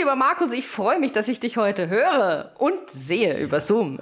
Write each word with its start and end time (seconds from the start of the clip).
Lieber 0.00 0.16
Markus, 0.16 0.54
ich 0.54 0.66
freue 0.66 0.98
mich, 0.98 1.12
dass 1.12 1.28
ich 1.28 1.40
dich 1.40 1.58
heute 1.58 1.90
höre 1.90 2.52
und 2.56 2.88
sehe 2.88 3.36
über 3.36 3.60
Zoom. 3.60 3.98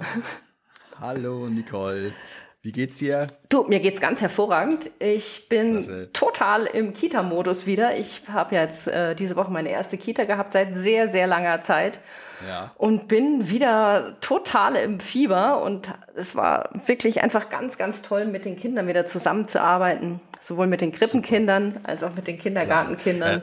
Hallo 1.01 1.49
Nicole, 1.49 2.13
wie 2.61 2.71
geht's 2.71 2.99
dir? 2.99 3.27
Du, 3.49 3.63
mir 3.63 3.81
geht's 3.81 3.99
ganz 3.99 4.21
hervorragend. 4.21 4.91
Ich 4.99 5.49
bin 5.49 5.73
Klasse. 5.73 6.09
total 6.13 6.67
im 6.67 6.93
Kita-Modus 6.93 7.65
wieder. 7.65 7.97
Ich 7.97 8.21
habe 8.31 8.55
jetzt 8.55 8.87
äh, 8.87 9.13
diese 9.13 9.35
Woche 9.35 9.51
meine 9.51 9.71
erste 9.71 9.97
Kita 9.97 10.23
gehabt 10.23 10.53
seit 10.53 10.73
sehr, 10.73 11.09
sehr 11.09 11.27
langer 11.27 11.59
Zeit. 11.63 11.99
Ja. 12.47 12.71
Und 12.77 13.09
bin 13.09 13.49
wieder 13.49 14.15
total 14.21 14.77
im 14.77 15.01
Fieber. 15.01 15.61
Und 15.61 15.91
es 16.15 16.33
war 16.33 16.69
wirklich 16.85 17.21
einfach 17.21 17.49
ganz, 17.49 17.77
ganz 17.77 18.03
toll, 18.03 18.23
mit 18.23 18.45
den 18.45 18.55
Kindern 18.55 18.87
wieder 18.87 19.05
zusammenzuarbeiten. 19.05 20.21
Sowohl 20.39 20.67
mit 20.67 20.79
den 20.79 20.93
Krippenkindern 20.93 21.81
als 21.83 22.03
auch 22.03 22.15
mit 22.15 22.25
den 22.25 22.39
Kindergartenkindern. 22.39 23.41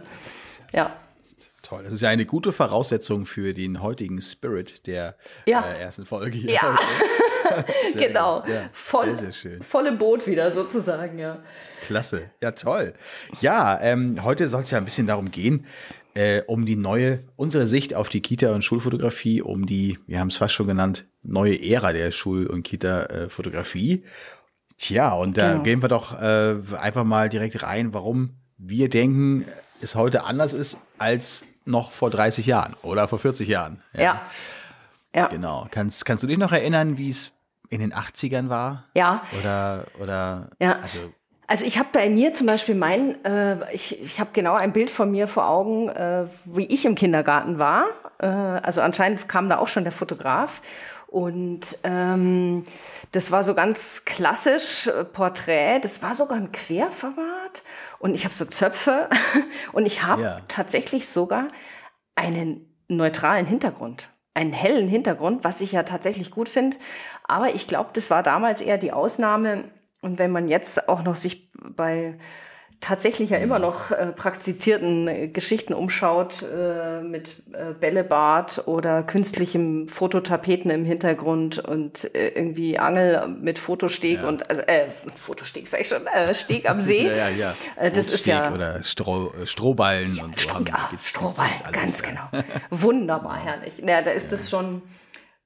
Ja, 0.72 0.84
ja. 0.84 0.96
Toll. 1.66 1.82
Das 1.82 1.92
ist 1.92 2.00
ja 2.00 2.10
eine 2.10 2.26
gute 2.26 2.52
Voraussetzung 2.52 3.26
für 3.26 3.52
den 3.52 3.82
heutigen 3.82 4.20
Spirit 4.20 4.86
der 4.86 5.16
ja. 5.46 5.64
äh, 5.68 5.80
ersten 5.80 6.06
Folge 6.06 6.38
hier. 6.38 6.52
Ja. 6.52 6.78
genau. 7.94 8.44
Ja, 8.46 8.70
Voll, 8.72 9.06
sehr, 9.06 9.16
sehr 9.16 9.32
schön. 9.32 9.62
Volle 9.62 9.90
Boot 9.92 10.28
wieder 10.28 10.52
sozusagen, 10.52 11.18
ja. 11.18 11.42
Klasse. 11.82 12.30
Ja, 12.40 12.52
toll. 12.52 12.94
Ja, 13.40 13.80
ähm, 13.80 14.22
heute 14.22 14.46
soll 14.46 14.62
es 14.62 14.70
ja 14.70 14.78
ein 14.78 14.84
bisschen 14.84 15.08
darum 15.08 15.32
gehen, 15.32 15.66
äh, 16.14 16.42
um 16.46 16.66
die 16.66 16.76
neue, 16.76 17.24
unsere 17.34 17.66
Sicht 17.66 17.94
auf 17.94 18.10
die 18.10 18.20
Kita- 18.20 18.54
und 18.54 18.62
Schulfotografie, 18.62 19.42
um 19.42 19.66
die, 19.66 19.98
wir 20.06 20.20
haben 20.20 20.28
es 20.28 20.36
fast 20.36 20.54
schon 20.54 20.68
genannt, 20.68 21.06
neue 21.24 21.60
Ära 21.60 21.92
der 21.92 22.12
Schul- 22.12 22.46
und 22.46 22.62
Kita-Fotografie. 22.62 24.04
Tja, 24.78 25.14
und 25.14 25.36
da 25.36 25.52
genau. 25.52 25.62
gehen 25.64 25.82
wir 25.82 25.88
doch 25.88 26.20
äh, 26.20 26.58
einfach 26.78 27.02
mal 27.02 27.28
direkt 27.28 27.60
rein, 27.64 27.92
warum 27.92 28.36
wir 28.56 28.88
denken, 28.88 29.46
es 29.80 29.94
heute 29.94 30.24
anders 30.24 30.52
ist 30.52 30.78
als 30.98 31.44
noch 31.66 31.92
vor 31.92 32.10
30 32.10 32.46
Jahren 32.46 32.74
oder 32.82 33.08
vor 33.08 33.18
40 33.18 33.48
Jahren. 33.48 33.82
Ja. 33.92 34.02
ja. 34.02 34.20
ja. 35.14 35.26
Genau. 35.28 35.66
Kannst, 35.70 36.04
kannst 36.06 36.22
du 36.22 36.26
dich 36.26 36.38
noch 36.38 36.52
erinnern, 36.52 36.96
wie 36.96 37.10
es 37.10 37.32
in 37.68 37.80
den 37.80 37.92
80ern 37.92 38.48
war? 38.48 38.84
Ja. 38.94 39.22
Oder, 39.38 39.84
oder, 40.00 40.50
ja. 40.60 40.78
also. 40.80 41.12
Also 41.48 41.64
ich 41.64 41.78
habe 41.78 41.88
da 41.92 42.00
in 42.00 42.14
mir 42.14 42.32
zum 42.32 42.48
Beispiel 42.48 42.74
mein, 42.74 43.24
äh, 43.24 43.72
ich, 43.72 44.02
ich 44.02 44.18
habe 44.18 44.30
genau 44.32 44.54
ein 44.54 44.72
Bild 44.72 44.90
von 44.90 45.12
mir 45.12 45.28
vor 45.28 45.48
Augen, 45.48 45.88
äh, 45.88 46.24
wie 46.44 46.66
ich 46.66 46.84
im 46.84 46.96
Kindergarten 46.96 47.60
war. 47.60 47.84
Äh, 48.18 48.26
also 48.26 48.80
anscheinend 48.80 49.28
kam 49.28 49.48
da 49.48 49.58
auch 49.58 49.68
schon 49.68 49.84
der 49.84 49.92
Fotograf. 49.92 50.60
Und 51.16 51.78
ähm, 51.82 52.62
das 53.12 53.32
war 53.32 53.42
so 53.42 53.54
ganz 53.54 54.04
klassisch 54.04 54.86
äh, 54.86 55.02
Porträt. 55.02 55.80
Das 55.80 56.02
war 56.02 56.14
sogar 56.14 56.36
ein 56.36 56.52
Querformat. 56.52 57.62
Und 57.98 58.14
ich 58.14 58.26
habe 58.26 58.34
so 58.34 58.44
Zöpfe. 58.44 59.08
Und 59.72 59.86
ich 59.86 60.02
habe 60.02 60.22
ja. 60.22 60.40
tatsächlich 60.46 61.08
sogar 61.08 61.48
einen 62.16 62.70
neutralen 62.88 63.46
Hintergrund. 63.46 64.10
Einen 64.34 64.52
hellen 64.52 64.88
Hintergrund, 64.88 65.42
was 65.42 65.62
ich 65.62 65.72
ja 65.72 65.84
tatsächlich 65.84 66.30
gut 66.30 66.50
finde. 66.50 66.76
Aber 67.24 67.54
ich 67.54 67.66
glaube, 67.66 67.88
das 67.94 68.10
war 68.10 68.22
damals 68.22 68.60
eher 68.60 68.76
die 68.76 68.92
Ausnahme. 68.92 69.64
Und 70.02 70.18
wenn 70.18 70.32
man 70.32 70.48
jetzt 70.48 70.86
auch 70.86 71.02
noch 71.02 71.14
sich 71.14 71.50
bei 71.54 72.18
tatsächlich 72.86 73.30
ja 73.30 73.38
immer 73.38 73.58
noch 73.58 73.90
äh, 73.90 74.12
praktizierten 74.12 75.08
äh, 75.08 75.28
Geschichten 75.28 75.74
umschaut 75.74 76.42
äh, 76.42 77.00
mit 77.02 77.34
äh, 77.52 77.72
Bällebad 77.72 78.62
oder 78.66 79.02
künstlichem 79.02 79.88
Fototapeten 79.88 80.70
im 80.70 80.84
Hintergrund 80.84 81.58
und 81.58 82.14
äh, 82.14 82.28
irgendwie 82.28 82.78
Angel 82.78 83.26
mit 83.28 83.58
Fotosteg 83.58 84.20
ja. 84.20 84.28
und 84.28 84.48
also, 84.48 84.62
äh, 84.62 84.88
Fotosteg 85.16 85.66
sag 85.66 85.80
ich 85.80 85.88
schon, 85.88 86.06
äh, 86.06 86.32
Steg 86.32 86.70
am 86.70 86.80
See. 86.80 87.06
ja, 87.06 87.28
ja, 87.28 87.28
ja. 87.28 87.54
Äh, 87.74 87.90
das 87.90 88.12
ist 88.12 88.24
ja 88.26 88.52
oder 88.52 88.82
Stroh, 88.84 89.32
äh, 89.42 89.46
Strohballen 89.46 90.14
ja, 90.14 90.24
und 90.24 90.38
so. 90.38 90.54
Haben, 90.54 90.66
ah, 90.70 90.90
Strohballen, 91.02 91.54
ganz 91.72 92.02
ja. 92.02 92.08
genau. 92.08 92.44
Wunderbar, 92.70 93.38
herrlich. 93.42 93.82
Ja, 93.84 94.02
da 94.02 94.12
ist 94.12 94.30
das 94.30 94.48
schon 94.48 94.82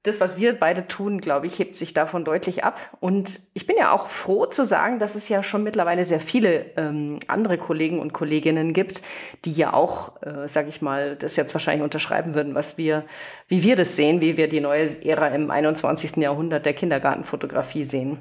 das, 0.03 0.19
was 0.19 0.37
wir 0.37 0.57
beide 0.57 0.87
tun, 0.87 1.21
glaube 1.21 1.45
ich, 1.45 1.59
hebt 1.59 1.75
sich 1.75 1.93
davon 1.93 2.25
deutlich 2.25 2.63
ab. 2.63 2.79
Und 2.99 3.39
ich 3.53 3.67
bin 3.67 3.77
ja 3.77 3.91
auch 3.91 4.07
froh 4.07 4.47
zu 4.47 4.65
sagen, 4.65 4.97
dass 4.97 5.13
es 5.13 5.29
ja 5.29 5.43
schon 5.43 5.63
mittlerweile 5.63 6.03
sehr 6.03 6.19
viele 6.19 6.65
ähm, 6.75 7.19
andere 7.27 7.59
Kollegen 7.59 7.99
und 7.99 8.11
Kolleginnen 8.11 8.73
gibt, 8.73 9.03
die 9.45 9.51
ja 9.51 9.73
auch, 9.73 10.19
äh, 10.23 10.47
sage 10.47 10.69
ich 10.69 10.81
mal, 10.81 11.15
das 11.15 11.35
jetzt 11.35 11.53
wahrscheinlich 11.53 11.83
unterschreiben 11.83 12.33
würden, 12.33 12.55
was 12.55 12.79
wir, 12.79 13.05
wie 13.47 13.61
wir 13.61 13.75
das 13.75 13.95
sehen, 13.95 14.21
wie 14.21 14.37
wir 14.37 14.49
die 14.49 14.59
neue 14.59 14.89
Ära 15.05 15.27
im 15.27 15.51
21. 15.51 16.17
Jahrhundert 16.17 16.65
der 16.65 16.73
Kindergartenfotografie 16.73 17.83
sehen. 17.83 18.17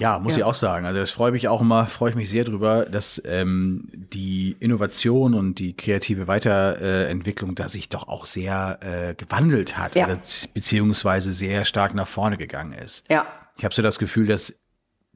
Ja, 0.00 0.18
muss 0.18 0.32
ja. 0.32 0.38
ich 0.38 0.44
auch 0.44 0.54
sagen. 0.54 0.86
Also 0.86 1.00
das 1.00 1.10
freue 1.10 1.32
mich 1.32 1.48
auch 1.48 1.60
immer, 1.60 1.86
freue 1.86 2.10
ich 2.10 2.16
mich 2.16 2.30
sehr 2.30 2.44
drüber, 2.44 2.86
dass 2.86 3.20
ähm, 3.26 3.88
die 3.92 4.56
Innovation 4.58 5.34
und 5.34 5.58
die 5.58 5.76
kreative 5.76 6.26
Weiterentwicklung 6.26 7.54
da 7.54 7.68
sich 7.68 7.88
doch 7.88 8.08
auch 8.08 8.24
sehr 8.24 8.78
äh, 8.82 9.14
gewandelt 9.14 9.76
hat, 9.76 9.94
ja. 9.94 10.06
beziehungsweise 10.06 11.32
sehr 11.32 11.64
stark 11.64 11.94
nach 11.94 12.08
vorne 12.08 12.38
gegangen 12.38 12.72
ist. 12.72 13.04
Ja. 13.10 13.26
Ich 13.58 13.64
habe 13.64 13.74
so 13.74 13.82
das 13.82 13.98
Gefühl, 13.98 14.26
dass 14.26 14.54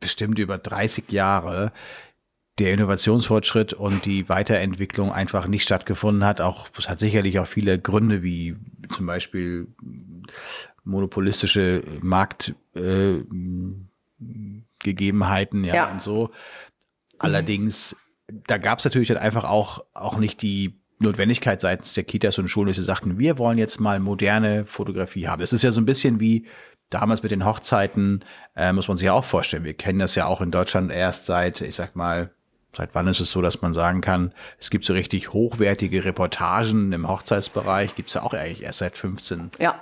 bestimmt 0.01 0.39
über 0.39 0.59
30 0.59 1.11
Jahre 1.11 1.73
der 2.59 2.73
Innovationsfortschritt 2.73 3.73
und 3.73 4.05
die 4.05 4.29
Weiterentwicklung 4.29 5.13
einfach 5.13 5.47
nicht 5.47 5.65
stattgefunden 5.65 6.25
hat. 6.25 6.41
Auch 6.41 6.69
es 6.79 6.89
hat 6.89 7.01
sicherlich 7.01 7.39
auch 7.39 7.47
viele 7.47 7.79
Gründe, 7.79 8.23
wie 8.23 8.57
zum 8.91 9.07
Beispiel 9.07 9.67
monopolistische 10.85 11.83
Markt. 12.01 12.55
Äh, 12.77 13.23
Gegebenheiten, 14.85 15.65
ja, 15.65 15.75
ja. 15.75 15.91
und 15.91 16.01
so. 16.01 16.31
Allerdings, 17.19 17.97
da 18.29 18.59
gab 18.59 18.79
es 18.79 18.85
natürlich 18.85 19.09
dann 19.09 19.17
einfach 19.17 19.45
auch, 19.45 19.85
auch 19.95 20.19
nicht 20.19 20.41
die 20.43 20.81
Notwendigkeit 21.01 21.61
seitens 21.61 21.95
der 21.95 22.05
Kitas 22.05 22.39
und 22.39 22.49
Schulen, 22.49 22.69
dass 22.69 22.77
sie 22.77 22.83
sagten, 22.83 23.19
wir 23.19 23.39
wollen 23.39 23.59
jetzt 23.59 23.81
mal 23.81 23.99
moderne 23.99 24.65
Fotografie 24.67 25.27
haben. 25.27 25.41
Das 25.41 25.53
ist 25.53 25.63
ja 25.63 25.73
so 25.73 25.81
ein 25.81 25.87
bisschen 25.87 26.21
wie 26.21 26.47
damals 26.91 27.23
mit 27.23 27.33
den 27.33 27.45
Hochzeiten, 27.45 28.25
äh, 28.55 28.73
muss 28.73 28.89
man 28.89 28.97
sich 28.97 29.07
ja 29.07 29.13
auch 29.13 29.25
vorstellen. 29.25 29.65
Wir 29.65 29.75
kennen 29.75 29.99
das 29.99 30.15
ja 30.15 30.27
auch 30.27 30.41
in 30.41 30.51
Deutschland 30.51 30.93
erst 30.93 31.27
seit, 31.27 31.61
ich 31.61 31.75
sag 31.75 31.97
mal, 31.97 32.31
seit 32.77 32.95
wann 32.95 33.09
ist 33.09 33.21
es 33.21 33.31
so, 33.31 33.43
dass 33.43 33.63
man 33.63 33.73
sagen 33.73 34.01
kann, 34.01 34.33
es 34.59 34.71
gibt 34.71 34.85
so 34.85 34.93
richtig 34.93 35.33
hochwertige 35.33 36.05
Reportagen 36.05 36.93
im 36.93 37.09
Hochzeitsbereich, 37.09 37.95
gibt's 37.95 38.15
ja 38.15 38.23
auch 38.23 38.35
eigentlich 38.35 38.65
erst 38.65 38.79
seit 38.79 38.99
15 38.99 39.53
ja. 39.59 39.79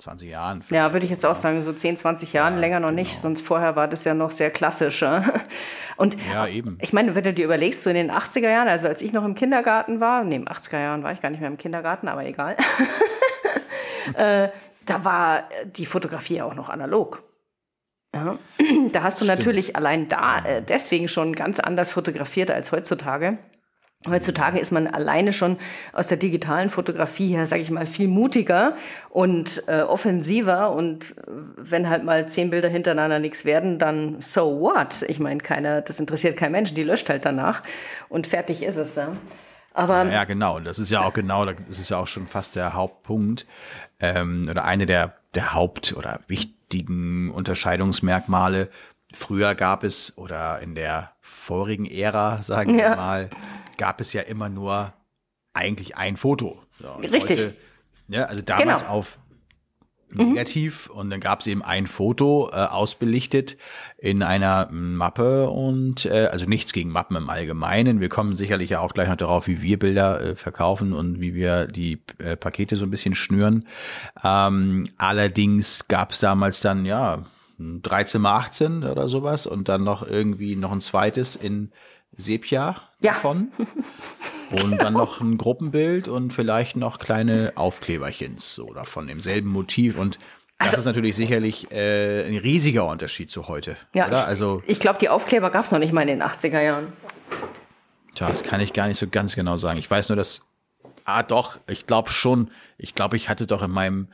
20 0.00 0.28
Jahren. 0.28 0.64
Ja, 0.70 0.92
würde 0.92 1.04
ich 1.04 1.10
jetzt 1.10 1.24
auch 1.24 1.36
sagen, 1.36 1.62
so 1.62 1.72
10, 1.72 1.96
20 1.96 2.32
Jahren, 2.32 2.54
ja, 2.54 2.60
länger 2.60 2.80
noch 2.80 2.90
nicht, 2.90 3.10
genau. 3.10 3.22
sonst 3.22 3.46
vorher 3.46 3.76
war 3.76 3.88
das 3.88 4.04
ja 4.04 4.14
noch 4.14 4.30
sehr 4.30 4.50
klassisch. 4.50 5.04
Und 5.96 6.16
ja, 6.32 6.46
eben. 6.46 6.78
ich 6.80 6.92
meine, 6.92 7.14
wenn 7.14 7.24
du 7.24 7.34
dir 7.34 7.44
überlegst, 7.44 7.82
so 7.82 7.90
in 7.90 7.96
den 7.96 8.10
80er 8.10 8.50
Jahren, 8.50 8.68
also 8.68 8.88
als 8.88 9.02
ich 9.02 9.12
noch 9.12 9.24
im 9.24 9.34
Kindergarten 9.34 10.00
war, 10.00 10.24
nee, 10.24 10.36
im 10.36 10.46
80er 10.46 10.80
Jahren 10.80 11.02
war 11.02 11.12
ich 11.12 11.20
gar 11.20 11.30
nicht 11.30 11.40
mehr 11.40 11.50
im 11.50 11.58
Kindergarten, 11.58 12.08
aber 12.08 12.24
egal, 12.24 12.56
äh, 14.14 14.48
da 14.86 15.04
war 15.04 15.44
die 15.64 15.86
Fotografie 15.86 16.42
auch 16.42 16.54
noch 16.54 16.68
analog. 16.68 17.22
Ja. 18.14 18.38
Da 18.92 19.02
hast 19.02 19.20
du 19.20 19.24
Stimmt. 19.24 19.38
natürlich 19.38 19.76
allein 19.76 20.08
da 20.08 20.38
äh, 20.44 20.62
deswegen 20.62 21.06
schon 21.06 21.34
ganz 21.34 21.60
anders 21.60 21.92
fotografiert 21.92 22.50
als 22.50 22.72
heutzutage. 22.72 23.38
Heutzutage 24.08 24.58
ist 24.58 24.70
man 24.70 24.86
alleine 24.86 25.34
schon 25.34 25.58
aus 25.92 26.06
der 26.06 26.16
digitalen 26.16 26.70
Fotografie 26.70 27.34
her, 27.34 27.44
sage 27.44 27.60
ich 27.60 27.70
mal, 27.70 27.84
viel 27.84 28.08
mutiger 28.08 28.74
und 29.10 29.62
äh, 29.68 29.82
offensiver. 29.82 30.70
Und 30.72 31.18
äh, 31.18 31.30
wenn 31.56 31.90
halt 31.90 32.02
mal 32.02 32.26
zehn 32.26 32.48
Bilder 32.48 32.70
hintereinander 32.70 33.18
nichts 33.18 33.44
werden, 33.44 33.78
dann 33.78 34.16
so 34.20 34.60
what? 34.60 35.02
Ich 35.08 35.20
meine, 35.20 35.40
keiner, 35.40 35.82
das 35.82 36.00
interessiert 36.00 36.38
kein 36.38 36.52
Mensch, 36.52 36.72
die 36.72 36.82
löscht 36.82 37.10
halt 37.10 37.26
danach 37.26 37.62
und 38.08 38.26
fertig 38.26 38.62
ist 38.62 38.76
es. 38.76 38.96
Ja. 38.96 39.16
Aber 39.74 40.10
ja, 40.10 40.24
genau. 40.24 40.56
Und 40.56 40.64
das 40.64 40.78
ist 40.78 40.90
ja 40.90 41.02
auch 41.02 41.12
genau, 41.12 41.44
das 41.44 41.78
ist 41.78 41.90
ja 41.90 41.98
auch 41.98 42.08
schon 42.08 42.26
fast 42.26 42.56
der 42.56 42.72
Hauptpunkt 42.72 43.46
ähm, 44.00 44.48
oder 44.50 44.64
eine 44.64 44.86
der 44.86 45.14
der 45.34 45.54
Haupt- 45.54 45.94
oder 45.96 46.20
wichtigen 46.26 47.30
Unterscheidungsmerkmale. 47.30 48.68
Früher 49.12 49.54
gab 49.54 49.84
es 49.84 50.16
oder 50.16 50.60
in 50.60 50.74
der 50.74 51.12
vorigen 51.20 51.86
Ära, 51.86 52.42
sagen 52.42 52.78
ja. 52.78 52.90
wir 52.90 52.96
mal, 52.96 53.30
gab 53.80 53.98
es 54.02 54.12
ja 54.12 54.20
immer 54.20 54.50
nur 54.50 54.92
eigentlich 55.54 55.96
ein 55.96 56.18
Foto. 56.18 56.62
So, 56.78 56.92
Richtig. 56.96 57.40
Heute, 57.40 57.54
ja, 58.08 58.24
also 58.24 58.42
damals 58.42 58.82
genau. 58.82 58.92
auf 58.92 59.18
negativ 60.10 60.90
mhm. 60.90 60.98
und 60.98 61.10
dann 61.10 61.20
gab 61.20 61.40
es 61.40 61.46
eben 61.46 61.62
ein 61.62 61.86
Foto 61.86 62.50
äh, 62.52 62.56
ausbelichtet 62.56 63.56
in 63.96 64.22
einer 64.22 64.68
Mappe 64.70 65.48
und 65.48 66.04
äh, 66.04 66.26
also 66.30 66.44
nichts 66.44 66.74
gegen 66.74 66.90
Mappen 66.90 67.16
im 67.16 67.30
Allgemeinen. 67.30 68.00
Wir 68.00 68.10
kommen 68.10 68.36
sicherlich 68.36 68.68
ja 68.68 68.80
auch 68.80 68.92
gleich 68.92 69.08
noch 69.08 69.16
darauf, 69.16 69.46
wie 69.46 69.62
wir 69.62 69.78
Bilder 69.78 70.20
äh, 70.20 70.36
verkaufen 70.36 70.92
und 70.92 71.20
wie 71.20 71.32
wir 71.34 71.66
die 71.66 72.02
äh, 72.18 72.36
Pakete 72.36 72.76
so 72.76 72.84
ein 72.84 72.90
bisschen 72.90 73.14
schnüren. 73.14 73.66
Ähm, 74.22 74.88
allerdings 74.98 75.88
gab 75.88 76.10
es 76.10 76.18
damals 76.18 76.60
dann 76.60 76.84
ja 76.84 77.24
13 77.58 78.20
mal 78.20 78.36
18 78.36 78.84
oder 78.84 79.08
sowas 79.08 79.46
und 79.46 79.70
dann 79.70 79.84
noch 79.84 80.06
irgendwie 80.06 80.56
noch 80.56 80.72
ein 80.72 80.82
zweites 80.82 81.34
in 81.34 81.70
Sepia 82.20 82.76
ja. 83.00 83.12
davon. 83.12 83.52
Und 84.50 84.78
dann 84.78 84.94
noch 84.94 85.20
ein 85.20 85.38
Gruppenbild 85.38 86.08
und 86.08 86.32
vielleicht 86.32 86.76
noch 86.76 86.98
kleine 86.98 87.52
Aufkleberchens 87.54 88.54
so 88.54 88.72
davon 88.72 89.08
im 89.08 89.20
selben 89.20 89.48
Motiv. 89.48 89.96
Und 89.96 90.18
das 90.58 90.68
also, 90.68 90.78
ist 90.78 90.84
natürlich 90.86 91.14
sicherlich 91.14 91.70
äh, 91.70 92.26
ein 92.26 92.36
riesiger 92.36 92.86
Unterschied 92.86 93.30
zu 93.30 93.46
heute. 93.46 93.76
Ja, 93.94 94.08
oder? 94.08 94.26
also 94.26 94.60
ich, 94.64 94.72
ich 94.72 94.80
glaube, 94.80 94.98
die 94.98 95.08
Aufkleber 95.08 95.50
gab 95.50 95.64
es 95.64 95.70
noch 95.70 95.78
nicht 95.78 95.92
mal 95.92 96.02
in 96.02 96.08
den 96.08 96.22
80er 96.22 96.60
Jahren. 96.60 96.92
Tja, 98.16 98.28
das 98.28 98.42
kann 98.42 98.60
ich 98.60 98.72
gar 98.72 98.88
nicht 98.88 98.98
so 98.98 99.06
ganz 99.06 99.36
genau 99.36 99.56
sagen. 99.56 99.78
Ich 99.78 99.88
weiß 99.88 100.08
nur, 100.08 100.16
dass 100.16 100.50
Ah, 101.04 101.22
doch, 101.22 101.58
ich 101.68 101.86
glaube 101.86 102.10
schon. 102.10 102.50
Ich 102.78 102.94
glaube, 102.94 103.16
ich 103.16 103.28
hatte 103.28 103.46
doch 103.46 103.62
in 103.62 103.70
meinem, 103.70 104.08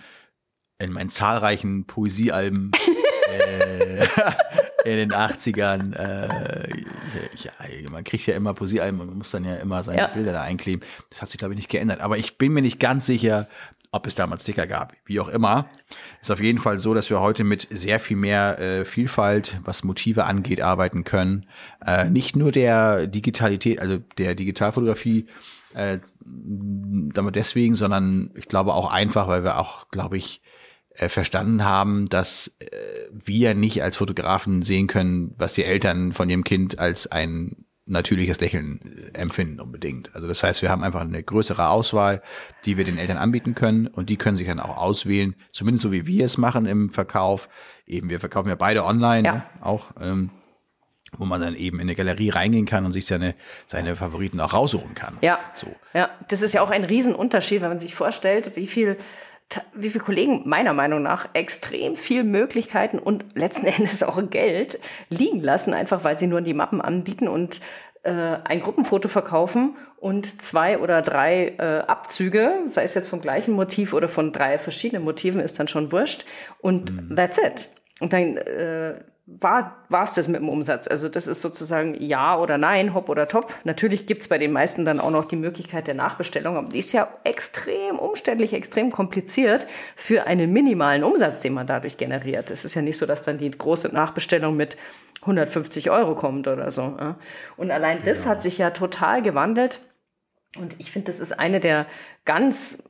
in 0.78 0.92
meinen 0.92 1.10
zahlreichen 1.10 1.84
Poesiealben 1.86 2.72
äh, 3.38 4.08
in 4.86 4.96
den 4.96 5.12
80ern, 5.12 5.94
äh, 5.96 6.68
ja, 7.36 7.90
man 7.90 8.04
kriegt 8.04 8.26
ja 8.26 8.36
immer 8.36 8.54
Poesiealben 8.54 9.00
und 9.00 9.08
man 9.08 9.18
muss 9.18 9.32
dann 9.32 9.44
ja 9.44 9.56
immer 9.56 9.82
seine 9.82 9.98
ja. 9.98 10.06
Bilder 10.08 10.32
da 10.32 10.42
einkleben. 10.42 10.82
Das 11.10 11.22
hat 11.22 11.30
sich, 11.30 11.38
glaube 11.38 11.54
ich, 11.54 11.58
nicht 11.58 11.68
geändert. 11.68 12.00
Aber 12.00 12.18
ich 12.18 12.38
bin 12.38 12.52
mir 12.52 12.62
nicht 12.62 12.78
ganz 12.78 13.06
sicher, 13.06 13.48
ob 13.90 14.06
es 14.06 14.14
damals 14.14 14.42
Sticker 14.42 14.66
gab. 14.66 14.92
Wie 15.04 15.18
auch 15.18 15.28
immer, 15.28 15.68
ist 16.20 16.30
auf 16.30 16.40
jeden 16.40 16.58
Fall 16.58 16.78
so, 16.78 16.94
dass 16.94 17.10
wir 17.10 17.20
heute 17.20 17.42
mit 17.42 17.66
sehr 17.70 17.98
viel 17.98 18.16
mehr 18.16 18.60
äh, 18.60 18.84
Vielfalt, 18.84 19.58
was 19.64 19.82
Motive 19.82 20.24
angeht, 20.24 20.60
arbeiten 20.60 21.02
können. 21.02 21.46
Äh, 21.84 22.08
nicht 22.08 22.36
nur 22.36 22.52
der 22.52 23.06
Digitalität, 23.08 23.80
also 23.80 23.98
der 24.18 24.34
Digitalfotografie, 24.34 25.26
äh, 25.74 25.98
damit 26.20 27.34
deswegen, 27.34 27.74
sondern 27.74 28.30
ich 28.36 28.46
glaube 28.46 28.74
auch 28.74 28.92
einfach, 28.92 29.26
weil 29.26 29.42
wir 29.42 29.58
auch, 29.58 29.88
glaube 29.90 30.16
ich, 30.16 30.42
äh, 30.98 31.08
verstanden 31.08 31.64
haben, 31.64 32.06
dass 32.06 32.56
äh, 32.58 32.66
wir 33.24 33.54
nicht 33.54 33.82
als 33.82 33.96
Fotografen 33.96 34.62
sehen 34.62 34.86
können, 34.86 35.34
was 35.38 35.54
die 35.54 35.64
Eltern 35.64 36.12
von 36.12 36.28
ihrem 36.28 36.44
Kind 36.44 36.78
als 36.78 37.06
ein 37.06 37.66
natürliches 37.86 38.40
Lächeln 38.40 38.80
äh, 39.14 39.18
empfinden 39.18 39.60
unbedingt. 39.60 40.14
Also 40.14 40.26
das 40.26 40.42
heißt, 40.42 40.62
wir 40.62 40.70
haben 40.70 40.82
einfach 40.82 41.00
eine 41.00 41.22
größere 41.22 41.68
Auswahl, 41.68 42.20
die 42.64 42.76
wir 42.76 42.84
den 42.84 42.98
Eltern 42.98 43.16
anbieten 43.16 43.54
können 43.54 43.86
und 43.86 44.10
die 44.10 44.16
können 44.16 44.36
sich 44.36 44.46
dann 44.46 44.60
auch 44.60 44.76
auswählen, 44.76 45.36
zumindest 45.52 45.82
so 45.82 45.92
wie 45.92 46.06
wir 46.06 46.24
es 46.24 46.36
machen 46.36 46.66
im 46.66 46.90
Verkauf. 46.90 47.48
Eben, 47.86 48.10
wir 48.10 48.20
verkaufen 48.20 48.48
ja 48.48 48.56
beide 48.56 48.84
online 48.84 49.26
ja. 49.26 49.34
Ne, 49.34 49.42
auch, 49.60 49.92
ähm, 50.00 50.30
wo 51.12 51.24
man 51.24 51.40
dann 51.40 51.54
eben 51.54 51.78
in 51.78 51.82
eine 51.82 51.94
Galerie 51.94 52.30
reingehen 52.30 52.66
kann 52.66 52.84
und 52.84 52.92
sich 52.92 53.06
seine, 53.06 53.36
seine 53.68 53.94
Favoriten 53.94 54.40
auch 54.40 54.52
raussuchen 54.52 54.94
kann. 54.94 55.18
Ja, 55.22 55.38
so. 55.54 55.68
ja, 55.94 56.10
das 56.28 56.42
ist 56.42 56.52
ja 56.52 56.62
auch 56.62 56.70
ein 56.70 56.84
Riesenunterschied, 56.84 57.62
wenn 57.62 57.68
man 57.68 57.78
sich 57.78 57.94
vorstellt, 57.94 58.56
wie 58.56 58.66
viel 58.66 58.96
wie 59.75 59.90
viele 59.90 60.04
Kollegen 60.04 60.43
meiner 60.44 60.72
Meinung 60.72 61.02
nach 61.02 61.28
extrem 61.34 61.94
viel 61.96 62.25
Möglichkeiten 62.25 62.98
und 62.98 63.25
letzten 63.37 63.66
Endes 63.66 64.02
auch 64.02 64.20
Geld 64.31 64.78
liegen 65.08 65.40
lassen, 65.40 65.72
einfach 65.72 66.04
weil 66.04 66.19
sie 66.19 66.26
nur 66.26 66.40
die 66.40 66.54
Mappen 66.54 66.81
anbieten 66.81 67.28
und 67.28 67.60
äh, 68.02 68.38
ein 68.44 68.60
Gruppenfoto 68.60 69.08
verkaufen 69.08 69.76
und 69.96 70.40
zwei 70.43 70.78
oder 70.78 71.02
drei 71.02 71.54
äh, 71.58 71.81
Abzüge, 71.87 72.60
sei 72.66 72.84
es 72.84 72.94
jetzt 72.94 73.08
vom 73.08 73.20
gleichen 73.20 73.54
Motiv 73.54 73.93
oder 73.93 74.08
von 74.08 74.32
drei 74.32 74.58
verschiedenen 74.58 75.04
Motiven, 75.04 75.40
ist 75.40 75.58
dann 75.58 75.69
schon 75.69 75.92
wurscht. 75.92 76.25
Und 76.60 76.92
mhm. 76.92 77.16
that's 77.16 77.38
it. 77.38 77.70
Und 78.00 78.12
dann 78.12 78.37
äh, 78.37 79.00
war 79.26 79.75
es 80.05 80.12
das 80.12 80.28
mit 80.28 80.40
dem 80.40 80.49
Umsatz. 80.49 80.87
Also 80.87 81.08
das 81.08 81.26
ist 81.26 81.40
sozusagen 81.40 82.00
ja 82.00 82.38
oder 82.38 82.58
nein, 82.58 82.94
hopp 82.94 83.08
oder 83.08 83.26
top. 83.26 83.52
Natürlich 83.64 84.06
gibt's 84.06 84.28
bei 84.28 84.38
den 84.38 84.52
meisten 84.52 84.84
dann 84.84 85.00
auch 85.00 85.11
noch 85.11 85.25
die 85.25 85.37
Möglichkeit 85.37 85.88
der 85.88 85.94
Nachbestellung, 85.94 86.56
aber 86.56 86.69
die 86.69 86.78
ist 86.78 86.93
ja 86.93 87.08
extrem 87.25 87.99
umständlich, 87.99 88.52
extrem 88.52 88.93
kompliziert 88.93 89.67
für 89.96 90.26
einen 90.28 90.52
minimalen 90.52 91.02
Umsatz, 91.02 91.40
den 91.40 91.55
man 91.55 91.67
dadurch 91.67 91.96
generiert. 91.96 92.52
Es 92.52 92.64
ist 92.64 92.75
ja 92.75 92.82
nicht 92.82 92.99
so, 92.99 93.05
dass 93.05 93.25
dann 93.25 93.38
die 93.38 93.50
große 93.50 93.88
Nachbestellung 93.88 94.55
mit 94.56 94.76
150 95.23 95.90
Euro 95.90 96.14
kommt 96.14 96.46
oder 96.46 96.70
so. 96.70 96.96
Und 97.56 97.70
allein 97.73 98.02
das 98.05 98.25
ja. 98.25 98.31
hat 98.31 98.43
sich 98.43 98.58
ja 98.58 98.70
total 98.70 99.23
gewandelt. 99.23 99.81
Und 100.56 100.76
ich 100.78 100.93
finde, 100.93 101.06
das 101.06 101.19
ist 101.19 101.38
eine 101.38 101.58
der 101.58 101.87
ganz 102.25 102.82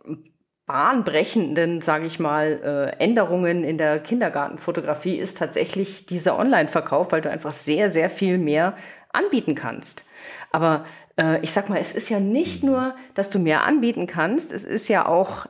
bahnbrechenden, 0.66 1.80
sage 1.80 2.06
ich 2.06 2.18
mal, 2.18 2.92
äh, 2.98 3.02
Änderungen 3.02 3.62
in 3.62 3.78
der 3.78 4.00
Kindergartenfotografie 4.00 5.16
ist 5.16 5.38
tatsächlich 5.38 6.06
dieser 6.06 6.38
Online-Verkauf, 6.38 7.12
weil 7.12 7.20
du 7.20 7.30
einfach 7.30 7.52
sehr, 7.52 7.88
sehr 7.90 8.10
viel 8.10 8.36
mehr 8.38 8.76
anbieten 9.12 9.54
kannst. 9.54 10.04
Aber 10.50 10.84
äh, 11.18 11.40
ich 11.42 11.52
sag 11.52 11.68
mal, 11.68 11.80
es 11.80 11.92
ist 11.92 12.08
ja 12.08 12.18
nicht 12.18 12.64
nur, 12.64 12.94
dass 13.14 13.30
du 13.30 13.38
mehr 13.38 13.64
anbieten 13.64 14.06
kannst, 14.06 14.52
es 14.52 14.64
ist 14.64 14.88
ja 14.88 15.06
auch 15.06 15.46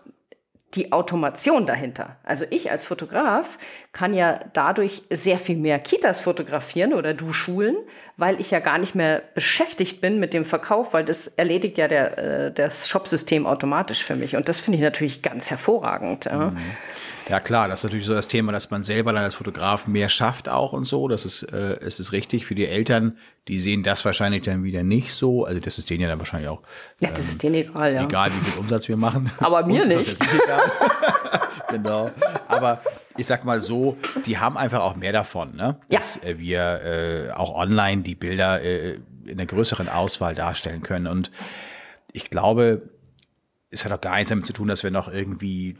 die 0.74 0.92
Automation 0.92 1.64
dahinter. 1.64 2.16
Also 2.24 2.44
ich 2.50 2.70
als 2.70 2.84
Fotograf 2.84 3.58
kann 3.92 4.12
ja 4.12 4.40
dadurch 4.52 5.02
sehr 5.10 5.38
viel 5.38 5.56
mehr 5.56 5.78
Kitas 5.78 6.20
fotografieren 6.20 6.92
oder 6.92 7.14
du 7.14 7.32
Schulen, 7.32 7.76
weil 8.16 8.40
ich 8.40 8.50
ja 8.50 8.58
gar 8.58 8.78
nicht 8.78 8.94
mehr 8.94 9.22
beschäftigt 9.34 10.00
bin 10.00 10.18
mit 10.18 10.34
dem 10.34 10.44
Verkauf, 10.44 10.92
weil 10.92 11.04
das 11.04 11.28
erledigt 11.28 11.78
ja 11.78 11.88
der, 11.88 12.18
äh, 12.18 12.52
das 12.52 12.88
Shopsystem 12.88 13.46
automatisch 13.46 14.02
für 14.02 14.16
mich. 14.16 14.36
Und 14.36 14.48
das 14.48 14.60
finde 14.60 14.76
ich 14.76 14.82
natürlich 14.82 15.22
ganz 15.22 15.50
hervorragend. 15.50 16.30
Mhm. 16.30 16.56
Ja 17.28 17.40
klar, 17.40 17.68
das 17.68 17.80
ist 17.80 17.84
natürlich 17.84 18.06
so 18.06 18.14
das 18.14 18.28
Thema, 18.28 18.52
dass 18.52 18.70
man 18.70 18.84
selber 18.84 19.12
dann 19.12 19.24
als 19.24 19.34
Fotograf 19.34 19.88
mehr 19.88 20.08
schafft 20.08 20.48
auch 20.48 20.72
und 20.72 20.84
so. 20.84 21.08
Das 21.08 21.26
ist, 21.26 21.42
äh, 21.42 21.76
es 21.80 21.98
ist 21.98 22.12
richtig 22.12 22.46
für 22.46 22.54
die 22.54 22.66
Eltern, 22.66 23.18
die 23.48 23.58
sehen 23.58 23.82
das 23.82 24.04
wahrscheinlich 24.04 24.42
dann 24.42 24.62
wieder 24.62 24.84
nicht 24.84 25.12
so. 25.12 25.44
Also 25.44 25.60
das 25.60 25.78
ist 25.78 25.90
denen 25.90 26.02
ja 26.02 26.08
dann 26.08 26.20
wahrscheinlich 26.20 26.48
auch. 26.48 26.62
Ja, 27.00 27.10
das 27.10 27.20
ähm, 27.20 27.26
ist 27.26 27.42
denen 27.42 27.54
egal, 27.56 27.94
ja. 27.94 28.04
Egal, 28.04 28.30
wie 28.32 28.44
viel 28.44 28.60
Umsatz 28.60 28.86
wir 28.86 28.96
machen. 28.96 29.30
Aber 29.40 29.66
mir 29.66 29.84
nicht. 29.86 30.16
genau. 31.68 32.10
Aber 32.46 32.80
ich 33.16 33.26
sag 33.26 33.44
mal 33.44 33.60
so, 33.60 33.96
die 34.24 34.38
haben 34.38 34.56
einfach 34.56 34.80
auch 34.80 34.94
mehr 34.94 35.12
davon, 35.12 35.56
ne? 35.56 35.80
Dass 35.88 36.20
ja. 36.22 36.30
Äh, 36.30 36.38
wir 36.38 36.60
äh, 36.60 37.30
auch 37.32 37.56
online 37.56 38.02
die 38.02 38.14
Bilder 38.14 38.62
äh, 38.62 39.00
in 39.24 39.32
einer 39.32 39.46
größeren 39.46 39.88
Auswahl 39.88 40.36
darstellen 40.36 40.82
können. 40.82 41.08
Und 41.08 41.32
ich 42.12 42.30
glaube, 42.30 42.82
es 43.70 43.84
hat 43.84 43.90
auch 43.90 44.00
gar 44.00 44.14
nichts 44.14 44.30
damit 44.30 44.46
zu 44.46 44.52
tun, 44.52 44.68
dass 44.68 44.84
wir 44.84 44.92
noch 44.92 45.12
irgendwie 45.12 45.76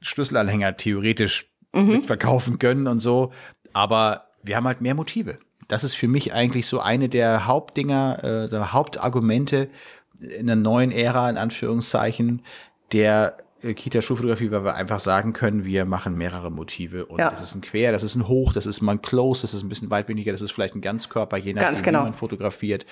Schlüsselanhänger 0.00 0.76
theoretisch 0.76 1.50
mhm. 1.72 1.88
mitverkaufen 1.88 2.58
können 2.58 2.86
und 2.86 3.00
so. 3.00 3.32
Aber 3.72 4.28
wir 4.42 4.56
haben 4.56 4.66
halt 4.66 4.80
mehr 4.80 4.94
Motive. 4.94 5.38
Das 5.68 5.84
ist 5.84 5.94
für 5.94 6.08
mich 6.08 6.32
eigentlich 6.32 6.66
so 6.66 6.80
eine 6.80 7.08
der 7.08 7.46
Hauptdinger, 7.46 8.24
äh, 8.24 8.48
der 8.48 8.72
Hauptargumente 8.72 9.68
in 10.18 10.46
der 10.46 10.56
neuen 10.56 10.90
Ära, 10.90 11.28
in 11.30 11.36
Anführungszeichen, 11.36 12.42
der 12.92 13.36
Kita-Schulfotografie, 13.60 14.50
weil 14.50 14.64
wir 14.64 14.74
einfach 14.74 15.00
sagen 15.00 15.32
können, 15.32 15.64
wir 15.64 15.84
machen 15.84 16.16
mehrere 16.16 16.50
Motive 16.50 17.06
und 17.06 17.18
ja. 17.18 17.30
das 17.30 17.42
ist 17.42 17.54
ein 17.54 17.60
Quer, 17.60 17.92
das 17.92 18.02
ist 18.02 18.14
ein 18.14 18.28
Hoch, 18.28 18.52
das 18.52 18.66
ist 18.66 18.80
mal 18.80 18.92
ein 18.92 19.02
Close, 19.02 19.42
das 19.42 19.54
ist 19.54 19.62
ein 19.62 19.68
bisschen 19.68 19.90
weitwindiger, 19.90 20.32
das 20.32 20.42
ist 20.42 20.52
vielleicht 20.52 20.74
ein 20.74 20.80
Ganzkörper, 20.80 21.36
je 21.36 21.52
nachdem, 21.52 21.68
Ganz 21.68 21.82
genau. 21.82 22.00
wie 22.00 22.04
man 22.04 22.14
fotografiert. 22.14 22.86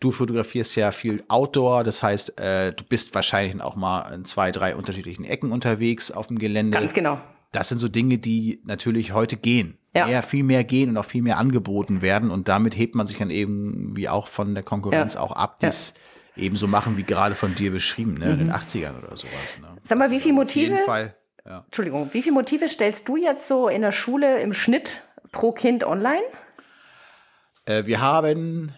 Du 0.00 0.12
fotografierst 0.12 0.76
ja 0.76 0.92
viel 0.92 1.24
Outdoor, 1.28 1.84
das 1.84 2.02
heißt, 2.02 2.40
äh, 2.40 2.72
du 2.72 2.84
bist 2.84 3.14
wahrscheinlich 3.14 3.60
auch 3.62 3.76
mal 3.76 4.12
in 4.14 4.24
zwei, 4.24 4.52
drei 4.52 4.76
unterschiedlichen 4.76 5.24
Ecken 5.24 5.52
unterwegs 5.52 6.10
auf 6.10 6.28
dem 6.28 6.38
Gelände. 6.38 6.78
Ganz 6.78 6.94
genau. 6.94 7.20
Das 7.50 7.68
sind 7.68 7.78
so 7.78 7.88
Dinge, 7.88 8.18
die 8.18 8.60
natürlich 8.64 9.12
heute 9.12 9.36
gehen. 9.36 9.78
Ja. 9.94 10.06
Mehr, 10.06 10.22
viel 10.24 10.42
mehr 10.42 10.64
gehen 10.64 10.90
und 10.90 10.96
auch 10.96 11.04
viel 11.04 11.22
mehr 11.22 11.38
angeboten 11.38 12.02
werden 12.02 12.30
und 12.30 12.48
damit 12.48 12.76
hebt 12.76 12.96
man 12.96 13.06
sich 13.06 13.18
dann 13.18 13.30
eben 13.30 13.96
wie 13.96 14.08
auch 14.08 14.26
von 14.26 14.54
der 14.54 14.64
Konkurrenz 14.64 15.14
ja. 15.14 15.20
auch 15.20 15.30
ab, 15.30 15.60
dies 15.60 15.94
ebenso 16.36 16.66
machen 16.66 16.96
wie 16.96 17.02
gerade 17.02 17.34
von 17.34 17.54
dir 17.54 17.70
beschrieben, 17.70 18.14
ne? 18.14 18.32
in 18.32 18.38
den 18.38 18.52
80ern 18.52 18.92
mhm. 18.92 19.04
oder 19.04 19.16
sowas. 19.16 19.60
Ne? 19.60 19.68
Sag 19.82 19.98
mal, 19.98 20.10
wie 20.10 20.20
viele 20.20 20.34
Motive? 20.34 20.78
Ja. 21.46 21.62
Entschuldigung, 21.66 22.08
wie 22.12 22.22
viele 22.22 22.34
Motive 22.34 22.68
stellst 22.68 23.06
du 23.08 23.16
jetzt 23.16 23.46
so 23.46 23.68
in 23.68 23.82
der 23.82 23.92
Schule 23.92 24.40
im 24.40 24.52
Schnitt 24.52 25.02
pro 25.30 25.52
Kind 25.52 25.84
online? 25.84 26.22
Äh, 27.66 27.84
wir 27.84 28.00
haben 28.00 28.72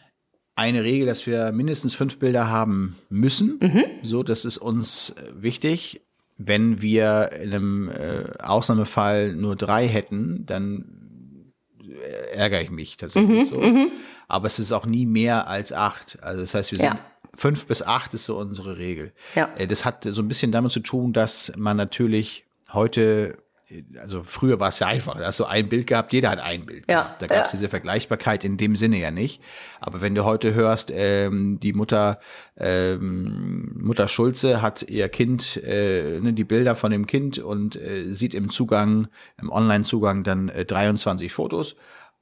eine 0.56 0.82
Regel, 0.82 1.06
dass 1.06 1.26
wir 1.26 1.52
mindestens 1.52 1.94
fünf 1.94 2.18
Bilder 2.18 2.48
haben 2.48 2.96
müssen. 3.08 3.58
Mhm. 3.60 3.84
So, 4.02 4.22
das 4.22 4.44
ist 4.44 4.58
uns 4.58 5.10
äh, 5.10 5.42
wichtig. 5.42 6.02
Wenn 6.38 6.82
wir 6.82 7.30
in 7.40 7.54
einem 7.54 7.90
äh, 7.90 8.42
Ausnahmefall 8.42 9.32
nur 9.32 9.54
drei 9.54 9.86
hätten, 9.86 10.44
dann 10.46 11.52
äh, 11.80 12.36
ärgere 12.36 12.62
ich 12.62 12.70
mich 12.70 12.96
tatsächlich 12.96 13.50
mhm. 13.50 13.54
so. 13.54 13.60
Mhm. 13.60 13.90
Aber 14.28 14.46
es 14.46 14.58
ist 14.58 14.72
auch 14.72 14.86
nie 14.86 15.06
mehr 15.06 15.46
als 15.46 15.72
acht. 15.72 16.18
Also 16.22 16.40
das 16.40 16.54
heißt, 16.54 16.72
wir 16.72 16.78
sind 16.78 16.94
ja 16.94 17.00
fünf 17.36 17.66
bis 17.66 17.82
acht 17.82 18.14
ist 18.14 18.24
so 18.24 18.38
unsere 18.38 18.78
Regel. 18.78 19.12
Ja. 19.34 19.50
Äh, 19.56 19.66
das 19.66 19.84
hat 19.84 20.04
so 20.04 20.22
ein 20.22 20.28
bisschen 20.28 20.52
damit 20.52 20.72
zu 20.72 20.80
tun, 20.80 21.12
dass 21.12 21.52
man 21.56 21.76
natürlich 21.76 22.46
heute 22.72 23.38
also 24.00 24.22
früher 24.22 24.60
war 24.60 24.68
es 24.68 24.78
ja 24.78 24.86
einfach, 24.86 25.18
da 25.18 25.26
hast 25.26 25.40
du 25.40 25.44
ein 25.44 25.68
Bild 25.68 25.88
gehabt, 25.88 26.12
jeder 26.12 26.30
hat 26.30 26.38
ein 26.38 26.66
Bild 26.66 26.84
ja, 26.88 27.02
gehabt. 27.02 27.22
Da 27.22 27.26
gab 27.26 27.46
es 27.46 27.52
ja. 27.52 27.58
diese 27.58 27.68
Vergleichbarkeit 27.68 28.44
in 28.44 28.56
dem 28.56 28.76
Sinne 28.76 28.98
ja 28.98 29.10
nicht. 29.10 29.42
Aber 29.80 30.00
wenn 30.00 30.14
du 30.14 30.24
heute 30.24 30.54
hörst, 30.54 30.92
ähm, 30.94 31.58
die 31.58 31.72
Mutter, 31.72 32.20
ähm, 32.56 33.72
Mutter 33.76 34.06
Schulze 34.06 34.62
hat 34.62 34.84
ihr 34.88 35.08
Kind, 35.08 35.56
äh, 35.64 36.20
ne, 36.20 36.32
die 36.32 36.44
Bilder 36.44 36.76
von 36.76 36.92
dem 36.92 37.08
Kind 37.08 37.38
und 37.38 37.74
äh, 37.74 38.04
sieht 38.04 38.34
im 38.34 38.50
Zugang, 38.50 39.08
im 39.40 39.50
Online-Zugang 39.50 40.22
dann 40.22 40.48
äh, 40.48 40.64
23 40.64 41.32
Fotos 41.32 41.74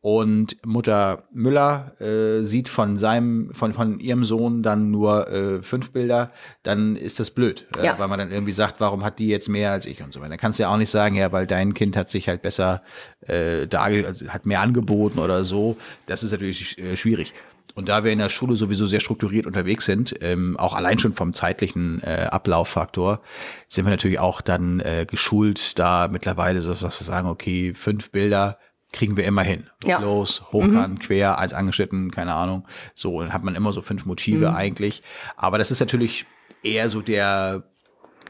und 0.04 0.58
Mutter 0.66 1.24
Müller 1.32 1.98
äh, 1.98 2.42
sieht 2.42 2.68
von 2.68 2.98
seinem, 2.98 3.54
von, 3.54 3.72
von 3.72 3.98
ihrem 4.00 4.22
Sohn 4.22 4.62
dann 4.62 4.90
nur 4.90 5.30
äh, 5.30 5.62
fünf 5.62 5.92
Bilder, 5.92 6.30
dann 6.62 6.94
ist 6.94 7.20
das 7.20 7.30
blöd. 7.30 7.66
Äh, 7.78 7.86
ja. 7.86 7.98
Weil 7.98 8.08
man 8.08 8.18
dann 8.18 8.30
irgendwie 8.30 8.52
sagt, 8.52 8.80
warum 8.80 9.02
hat 9.02 9.18
die 9.18 9.28
jetzt 9.28 9.48
mehr 9.48 9.70
als 9.72 9.86
ich 9.86 10.02
und 10.02 10.12
so 10.12 10.20
weiter. 10.20 10.28
Dann 10.28 10.38
kannst 10.38 10.58
du 10.58 10.64
ja 10.64 10.68
auch 10.68 10.76
nicht 10.76 10.90
sagen, 10.90 11.16
ja, 11.16 11.32
weil 11.32 11.46
dein 11.46 11.72
Kind 11.72 11.96
hat 11.96 12.10
sich 12.10 12.28
halt 12.28 12.42
besser 12.42 12.82
äh, 13.22 13.66
darge 13.66 14.06
also 14.06 14.28
hat 14.28 14.44
mehr 14.44 14.60
angeboten 14.60 15.18
oder 15.20 15.42
so. 15.42 15.78
Das 16.04 16.22
ist 16.22 16.32
natürlich 16.32 16.78
äh, 16.78 16.98
schwierig. 16.98 17.32
Und 17.74 17.88
da 17.88 18.04
wir 18.04 18.12
in 18.12 18.18
der 18.18 18.28
Schule 18.28 18.56
sowieso 18.56 18.86
sehr 18.86 19.00
strukturiert 19.00 19.46
unterwegs 19.46 19.86
sind, 19.86 20.16
ähm, 20.20 20.58
auch 20.58 20.74
allein 20.74 20.98
schon 20.98 21.14
vom 21.14 21.32
zeitlichen 21.32 22.02
äh, 22.02 22.26
Ablauffaktor, 22.30 23.22
sind 23.68 23.86
wir 23.86 23.90
natürlich 23.90 24.18
auch 24.18 24.42
dann 24.42 24.80
äh, 24.80 25.06
geschult, 25.08 25.78
da 25.78 26.08
mittlerweile 26.08 26.60
so, 26.60 26.74
dass 26.74 27.00
wir 27.00 27.06
sagen, 27.06 27.26
okay, 27.26 27.72
fünf 27.74 28.10
Bilder 28.10 28.58
kriegen 28.94 29.16
wir 29.16 29.24
immer 29.24 29.42
hin. 29.42 29.68
Ja. 29.84 30.00
Los, 30.00 30.42
hochkant, 30.52 30.94
mhm. 30.94 30.98
quer, 31.00 31.38
als 31.38 31.52
angeschnitten, 31.52 32.10
keine 32.10 32.34
Ahnung. 32.34 32.66
So, 32.94 33.20
dann 33.20 33.32
hat 33.32 33.44
man 33.44 33.54
immer 33.54 33.72
so 33.72 33.82
fünf 33.82 34.06
Motive 34.06 34.50
mhm. 34.50 34.56
eigentlich. 34.56 35.02
Aber 35.36 35.58
das 35.58 35.70
ist 35.70 35.80
natürlich 35.80 36.26
eher 36.62 36.88
so 36.88 37.02
der 37.02 37.64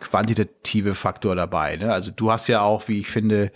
quantitative 0.01 0.95
Faktor 0.95 1.37
dabei. 1.37 1.77
Ne? 1.77 1.93
Also 1.93 2.11
du 2.11 2.33
hast 2.33 2.49
ja 2.49 2.63
auch, 2.63 2.89
wie 2.89 2.99
ich 2.99 3.09
finde, 3.09 3.53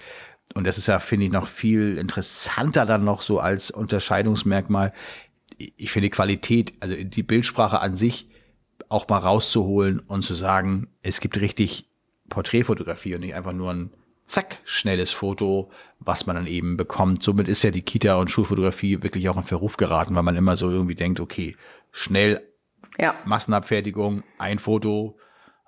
und 0.54 0.66
das 0.66 0.78
ist 0.78 0.86
ja, 0.86 0.98
finde 0.98 1.26
ich, 1.26 1.32
noch 1.32 1.46
viel 1.46 1.98
interessanter 1.98 2.86
dann 2.86 3.04
noch 3.04 3.22
so 3.22 3.40
als 3.40 3.70
Unterscheidungsmerkmal. 3.70 4.92
Ich 5.56 5.90
finde 5.90 6.10
Qualität, 6.10 6.74
also 6.80 6.94
die 6.94 7.22
Bildsprache 7.22 7.80
an 7.80 7.96
sich 7.96 8.28
auch 8.88 9.08
mal 9.08 9.18
rauszuholen 9.18 9.98
und 9.98 10.22
zu 10.22 10.34
sagen, 10.34 10.88
es 11.02 11.20
gibt 11.20 11.40
richtig 11.40 11.90
Porträtfotografie 12.28 13.14
und 13.14 13.22
nicht 13.22 13.34
einfach 13.34 13.52
nur 13.52 13.72
ein 13.72 13.90
zack, 14.28 14.58
schnelles 14.64 15.10
Foto, 15.10 15.70
was 15.98 16.26
man 16.26 16.36
dann 16.36 16.46
eben 16.46 16.76
bekommt. 16.76 17.22
Somit 17.22 17.48
ist 17.48 17.62
ja 17.62 17.70
die 17.70 17.82
Kita- 17.82 18.16
und 18.16 18.30
Schulfotografie 18.30 19.02
wirklich 19.02 19.28
auch 19.28 19.36
in 19.36 19.44
Verruf 19.44 19.76
geraten, 19.76 20.14
weil 20.14 20.22
man 20.22 20.36
immer 20.36 20.56
so 20.56 20.70
irgendwie 20.70 20.94
denkt, 20.94 21.18
okay, 21.18 21.56
schnell 21.90 22.40
ja. 22.98 23.14
Massenabfertigung, 23.24 24.22
ein 24.38 24.58
Foto. 24.58 25.18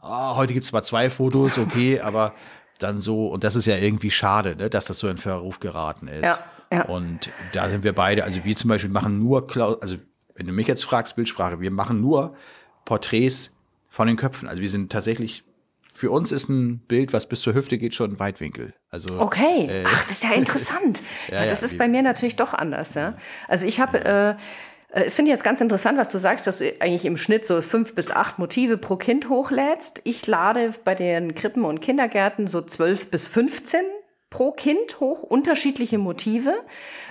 Oh, 0.03 0.37
heute 0.37 0.53
gibt's 0.53 0.69
zwar 0.69 0.83
zwei 0.83 1.11
Fotos, 1.11 1.59
okay, 1.59 2.01
aber 2.01 2.35
dann 2.79 3.01
so, 3.01 3.27
und 3.27 3.45
das 3.45 3.57
ist 3.57 3.67
ja 3.67 3.77
irgendwie 3.77 4.11
schade, 4.11 4.57
ne, 4.57 4.71
dass 4.71 4.87
das 4.87 4.99
so 4.99 5.09
in 5.09 5.19
Verruf 5.19 5.61
geraten 5.61 6.09
ist. 6.09 6.25
Ja, 6.25 6.39
ja. 6.73 6.85
Und 6.85 7.31
da 7.53 7.69
sind 7.69 7.85
wir 7.85 7.95
beide, 7.95 8.25
also 8.25 8.45
wir 8.45 8.57
zum 8.57 8.69
Beispiel 8.69 8.91
machen 8.91 9.19
nur, 9.19 9.47
also 9.83 9.97
wenn 10.35 10.47
du 10.47 10.53
mich 10.53 10.67
jetzt 10.67 10.85
fragst, 10.85 11.17
Bildsprache, 11.17 11.61
wir 11.61 11.71
machen 11.71 12.01
nur 12.01 12.35
Porträts 12.85 13.57
von 13.89 14.07
den 14.07 14.17
Köpfen. 14.17 14.49
Also 14.49 14.63
wir 14.63 14.69
sind 14.69 14.91
tatsächlich 14.91 15.45
für 16.01 16.11
uns 16.11 16.33
ist 16.33 16.49
ein 16.49 16.79
Bild, 16.79 17.13
was 17.13 17.29
bis 17.29 17.43
zur 17.43 17.53
Hüfte 17.53 17.77
geht, 17.77 17.95
schon 17.95 18.19
Weitwinkel. 18.19 18.73
Also, 18.89 19.21
okay, 19.21 19.67
äh, 19.69 19.85
ach, 19.87 20.05
das 20.05 20.13
ist 20.13 20.25
ja 20.25 20.33
interessant. 20.35 21.03
ja, 21.29 21.43
ja, 21.43 21.47
das 21.47 21.63
ist 21.63 21.77
bei 21.77 21.89
mir 21.89 22.01
natürlich 22.01 22.37
doch 22.37 22.55
anders. 22.55 22.95
Ja? 22.95 23.19
Also 23.49 23.67
ich 23.67 23.81
habe, 23.81 24.03
äh, 24.03 24.31
äh, 24.31 25.05
es 25.05 25.15
finde 25.15 25.31
ich 25.31 25.35
jetzt 25.35 25.45
ganz 25.45 25.61
interessant, 25.61 25.99
was 25.99 26.09
du 26.09 26.17
sagst, 26.17 26.47
dass 26.47 26.61
du 26.61 26.73
eigentlich 26.81 27.05
im 27.05 27.19
Schnitt 27.19 27.45
so 27.45 27.61
fünf 27.61 27.95
bis 27.95 28.11
acht 28.13 28.39
Motive 28.39 28.79
pro 28.79 28.97
Kind 28.97 29.29
hochlädst. 29.29 30.01
Ich 30.05 30.27
lade 30.27 30.73
bei 30.87 30.95
den 30.95 31.35
Krippen 31.35 31.67
und 31.67 31.83
Kindergärten 31.83 32.47
so 32.47 32.63
zwölf 32.63 33.11
bis 33.11 33.29
15 33.29 33.81
pro 34.31 34.53
Kind 34.53 35.01
hoch, 35.01 35.25
unterschiedliche 35.25 35.99
Motive. 35.99 36.55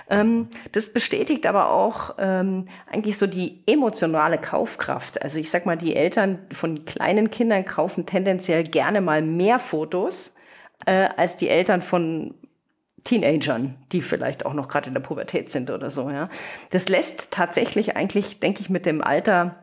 Ähm, 0.08 0.48
das 0.72 0.92
bestätigt 0.92 1.46
aber 1.46 1.70
auch 1.70 2.16
ähm, 2.18 2.66
eigentlich 2.90 3.18
so 3.18 3.26
die 3.26 3.62
emotionale 3.66 4.38
Kaufkraft. 4.38 5.22
Also 5.22 5.38
ich 5.38 5.50
sag 5.50 5.66
mal, 5.66 5.76
die 5.76 5.94
Eltern 5.94 6.38
von 6.50 6.86
kleinen 6.86 7.30
Kindern 7.30 7.64
kaufen 7.66 8.06
tendenziell 8.06 8.64
gerne 8.64 9.02
mal 9.02 9.20
mehr 9.20 9.58
Fotos 9.58 10.34
äh, 10.86 11.08
als 11.16 11.36
die 11.36 11.50
Eltern 11.50 11.82
von 11.82 12.34
Teenagern, 13.04 13.76
die 13.92 14.02
vielleicht 14.02 14.44
auch 14.46 14.54
noch 14.54 14.68
gerade 14.68 14.88
in 14.88 14.94
der 14.94 15.00
Pubertät 15.00 15.50
sind 15.50 15.70
oder 15.70 15.90
so. 15.90 16.10
Ja, 16.10 16.28
das 16.70 16.88
lässt 16.88 17.30
tatsächlich 17.30 17.96
eigentlich, 17.96 18.40
denke 18.40 18.60
ich, 18.60 18.70
mit 18.70 18.86
dem 18.86 19.02
Alter 19.02 19.56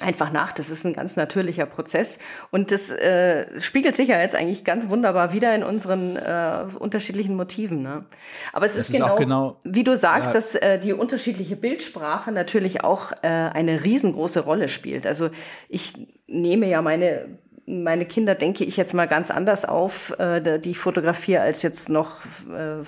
einfach 0.00 0.32
nach. 0.32 0.52
Das 0.52 0.70
ist 0.70 0.84
ein 0.84 0.94
ganz 0.94 1.16
natürlicher 1.16 1.66
Prozess 1.66 2.18
und 2.50 2.72
das 2.72 2.90
äh, 2.90 3.60
spiegelt 3.60 3.94
sich 3.94 4.08
ja 4.08 4.20
jetzt 4.20 4.34
eigentlich 4.34 4.64
ganz 4.64 4.88
wunderbar 4.88 5.32
wieder 5.32 5.54
in 5.54 5.62
unseren 5.62 6.16
äh, 6.16 6.64
unterschiedlichen 6.78 7.36
Motiven. 7.36 7.82
Ne? 7.82 8.04
Aber 8.52 8.66
es 8.66 8.74
ist, 8.74 8.88
ist 8.88 8.96
genau, 8.96 9.16
genau, 9.16 9.56
wie 9.64 9.84
du 9.84 9.96
sagst, 9.96 10.28
ja. 10.28 10.34
dass 10.34 10.54
äh, 10.54 10.78
die 10.78 10.92
unterschiedliche 10.92 11.56
Bildsprache 11.56 12.32
natürlich 12.32 12.84
auch 12.84 13.12
äh, 13.22 13.28
eine 13.28 13.84
riesengroße 13.84 14.40
Rolle 14.40 14.68
spielt. 14.68 15.06
Also 15.06 15.30
ich 15.68 15.94
nehme 16.26 16.66
ja 16.66 16.80
meine 16.82 17.26
meine 17.64 18.06
Kinder 18.06 18.34
denke 18.34 18.64
ich 18.64 18.76
jetzt 18.76 18.92
mal 18.92 19.06
ganz 19.06 19.30
anders 19.30 19.64
auf, 19.64 20.18
äh, 20.18 20.58
die 20.58 20.74
fotografiere 20.74 21.42
als 21.42 21.62
jetzt 21.62 21.88
noch 21.88 22.16
äh, 22.50 22.82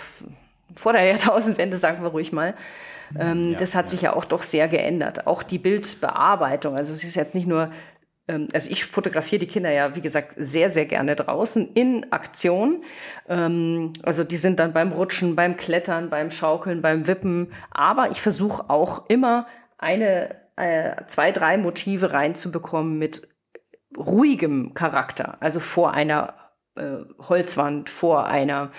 vor 0.74 0.92
der 0.92 1.04
Jahrtausendwende, 1.04 1.76
sagen 1.76 2.02
wir 2.02 2.10
ruhig 2.10 2.32
mal. 2.32 2.54
Ähm, 3.18 3.52
ja, 3.52 3.58
das 3.58 3.74
hat 3.74 3.86
ja. 3.86 3.90
sich 3.90 4.02
ja 4.02 4.16
auch 4.16 4.24
doch 4.24 4.42
sehr 4.42 4.68
geändert. 4.68 5.26
Auch 5.26 5.42
die 5.42 5.58
Bildbearbeitung. 5.58 6.76
Also 6.76 6.92
es 6.92 7.04
ist 7.04 7.16
jetzt 7.16 7.34
nicht 7.34 7.46
nur, 7.46 7.70
ähm, 8.28 8.48
also 8.52 8.70
ich 8.70 8.84
fotografiere 8.84 9.40
die 9.40 9.46
Kinder 9.46 9.70
ja, 9.70 9.94
wie 9.96 10.00
gesagt, 10.00 10.34
sehr, 10.36 10.70
sehr 10.70 10.86
gerne 10.86 11.16
draußen 11.16 11.72
in 11.74 12.12
Aktion. 12.12 12.84
Ähm, 13.28 13.92
also 14.02 14.24
die 14.24 14.36
sind 14.36 14.58
dann 14.60 14.72
beim 14.72 14.92
Rutschen, 14.92 15.36
beim 15.36 15.56
Klettern, 15.56 16.10
beim 16.10 16.30
Schaukeln, 16.30 16.82
beim 16.82 17.06
Wippen. 17.06 17.52
Aber 17.70 18.10
ich 18.10 18.20
versuche 18.20 18.70
auch 18.70 19.08
immer 19.08 19.46
eine, 19.78 20.36
äh, 20.56 21.04
zwei, 21.06 21.32
drei 21.32 21.58
Motive 21.58 22.12
reinzubekommen 22.12 22.98
mit 22.98 23.28
ruhigem 23.96 24.74
Charakter. 24.74 25.36
Also 25.40 25.60
vor 25.60 25.94
einer 25.94 26.34
äh, 26.76 26.98
Holzwand, 27.20 27.90
vor 27.90 28.26
einer 28.26 28.72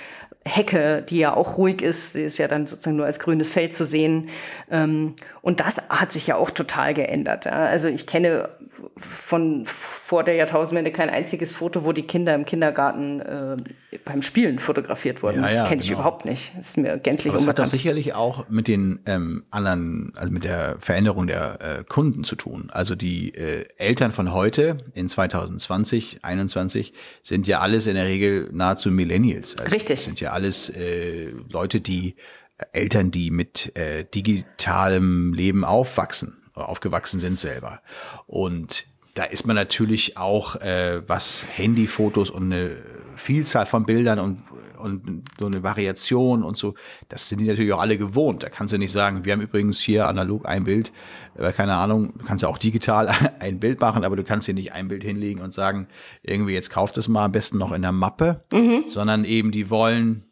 Hecke, 0.47 1.01
die 1.01 1.17
ja 1.17 1.33
auch 1.33 1.57
ruhig 1.57 1.81
ist, 1.81 2.13
sie 2.13 2.21
ist 2.21 2.37
ja 2.37 2.47
dann 2.47 2.67
sozusagen 2.67 2.97
nur 2.97 3.07
als 3.07 3.19
grünes 3.19 3.51
Feld 3.51 3.73
zu 3.73 3.83
sehen. 3.83 4.29
Ähm, 4.69 5.15
und 5.41 5.59
das 5.59 5.77
hat 5.89 6.11
sich 6.11 6.27
ja 6.27 6.35
auch 6.35 6.51
total 6.51 6.93
geändert. 6.93 7.47
Also 7.47 7.87
ich 7.87 8.05
kenne 8.05 8.49
von 8.97 9.65
vor 9.65 10.23
der 10.23 10.35
Jahrtausendwende 10.35 10.91
kein 10.91 11.09
einziges 11.09 11.51
Foto, 11.51 11.83
wo 11.83 11.91
die 11.91 12.03
Kinder 12.03 12.33
im 12.33 12.45
Kindergarten 12.45 13.19
äh, 13.19 13.57
beim 14.05 14.21
Spielen 14.21 14.59
fotografiert 14.59 15.21
wurden. 15.21 15.37
Ja, 15.37 15.43
das 15.43 15.53
ja, 15.55 15.67
kenne 15.67 15.81
ich 15.81 15.87
genau. 15.87 15.99
überhaupt 15.99 16.25
nicht. 16.25 16.53
Das 16.57 16.69
ist 16.69 16.77
mir 16.77 16.97
gänzlich 16.97 17.33
Aber 17.33 17.39
das 17.39 17.47
hat 17.47 17.59
doch 17.59 17.67
sicherlich 17.67 18.13
auch 18.13 18.47
mit 18.47 18.67
den 18.67 18.99
ähm, 19.05 19.43
anderen, 19.51 20.13
also 20.15 20.31
mit 20.31 20.43
der 20.45 20.77
Veränderung 20.79 21.27
der 21.27 21.59
äh, 21.61 21.83
Kunden 21.83 22.23
zu 22.23 22.35
tun. 22.35 22.69
Also 22.71 22.95
die 22.95 23.35
äh, 23.35 23.65
Eltern 23.77 24.11
von 24.11 24.33
heute 24.33 24.77
in 24.93 25.09
2020, 25.09 26.19
2021 26.21 26.93
sind 27.23 27.47
ja 27.47 27.59
alles 27.59 27.87
in 27.87 27.95
der 27.95 28.05
Regel 28.05 28.49
nahezu 28.51 28.91
Millennials. 28.91 29.57
Also 29.57 29.73
Richtig. 29.73 30.01
Sind 30.01 30.19
ja 30.19 30.31
alles 30.31 30.69
äh, 30.69 31.31
Leute, 31.49 31.81
die 31.81 32.15
äh, 32.57 32.65
Eltern, 32.73 33.11
die 33.11 33.31
mit 33.31 33.77
äh, 33.77 34.05
digitalem 34.05 35.33
Leben 35.33 35.65
aufwachsen, 35.65 36.37
aufgewachsen 36.55 37.19
sind 37.19 37.39
selber. 37.39 37.81
Und 38.27 38.85
da 39.13 39.23
ist 39.23 39.47
man 39.47 39.55
natürlich 39.55 40.17
auch, 40.17 40.57
äh, 40.57 41.01
was 41.07 41.45
Handyfotos 41.55 42.29
und 42.29 42.51
eine 42.51 42.75
Vielzahl 43.15 43.65
von 43.65 43.85
Bildern 43.85 44.19
und, 44.19 44.41
und 44.77 45.23
so 45.39 45.45
eine 45.45 45.63
Variation 45.63 46.43
und 46.43 46.57
so, 46.57 46.75
das 47.07 47.29
sind 47.29 47.39
die 47.39 47.45
natürlich 47.45 47.71
auch 47.71 47.79
alle 47.79 47.97
gewohnt. 47.97 48.43
Da 48.43 48.49
kannst 48.49 48.73
du 48.73 48.77
nicht 48.77 48.91
sagen, 48.91 49.23
wir 49.23 49.31
haben 49.31 49.41
übrigens 49.41 49.79
hier 49.79 50.07
analog 50.07 50.45
ein 50.45 50.65
Bild, 50.65 50.91
äh, 51.37 51.53
keine 51.53 51.75
Ahnung, 51.75 52.13
du 52.17 52.25
kannst 52.25 52.43
ja 52.43 52.49
auch 52.49 52.57
digital 52.57 53.09
ein 53.39 53.59
Bild 53.59 53.79
machen, 53.79 54.03
aber 54.03 54.17
du 54.17 54.23
kannst 54.23 54.47
hier 54.47 54.53
nicht 54.53 54.73
ein 54.73 54.89
Bild 54.89 55.03
hinlegen 55.03 55.41
und 55.41 55.53
sagen, 55.53 55.87
irgendwie 56.21 56.53
jetzt 56.53 56.69
kauft 56.69 56.97
es 56.97 57.07
mal 57.07 57.25
am 57.25 57.31
besten 57.31 57.57
noch 57.57 57.71
in 57.71 57.81
der 57.81 57.93
Mappe, 57.93 58.43
mhm. 58.51 58.83
sondern 58.87 59.23
eben 59.23 59.51
die 59.51 59.69
wollen 59.69 60.25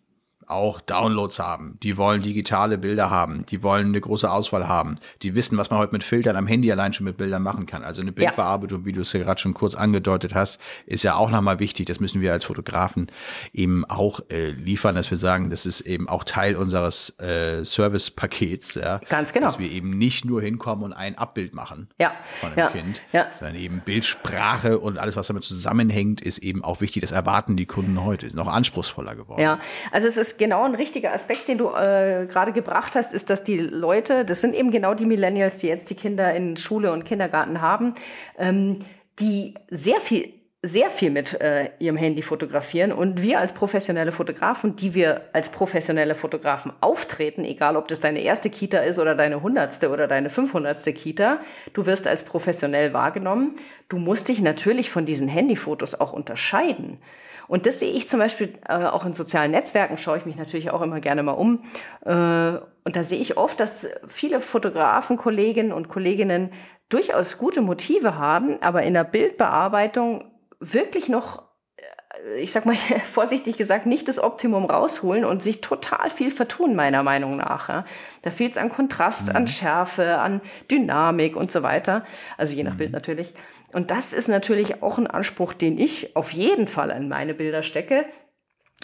auch 0.47 0.81
Downloads 0.81 1.39
haben, 1.39 1.77
die 1.81 1.97
wollen 1.97 2.21
digitale 2.21 2.77
Bilder 2.77 3.09
haben, 3.09 3.45
die 3.45 3.63
wollen 3.63 3.87
eine 3.87 4.01
große 4.01 4.29
Auswahl 4.29 4.67
haben, 4.67 4.95
die 5.21 5.35
wissen, 5.35 5.57
was 5.57 5.69
man 5.69 5.79
heute 5.79 5.93
mit 5.93 6.03
Filtern 6.03 6.35
am 6.35 6.47
Handy 6.47 6.71
allein 6.71 6.93
schon 6.93 7.05
mit 7.05 7.17
Bildern 7.17 7.43
machen 7.43 7.65
kann. 7.65 7.83
Also 7.83 8.01
eine 8.01 8.11
Bildbearbeitung, 8.11 8.81
ja. 8.81 8.85
wie 8.85 8.91
du 8.91 9.01
es 9.01 9.13
ja 9.13 9.19
gerade 9.21 9.39
schon 9.39 9.53
kurz 9.53 9.75
angedeutet 9.75 10.35
hast, 10.35 10.59
ist 10.85 11.03
ja 11.03 11.15
auch 11.15 11.29
nochmal 11.29 11.59
wichtig. 11.59 11.87
Das 11.87 11.99
müssen 11.99 12.21
wir 12.21 12.31
als 12.31 12.43
Fotografen 12.43 13.07
eben 13.53 13.85
auch 13.85 14.19
äh, 14.29 14.51
liefern, 14.51 14.95
dass 14.95 15.09
wir 15.09 15.17
sagen, 15.17 15.49
das 15.49 15.65
ist 15.65 15.81
eben 15.81 16.07
auch 16.09 16.23
Teil 16.23 16.55
unseres 16.55 17.17
äh, 17.19 17.63
Service-Pakets. 17.63 18.75
Ja, 18.75 18.99
Ganz 19.09 19.33
genau. 19.33 19.47
Dass 19.47 19.59
wir 19.59 19.69
eben 19.69 19.97
nicht 19.97 20.25
nur 20.25 20.41
hinkommen 20.41 20.83
und 20.83 20.93
ein 20.93 21.17
Abbild 21.17 21.55
machen 21.55 21.89
ja. 21.99 22.13
von 22.39 22.49
einem 22.49 22.57
ja. 22.57 22.69
Kind, 22.69 23.01
ja. 23.11 23.27
sondern 23.37 23.55
eben 23.55 23.81
Bildsprache 23.83 24.79
und 24.79 24.97
alles, 24.97 25.15
was 25.15 25.27
damit 25.27 25.43
zusammenhängt, 25.43 26.21
ist 26.21 26.39
eben 26.39 26.63
auch 26.63 26.81
wichtig. 26.81 27.01
Das 27.01 27.11
erwarten 27.11 27.57
die 27.57 27.65
Kunden 27.65 28.03
heute. 28.03 28.25
Ist 28.25 28.35
noch 28.35 28.47
anspruchsvoller 28.47 29.15
geworden. 29.15 29.41
Ja, 29.41 29.59
also 29.91 30.07
es 30.07 30.17
ist 30.17 30.32
genau 30.37 30.63
ein 30.63 30.75
richtiger 30.75 31.13
Aspekt, 31.13 31.47
den 31.47 31.57
du 31.57 31.69
äh, 31.69 32.27
gerade 32.29 32.51
gebracht 32.51 32.95
hast, 32.95 33.13
ist, 33.13 33.29
dass 33.29 33.43
die 33.43 33.57
Leute, 33.57 34.25
das 34.25 34.41
sind 34.41 34.55
eben 34.55 34.71
genau 34.71 34.93
die 34.93 35.05
Millennials, 35.05 35.57
die 35.59 35.67
jetzt 35.67 35.89
die 35.89 35.95
Kinder 35.95 36.33
in 36.33 36.57
Schule 36.57 36.91
und 36.91 37.05
Kindergarten 37.05 37.61
haben, 37.61 37.95
ähm, 38.37 38.79
die 39.19 39.53
sehr 39.69 40.01
viel 40.01 40.33
sehr 40.65 40.89
viel 40.89 41.11
mit 41.11 41.41
äh, 41.41 41.71
ihrem 41.79 41.97
Handy 41.97 42.21
fotografieren 42.21 42.93
und 42.93 43.21
wir 43.21 43.39
als 43.39 43.51
professionelle 43.51 44.13
Fotografen, 44.13 44.77
die 44.77 44.93
wir 44.95 45.23
als 45.33 45.49
professionelle 45.49 46.15
Fotografen 46.15 46.71
auftreten, 46.79 47.43
egal 47.43 47.75
ob 47.75 47.89
das 47.89 47.99
deine 47.99 48.21
erste 48.21 48.49
Kita 48.49 48.77
ist 48.79 48.97
oder 48.97 49.13
deine 49.13 49.43
hundertste 49.43 49.89
oder 49.89 50.07
deine 50.07 50.29
fünfhundertste 50.29 50.93
Kita, 50.93 51.41
du 51.73 51.85
wirst 51.85 52.07
als 52.07 52.23
professionell 52.23 52.93
wahrgenommen. 52.93 53.57
Du 53.89 53.97
musst 53.97 54.29
dich 54.29 54.41
natürlich 54.41 54.89
von 54.89 55.05
diesen 55.05 55.27
Handyfotos 55.27 55.99
auch 55.99 56.13
unterscheiden. 56.13 56.99
Und 57.47 57.65
das 57.65 57.79
sehe 57.79 57.91
ich 57.91 58.07
zum 58.07 58.19
Beispiel 58.19 58.53
äh, 58.67 58.85
auch 58.85 59.05
in 59.05 59.13
sozialen 59.13 59.51
Netzwerken, 59.51 59.97
schaue 59.97 60.17
ich 60.17 60.25
mich 60.25 60.35
natürlich 60.35 60.71
auch 60.71 60.81
immer 60.81 60.99
gerne 60.99 61.23
mal 61.23 61.33
um. 61.33 61.63
Äh, 62.05 62.59
und 62.85 62.95
da 62.95 63.03
sehe 63.03 63.19
ich 63.19 63.37
oft, 63.37 63.59
dass 63.59 63.87
viele 64.07 64.41
Fotografen, 64.41 65.17
Kolleginnen 65.17 65.71
und 65.71 65.87
Kolleginnen 65.87 66.51
durchaus 66.89 67.37
gute 67.37 67.61
Motive 67.61 68.17
haben, 68.17 68.61
aber 68.61 68.83
in 68.83 68.93
der 68.93 69.03
Bildbearbeitung 69.03 70.25
wirklich 70.59 71.09
noch 71.09 71.43
äh, 71.77 72.39
ich 72.39 72.51
sag 72.51 72.65
mal 72.65 72.75
vorsichtig 73.03 73.57
gesagt, 73.57 73.85
nicht 73.85 74.07
das 74.07 74.21
Optimum 74.21 74.65
rausholen 74.65 75.25
und 75.25 75.41
sich 75.41 75.61
total 75.61 76.09
viel 76.09 76.31
vertun, 76.31 76.75
meiner 76.75 77.03
Meinung 77.03 77.37
nach. 77.37 77.85
Da 78.21 78.31
fehlt 78.31 78.53
es 78.53 78.57
an 78.57 78.69
Kontrast, 78.69 79.29
mhm. 79.29 79.35
an 79.35 79.47
Schärfe, 79.47 80.19
an 80.19 80.41
Dynamik 80.69 81.35
und 81.35 81.51
so 81.51 81.63
weiter. 81.63 82.05
Also 82.37 82.53
je 82.53 82.63
nach 82.63 82.73
mhm. 82.73 82.77
Bild 82.77 82.91
natürlich. 82.91 83.33
Und 83.73 83.91
das 83.91 84.13
ist 84.13 84.27
natürlich 84.27 84.81
auch 84.81 84.97
ein 84.97 85.07
Anspruch, 85.07 85.53
den 85.53 85.77
ich 85.77 86.15
auf 86.15 86.31
jeden 86.31 86.67
Fall 86.67 86.89
in 86.91 87.09
meine 87.09 87.33
Bilder 87.33 87.63
stecke. 87.63 88.05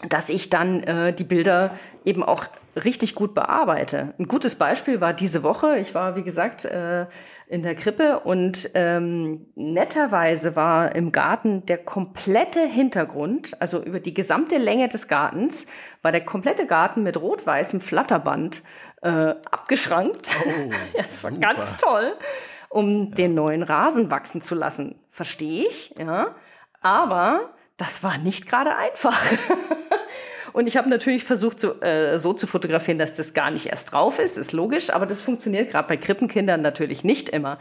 dass 0.08 0.30
ich 0.30 0.50
dann 0.50 0.82
äh, 0.84 1.12
die 1.12 1.26
Bilder 1.26 1.78
eben 2.06 2.24
auch 2.24 2.46
richtig 2.86 3.16
gut 3.16 3.34
bearbeite. 3.34 4.14
Ein 4.18 4.28
gutes 4.28 4.56
Beispiel 4.56 5.02
war 5.02 5.14
diese 5.14 5.44
Woche. 5.44 5.78
Ich 5.78 5.94
war, 5.96 6.16
wie 6.16 6.24
gesagt, 6.24 6.66
äh, 6.66 7.08
in 7.48 7.64
der 7.64 7.76
Krippe 7.76 8.20
und 8.20 8.70
ähm, 8.76 9.48
netterweise 9.56 10.56
war 10.56 10.96
im 10.96 11.12
Garten 11.12 11.66
der 11.66 11.80
komplette 11.80 12.62
Hintergrund, 12.62 13.60
also 13.60 13.82
über 13.84 14.00
die 14.00 14.14
gesamte 14.14 14.58
Länge 14.58 14.88
des 14.88 15.08
Gartens, 15.08 15.66
war 16.02 16.12
der 16.12 16.24
komplette 16.24 16.68
Garten 16.68 17.02
mit 17.02 17.20
rot-weißem 17.20 17.82
Flatterband 17.82 18.62
äh, 19.02 19.10
abgeschrankt. 19.10 20.28
Oh, 20.46 20.72
ja, 20.98 21.04
das 21.04 21.24
war 21.24 21.32
ganz 21.32 21.78
toll, 21.78 22.14
um 22.70 23.10
ja. 23.10 23.16
den 23.16 23.36
neuen 23.36 23.64
Rasen 23.64 24.12
wachsen 24.12 24.42
zu 24.42 24.56
lassen. 24.56 24.96
Verstehe 25.12 25.68
ich, 25.68 25.94
ja. 25.98 26.36
Aber 26.82 27.50
das 27.78 28.04
war 28.04 28.18
nicht 28.18 28.48
gerade 28.48 28.76
einfach. 28.76 29.20
Und 30.54 30.68
ich 30.68 30.78
habe 30.78 30.90
natürlich 30.90 31.24
versucht, 31.24 31.60
so, 31.60 31.80
äh, 31.82 32.18
so 32.18 32.34
zu 32.34 32.48
fotografieren, 32.48 32.98
dass 32.98 33.14
das 33.14 33.34
gar 33.34 33.52
nicht 33.52 33.68
erst 33.68 33.92
drauf 33.92 34.20
ist, 34.20 34.38
ist 34.38 34.52
logisch, 34.52 34.90
aber 34.90 35.06
das 35.06 35.22
funktioniert 35.22 35.70
gerade 35.70 35.88
bei 35.88 35.98
Krippenkindern 35.98 36.62
natürlich 36.62 37.04
nicht 37.04 37.30
immer. 37.30 37.60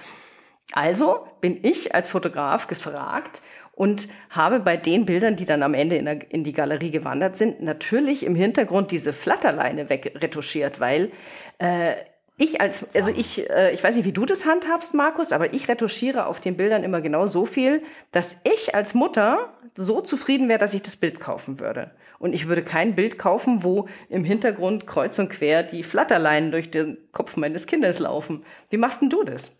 Also 0.73 1.27
bin 1.41 1.59
ich 1.62 1.95
als 1.95 2.09
Fotograf 2.09 2.67
gefragt 2.67 3.43
und 3.73 4.09
habe 4.31 4.61
bei 4.61 4.77
den 4.77 5.05
Bildern, 5.05 5.37
die 5.37 5.45
dann 5.45 5.62
am 5.62 5.75
Ende 5.75 5.97
in, 5.97 6.05
der, 6.05 6.33
in 6.33 6.45
die 6.45 6.53
Galerie 6.53 6.91
gewandert 6.91 7.37
sind, 7.37 7.62
natürlich 7.62 8.27
im 8.27 8.35
Hintergrund 8.35 8.91
diese 8.91 9.12
Flatterleine 9.12 9.88
wegretuschiert, 9.88 10.81
weil 10.81 11.12
äh, 11.59 11.95
ich 12.38 12.61
als, 12.61 12.87
also 12.95 13.11
ich, 13.11 13.50
äh, 13.50 13.73
ich 13.73 13.83
weiß 13.83 13.97
nicht, 13.97 14.04
wie 14.04 14.12
du 14.12 14.25
das 14.25 14.47
handhabst, 14.47 14.95
Markus, 14.95 15.33
aber 15.33 15.52
ich 15.52 15.68
retuschiere 15.68 16.26
auf 16.26 16.40
den 16.40 16.57
Bildern 16.57 16.85
immer 16.85 17.00
genau 17.00 17.26
so 17.26 17.45
viel, 17.45 17.83
dass 18.12 18.40
ich 18.45 18.75
als 18.75 18.95
Mutter 18.95 19.52
so 19.75 20.00
zufrieden 20.00 20.49
wäre, 20.49 20.59
dass 20.59 20.73
ich 20.73 20.83
das 20.83 20.97
Bild 20.97 21.21
kaufen 21.21 21.61
würde. 21.61 21.90
Und 22.18 22.33
ich 22.33 22.49
würde 22.49 22.62
kein 22.62 22.95
Bild 22.95 23.18
kaufen, 23.18 23.62
wo 23.64 23.88
im 24.09 24.25
Hintergrund 24.25 24.87
kreuz 24.87 25.18
und 25.18 25.28
quer 25.30 25.62
die 25.62 25.83
Flatterleinen 25.83 26.50
durch 26.50 26.71
den 26.71 26.99
Kopf 27.12 27.37
meines 27.37 27.66
Kindes 27.66 27.99
laufen. 27.99 28.45
Wie 28.71 28.76
machst 28.76 29.02
denn 29.02 29.11
du 29.11 29.25
das? 29.25 29.58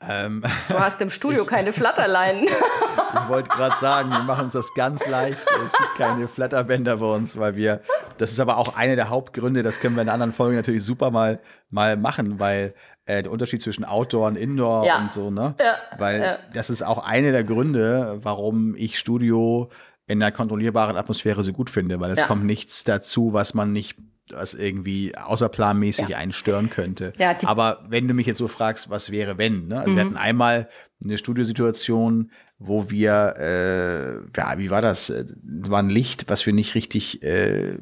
Ähm, 0.00 0.42
du 0.68 0.78
hast 0.78 1.00
im 1.00 1.10
Studio 1.10 1.42
ich, 1.42 1.48
keine 1.48 1.72
Flatterleinen. 1.72 2.44
ich 2.44 3.28
wollte 3.28 3.48
gerade 3.48 3.76
sagen, 3.76 4.10
wir 4.10 4.20
machen 4.20 4.46
uns 4.46 4.52
das 4.52 4.74
ganz 4.74 5.06
leicht. 5.06 5.38
Es 5.64 5.72
gibt 5.72 5.94
keine 5.96 6.28
Flatterbänder 6.28 6.98
bei 6.98 7.06
uns, 7.06 7.38
weil 7.38 7.56
wir, 7.56 7.80
das 8.18 8.32
ist 8.32 8.40
aber 8.40 8.58
auch 8.58 8.76
einer 8.76 8.96
der 8.96 9.08
Hauptgründe, 9.08 9.62
das 9.62 9.80
können 9.80 9.96
wir 9.96 10.02
in 10.02 10.08
anderen 10.08 10.32
Folgen 10.32 10.56
natürlich 10.56 10.84
super 10.84 11.10
mal, 11.10 11.40
mal 11.70 11.96
machen, 11.96 12.38
weil 12.38 12.74
äh, 13.06 13.22
der 13.22 13.32
Unterschied 13.32 13.62
zwischen 13.62 13.84
Outdoor 13.84 14.28
und 14.28 14.36
Indoor 14.36 14.84
ja. 14.84 14.98
und 14.98 15.12
so, 15.12 15.30
ne? 15.30 15.54
Ja. 15.58 15.76
Weil 15.98 16.20
ja. 16.20 16.38
das 16.52 16.70
ist 16.70 16.82
auch 16.82 17.06
einer 17.06 17.32
der 17.32 17.44
Gründe, 17.44 18.18
warum 18.22 18.74
ich 18.76 18.98
Studio 18.98 19.70
in 20.06 20.22
einer 20.22 20.32
kontrollierbaren 20.32 20.96
Atmosphäre 20.96 21.42
so 21.42 21.52
gut 21.52 21.70
finde, 21.70 22.00
weil 22.00 22.10
es 22.10 22.22
kommt 22.24 22.44
nichts 22.44 22.84
dazu, 22.84 23.32
was 23.32 23.54
man 23.54 23.72
nicht 23.72 23.96
was 24.30 24.54
irgendwie 24.54 25.16
außerplanmäßig 25.16 26.08
ja. 26.08 26.18
einen 26.18 26.32
stören 26.32 26.70
könnte. 26.70 27.12
Ja, 27.18 27.36
Aber 27.44 27.84
wenn 27.88 28.08
du 28.08 28.14
mich 28.14 28.26
jetzt 28.26 28.38
so 28.38 28.48
fragst, 28.48 28.90
was 28.90 29.10
wäre 29.10 29.38
wenn? 29.38 29.68
Ne? 29.68 29.78
Also 29.78 29.90
mhm. 29.90 29.96
Wir 29.96 30.04
hatten 30.04 30.16
einmal 30.16 30.68
eine 31.02 31.18
Studiosituation, 31.18 32.30
wo 32.58 32.90
wir, 32.90 33.34
äh, 33.38 34.14
ja, 34.36 34.58
wie 34.58 34.70
war 34.70 34.82
das? 34.82 35.10
Es 35.10 35.26
war 35.44 35.82
ein 35.82 35.90
Licht, 35.90 36.28
was 36.28 36.46
wir 36.46 36.52
nicht 36.52 36.74
richtig, 36.74 37.22
äh, 37.22 37.78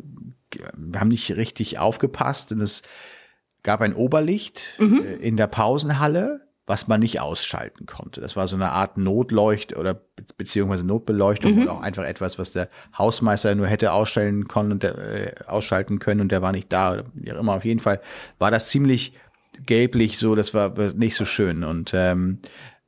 wir 0.76 1.00
haben 1.00 1.08
nicht 1.08 1.30
richtig 1.36 1.78
aufgepasst 1.78 2.52
und 2.52 2.60
es 2.60 2.82
gab 3.62 3.80
ein 3.80 3.94
Oberlicht 3.94 4.74
mhm. 4.78 5.02
äh, 5.04 5.14
in 5.14 5.36
der 5.36 5.46
Pausenhalle 5.46 6.43
was 6.66 6.88
man 6.88 7.00
nicht 7.00 7.20
ausschalten 7.20 7.86
konnte. 7.86 8.20
Das 8.20 8.36
war 8.36 8.48
so 8.48 8.56
eine 8.56 8.70
Art 8.70 8.96
Notleucht 8.96 9.76
oder 9.76 10.00
beziehungsweise 10.38 10.86
Notbeleuchtung 10.86 11.56
mhm. 11.56 11.62
oder 11.62 11.72
auch 11.72 11.82
einfach 11.82 12.04
etwas, 12.04 12.38
was 12.38 12.52
der 12.52 12.68
Hausmeister 12.96 13.54
nur 13.54 13.66
hätte 13.66 13.92
ausstellen 13.92 14.48
können 14.48 14.72
und 14.72 14.82
der, 14.82 14.98
äh, 14.98 15.34
ausschalten 15.46 15.98
können 15.98 16.22
und 16.22 16.32
der 16.32 16.40
war 16.40 16.52
nicht 16.52 16.72
da. 16.72 16.94
Oder 16.94 17.04
wie 17.14 17.32
auch 17.32 17.38
immer. 17.38 17.54
Auf 17.54 17.64
jeden 17.64 17.80
Fall 17.80 18.00
war 18.38 18.50
das 18.50 18.70
ziemlich 18.70 19.14
gelblich 19.66 20.18
so, 20.18 20.34
das 20.34 20.54
war 20.54 20.74
nicht 20.94 21.16
so 21.16 21.24
schön. 21.24 21.64
Und 21.64 21.92
ähm, 21.94 22.38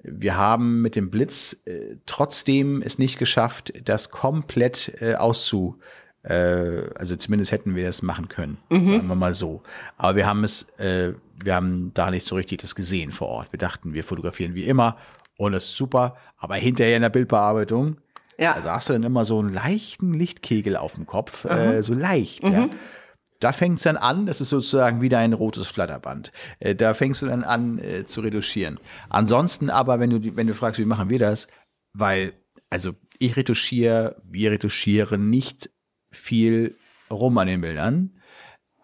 wir 0.02 0.36
haben 0.36 0.80
mit 0.82 0.96
dem 0.96 1.10
Blitz 1.10 1.62
äh, 1.66 1.96
trotzdem 2.06 2.80
es 2.80 2.98
nicht 2.98 3.18
geschafft, 3.18 3.72
das 3.84 4.10
komplett 4.10 5.02
äh, 5.02 5.16
auszu 5.16 5.78
äh, 6.26 6.90
also 6.96 7.16
zumindest 7.16 7.52
hätten 7.52 7.74
wir 7.74 7.84
das 7.84 8.02
machen 8.02 8.28
können, 8.28 8.58
mhm. 8.68 8.86
sagen 8.86 9.08
wir 9.08 9.14
mal 9.14 9.34
so. 9.34 9.62
Aber 9.96 10.16
wir 10.16 10.26
haben 10.26 10.44
es, 10.44 10.68
äh, 10.78 11.12
wir 11.42 11.54
haben 11.54 11.92
da 11.94 12.10
nicht 12.10 12.26
so 12.26 12.34
richtig 12.34 12.60
das 12.60 12.74
gesehen 12.74 13.12
vor 13.12 13.28
Ort. 13.28 13.52
Wir 13.52 13.58
dachten, 13.58 13.94
wir 13.94 14.04
fotografieren 14.04 14.54
wie 14.54 14.64
immer 14.64 14.96
und 15.38 15.54
es 15.54 15.64
ist 15.64 15.76
super, 15.76 16.16
aber 16.36 16.56
hinterher 16.56 16.96
in 16.96 17.02
der 17.02 17.10
Bildbearbeitung, 17.10 17.98
ja. 18.38 18.52
also 18.52 18.70
hast 18.70 18.88
du 18.88 18.94
dann 18.94 19.04
immer 19.04 19.24
so 19.24 19.38
einen 19.38 19.52
leichten 19.52 20.14
Lichtkegel 20.14 20.76
auf 20.76 20.94
dem 20.94 21.06
Kopf, 21.06 21.44
äh, 21.44 21.82
so 21.82 21.94
leicht, 21.94 22.42
mhm. 22.42 22.52
ja. 22.52 22.68
Da 23.38 23.52
fängt 23.52 23.76
es 23.76 23.82
dann 23.82 23.98
an, 23.98 24.24
das 24.24 24.40
ist 24.40 24.48
sozusagen 24.48 25.02
wieder 25.02 25.18
ein 25.18 25.34
rotes 25.34 25.66
Flatterband. 25.66 26.32
Äh, 26.58 26.74
da 26.74 26.94
fängst 26.94 27.20
du 27.20 27.26
dann 27.26 27.44
an 27.44 27.78
äh, 27.78 28.06
zu 28.06 28.22
retuschieren. 28.22 28.80
Ansonsten 29.10 29.68
aber, 29.68 30.00
wenn 30.00 30.08
du, 30.08 30.36
wenn 30.36 30.46
du 30.46 30.54
fragst, 30.54 30.80
wie 30.80 30.86
machen 30.86 31.10
wir 31.10 31.18
das, 31.18 31.46
weil, 31.92 32.32
also 32.70 32.94
ich 33.18 33.36
retuschiere, 33.36 34.16
wir 34.24 34.52
retuschieren 34.52 35.28
nicht 35.28 35.68
viel 36.10 36.76
rum 37.10 37.38
an 37.38 37.46
den 37.46 37.60
Bildern, 37.60 38.10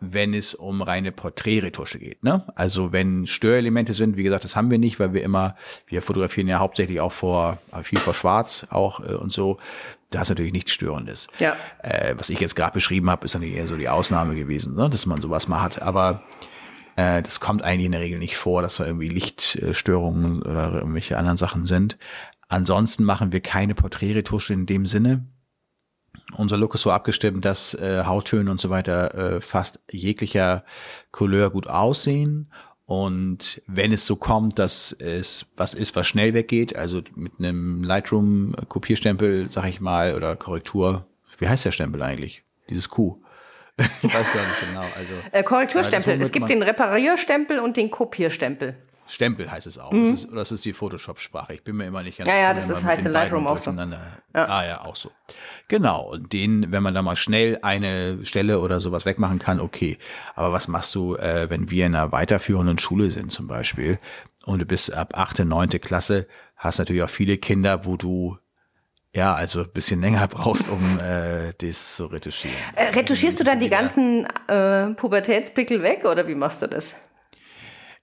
wenn 0.02 0.34
es 0.34 0.54
um 0.54 0.82
reine 0.82 1.12
Porträtretusche 1.12 1.98
geht. 1.98 2.24
Ne? 2.24 2.44
Also 2.56 2.92
wenn 2.92 3.26
Störelemente 3.26 3.94
sind, 3.94 4.16
wie 4.16 4.24
gesagt, 4.24 4.44
das 4.44 4.56
haben 4.56 4.70
wir 4.70 4.78
nicht, 4.78 4.98
weil 4.98 5.14
wir 5.14 5.22
immer, 5.22 5.54
wir 5.86 6.02
fotografieren 6.02 6.48
ja 6.48 6.58
hauptsächlich 6.58 7.00
auch 7.00 7.12
vor, 7.12 7.58
viel 7.84 7.98
vor 7.98 8.14
Schwarz 8.14 8.66
auch 8.70 9.00
äh, 9.00 9.14
und 9.14 9.32
so. 9.32 9.58
Da 10.10 10.22
ist 10.22 10.28
natürlich 10.28 10.52
nichts 10.52 10.72
Störendes. 10.72 11.28
Ja. 11.38 11.56
Äh, 11.82 12.14
was 12.18 12.28
ich 12.28 12.40
jetzt 12.40 12.56
gerade 12.56 12.74
beschrieben 12.74 13.08
habe, 13.08 13.24
ist 13.24 13.34
natürlich 13.34 13.54
eher 13.54 13.66
so 13.66 13.76
die 13.76 13.88
Ausnahme 13.88 14.34
gewesen, 14.34 14.74
ne? 14.74 14.90
dass 14.90 15.06
man 15.06 15.22
sowas 15.22 15.46
mal 15.46 15.62
hat. 15.62 15.80
Aber 15.80 16.22
äh, 16.96 17.22
das 17.22 17.38
kommt 17.38 17.62
eigentlich 17.62 17.86
in 17.86 17.92
der 17.92 18.00
Regel 18.00 18.18
nicht 18.18 18.36
vor, 18.36 18.60
dass 18.60 18.76
da 18.76 18.84
irgendwie 18.84 19.08
Lichtstörungen 19.08 20.42
oder 20.42 20.72
irgendwelche 20.74 21.16
anderen 21.16 21.38
Sachen 21.38 21.64
sind. 21.64 21.96
Ansonsten 22.48 23.04
machen 23.04 23.32
wir 23.32 23.40
keine 23.40 23.74
Porträtretusche 23.74 24.52
in 24.52 24.66
dem 24.66 24.84
Sinne 24.84 25.26
unser 26.36 26.56
Look 26.56 26.74
ist 26.74 26.82
so 26.82 26.90
abgestimmt, 26.90 27.44
dass 27.44 27.74
äh, 27.74 28.04
Hauttöne 28.04 28.50
und 28.50 28.60
so 28.60 28.70
weiter 28.70 29.14
äh, 29.14 29.40
fast 29.40 29.80
jeglicher 29.90 30.64
Couleur 31.10 31.50
gut 31.50 31.66
aussehen. 31.66 32.50
Und 32.84 33.62
wenn 33.66 33.92
es 33.92 34.04
so 34.04 34.16
kommt, 34.16 34.58
dass 34.58 34.92
es 34.92 35.46
was 35.56 35.72
ist, 35.72 35.96
was 35.96 36.06
schnell 36.06 36.34
weggeht, 36.34 36.76
also 36.76 37.02
mit 37.14 37.32
einem 37.38 37.82
Lightroom-Kopierstempel, 37.84 39.50
sag 39.50 39.66
ich 39.66 39.80
mal, 39.80 40.14
oder 40.14 40.36
Korrektur, 40.36 41.06
wie 41.38 41.48
heißt 41.48 41.64
der 41.64 41.72
Stempel 41.72 42.02
eigentlich? 42.02 42.42
Dieses 42.68 42.88
Q. 42.88 43.22
ich 43.78 44.14
weiß 44.14 44.32
gar 44.32 44.46
nicht 44.46 44.60
genau. 44.68 44.84
Also, 44.98 45.12
äh, 45.30 45.42
Korrekturstempel. 45.42 46.20
Es 46.20 46.32
gibt 46.32 46.50
den 46.50 46.62
Reparierstempel 46.62 47.58
und 47.60 47.76
den 47.76 47.90
Kopierstempel. 47.90 48.76
Stempel 49.12 49.50
heißt 49.50 49.66
es 49.66 49.78
auch. 49.78 49.92
Mhm. 49.92 50.10
Das, 50.10 50.24
ist, 50.24 50.32
das 50.32 50.52
ist 50.52 50.64
die 50.64 50.72
Photoshop-Sprache. 50.72 51.54
Ich 51.54 51.62
bin 51.62 51.76
mir 51.76 51.86
immer 51.86 52.02
nicht 52.02 52.18
ganz 52.18 52.28
Ja, 52.28 52.36
ja, 52.36 52.54
das 52.54 52.68
ist, 52.68 52.84
heißt 52.84 53.04
in 53.04 53.12
Lightroom 53.12 53.46
auch 53.46 53.58
so. 53.58 53.70
Ja. 53.70 53.88
Ah 54.32 54.64
ja, 54.64 54.80
auch 54.82 54.96
so. 54.96 55.10
Genau. 55.68 56.12
Und 56.12 56.32
den, 56.32 56.72
wenn 56.72 56.82
man 56.82 56.94
da 56.94 57.02
mal 57.02 57.16
schnell 57.16 57.58
eine 57.62 58.24
Stelle 58.24 58.60
oder 58.60 58.80
sowas 58.80 59.04
wegmachen 59.04 59.38
kann, 59.38 59.60
okay. 59.60 59.98
Aber 60.34 60.52
was 60.52 60.68
machst 60.68 60.94
du, 60.94 61.16
äh, 61.16 61.50
wenn 61.50 61.70
wir 61.70 61.86
in 61.86 61.94
einer 61.94 62.12
weiterführenden 62.12 62.78
Schule 62.78 63.10
sind 63.10 63.32
zum 63.32 63.48
Beispiel 63.48 63.98
und 64.44 64.60
du 64.60 64.66
bist 64.66 64.94
ab 64.94 65.18
achte, 65.18 65.44
neunte 65.44 65.78
Klasse, 65.78 66.26
hast 66.56 66.78
natürlich 66.78 67.02
auch 67.02 67.10
viele 67.10 67.36
Kinder, 67.38 67.84
wo 67.84 67.96
du 67.96 68.38
ja, 69.14 69.34
also 69.34 69.60
ein 69.60 69.70
bisschen 69.72 70.00
länger 70.00 70.26
brauchst, 70.28 70.68
um 70.70 70.98
äh, 71.00 71.52
das 71.58 71.96
zu 71.96 72.06
retuschieren. 72.06 72.56
Äh, 72.74 72.88
retuschierst 72.94 73.38
du 73.38 73.44
dann 73.44 73.60
die 73.60 73.68
ganzen 73.68 74.26
äh, 74.48 74.86
Pubertätspickel 74.94 75.82
weg 75.82 76.04
oder 76.04 76.26
wie 76.26 76.34
machst 76.34 76.62
du 76.62 76.66
das? 76.66 76.94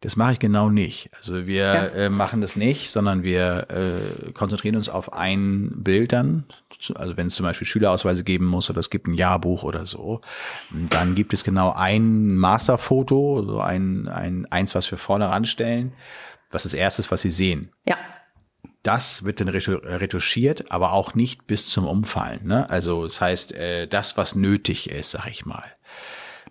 Das 0.01 0.15
mache 0.15 0.33
ich 0.33 0.39
genau 0.39 0.69
nicht. 0.69 1.09
Also 1.17 1.45
wir 1.45 1.63
ja. 1.63 1.85
äh, 1.87 2.09
machen 2.09 2.39
das 2.39 2.55
nicht, 2.55 2.89
sondern 2.89 3.23
wir 3.23 3.67
äh, 3.69 4.31
konzentrieren 4.31 4.77
uns 4.77 4.87
auf 4.87 5.11
ein 5.11 5.83
Bild 5.83 6.13
dann. 6.13 6.45
Also 6.95 7.17
wenn 7.17 7.27
es 7.27 7.35
zum 7.35 7.45
Beispiel 7.45 7.67
Schülerausweise 7.67 8.23
geben 8.23 8.45
muss 8.45 8.69
oder 8.69 8.79
es 8.79 8.89
gibt 8.89 9.07
ein 9.07 9.13
Jahrbuch 9.13 9.63
oder 9.63 9.85
so, 9.85 10.21
dann 10.71 11.15
gibt 11.15 11.33
es 11.33 11.43
genau 11.43 11.73
ein 11.75 12.37
Masterfoto, 12.37 13.43
so 13.45 13.59
ein, 13.59 14.07
ein 14.07 14.45
eins, 14.49 14.73
was 14.73 14.89
wir 14.89 14.97
vorne 14.97 15.29
ranstellen, 15.29 15.91
was 16.49 16.63
das 16.63 16.73
erste 16.73 17.01
ist, 17.01 17.11
was 17.11 17.21
Sie 17.21 17.29
sehen. 17.29 17.71
Ja. 17.85 17.97
Das 18.83 19.25
wird 19.25 19.41
dann 19.41 19.49
retuschiert, 19.49 20.71
aber 20.71 20.93
auch 20.93 21.13
nicht 21.13 21.45
bis 21.45 21.67
zum 21.67 21.85
Umfallen. 21.85 22.47
Ne? 22.47 22.69
Also 22.69 23.03
das 23.03 23.19
heißt, 23.19 23.53
äh, 23.53 23.87
das, 23.87 24.15
was 24.15 24.35
nötig 24.35 24.89
ist, 24.89 25.11
sag 25.11 25.27
ich 25.27 25.45
mal. 25.45 25.65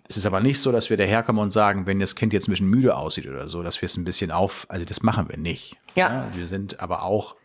Es 0.09 0.17
ist 0.17 0.25
aber 0.25 0.39
nicht 0.39 0.59
so, 0.59 0.71
dass 0.71 0.89
wir 0.89 0.97
daherkommen 0.97 1.41
und 1.41 1.51
sagen, 1.51 1.85
wenn 1.85 1.99
das 1.99 2.15
Kind 2.15 2.33
jetzt 2.33 2.47
ein 2.47 2.51
bisschen 2.51 2.67
müde 2.67 2.97
aussieht 2.97 3.27
oder 3.27 3.47
so, 3.47 3.61
dass 3.61 3.79
wir 3.79 3.85
es 3.85 3.95
ein 3.95 4.05
bisschen 4.05 4.31
auf, 4.31 4.65
also 4.67 4.83
das 4.83 5.03
machen 5.03 5.29
wir 5.29 5.37
nicht. 5.37 5.77
Ja. 5.93 6.11
ja 6.11 6.31
wir 6.33 6.47
sind 6.47 6.79
aber 6.79 7.03
auch 7.03 7.35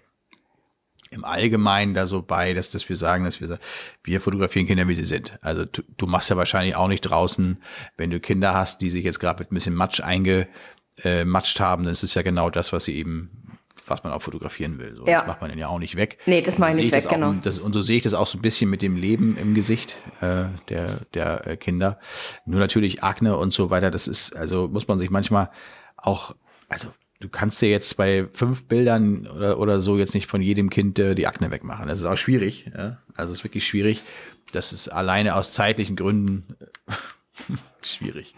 im 1.10 1.26
Allgemeinen 1.26 1.92
da 1.92 2.06
so 2.06 2.22
bei, 2.22 2.54
dass, 2.54 2.70
dass 2.70 2.88
wir 2.88 2.96
sagen, 2.96 3.24
dass 3.24 3.38
wir, 3.38 3.58
wir 4.02 4.20
fotografieren 4.22 4.66
Kinder, 4.66 4.88
wie 4.88 4.94
sie 4.94 5.04
sind. 5.04 5.38
Also 5.42 5.66
du, 5.66 5.82
du 5.98 6.06
machst 6.06 6.30
ja 6.30 6.38
wahrscheinlich 6.38 6.74
auch 6.74 6.88
nicht 6.88 7.02
draußen, 7.02 7.62
wenn 7.98 8.10
du 8.10 8.18
Kinder 8.18 8.54
hast, 8.54 8.80
die 8.80 8.90
sich 8.90 9.04
jetzt 9.04 9.20
gerade 9.20 9.40
mit 9.40 9.52
ein 9.52 9.54
bisschen 9.54 9.74
Matsch 9.74 10.00
eingematscht 10.00 11.60
haben, 11.60 11.84
dann 11.84 11.92
ist 11.92 12.02
es 12.02 12.14
ja 12.14 12.22
genau 12.22 12.48
das, 12.48 12.72
was 12.72 12.84
sie 12.84 12.96
eben 12.96 13.43
was 13.86 14.02
man 14.04 14.12
auch 14.12 14.22
fotografieren 14.22 14.78
will. 14.78 14.94
So, 14.96 15.06
Ja. 15.06 15.18
Das 15.18 15.26
macht 15.26 15.40
man 15.40 15.56
ja 15.58 15.68
auch 15.68 15.78
nicht 15.78 15.96
weg. 15.96 16.18
Nee, 16.26 16.42
das 16.42 16.58
mache 16.58 16.70
ich 16.72 16.76
nicht 16.76 16.92
weg, 16.92 17.08
genau. 17.08 17.30
Auch, 17.30 17.34
das, 17.42 17.58
und 17.58 17.72
so 17.72 17.82
sehe 17.82 17.96
ich 17.96 18.02
das 18.02 18.14
auch 18.14 18.26
so 18.26 18.38
ein 18.38 18.42
bisschen 18.42 18.70
mit 18.70 18.82
dem 18.82 18.96
Leben 18.96 19.36
im 19.36 19.54
Gesicht 19.54 19.96
äh, 20.20 20.44
der, 20.68 21.00
der 21.14 21.46
äh, 21.46 21.56
Kinder. 21.56 21.98
Nur 22.46 22.60
natürlich 22.60 23.02
Akne 23.02 23.36
und 23.36 23.52
so 23.52 23.70
weiter, 23.70 23.90
das 23.90 24.08
ist, 24.08 24.34
also 24.36 24.68
muss 24.68 24.88
man 24.88 24.98
sich 24.98 25.10
manchmal 25.10 25.50
auch, 25.96 26.34
also 26.68 26.88
du 27.20 27.28
kannst 27.28 27.60
dir 27.62 27.70
jetzt 27.70 27.96
bei 27.96 28.26
fünf 28.32 28.66
Bildern 28.66 29.26
oder, 29.26 29.58
oder 29.58 29.80
so 29.80 29.98
jetzt 29.98 30.14
nicht 30.14 30.26
von 30.26 30.42
jedem 30.42 30.70
Kind 30.70 30.98
äh, 30.98 31.14
die 31.14 31.26
Akne 31.26 31.50
wegmachen. 31.50 31.88
Das 31.88 31.98
ist 31.98 32.04
auch 32.04 32.16
schwierig. 32.16 32.70
Ja? 32.76 32.98
Also 33.14 33.32
es 33.32 33.38
ist 33.38 33.44
wirklich 33.44 33.66
schwierig. 33.66 34.02
Das 34.52 34.72
ist 34.72 34.88
alleine 34.88 35.34
aus 35.36 35.52
zeitlichen 35.52 35.96
Gründen 35.96 36.56
äh, 36.60 37.52
schwierig. 37.82 38.34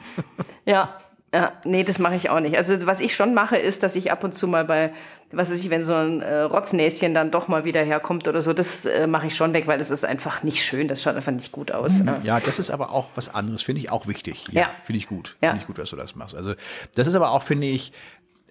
Ja, 0.64 0.98
ja, 1.34 1.52
nee, 1.64 1.82
das 1.84 1.98
mache 1.98 2.14
ich 2.14 2.30
auch 2.30 2.40
nicht. 2.40 2.56
Also 2.56 2.86
was 2.86 3.00
ich 3.00 3.14
schon 3.14 3.34
mache, 3.34 3.56
ist, 3.56 3.82
dass 3.82 3.96
ich 3.96 4.10
ab 4.12 4.24
und 4.24 4.32
zu 4.34 4.46
mal 4.46 4.64
bei, 4.64 4.92
was 5.32 5.50
weiß 5.50 5.58
ich, 5.58 5.70
wenn 5.70 5.82
so 5.84 5.92
ein 5.92 6.22
äh, 6.22 6.40
Rotznäschen 6.42 7.12
dann 7.14 7.30
doch 7.30 7.48
mal 7.48 7.64
wieder 7.64 7.82
herkommt 7.82 8.26
oder 8.28 8.40
so, 8.40 8.52
das 8.52 8.84
äh, 8.86 9.06
mache 9.06 9.26
ich 9.26 9.34
schon 9.36 9.52
weg, 9.52 9.66
weil 9.66 9.78
das 9.78 9.90
ist 9.90 10.04
einfach 10.04 10.42
nicht 10.44 10.64
schön, 10.64 10.88
das 10.88 11.02
schaut 11.02 11.16
einfach 11.16 11.32
nicht 11.32 11.52
gut 11.52 11.72
aus. 11.72 12.00
Ja. 12.04 12.20
Ja, 12.22 12.40
das 12.40 12.58
ist 12.58 12.70
aber 12.70 12.92
auch 12.92 13.08
was 13.16 13.34
anderes, 13.34 13.62
finde 13.62 13.80
ich 13.80 13.90
auch 13.90 14.06
wichtig. 14.06 14.44
Ja, 14.52 14.62
Ja. 14.62 14.70
finde 14.84 14.98
ich 14.98 15.08
gut. 15.08 15.36
Ja. 15.42 15.50
Finde 15.50 15.62
ich 15.62 15.66
gut, 15.66 15.78
dass 15.78 15.90
du 15.90 15.96
das 15.96 16.14
machst. 16.14 16.34
Also, 16.34 16.54
das 16.94 17.06
ist 17.06 17.14
aber 17.14 17.30
auch, 17.32 17.42
finde 17.42 17.66
ich, 17.66 17.92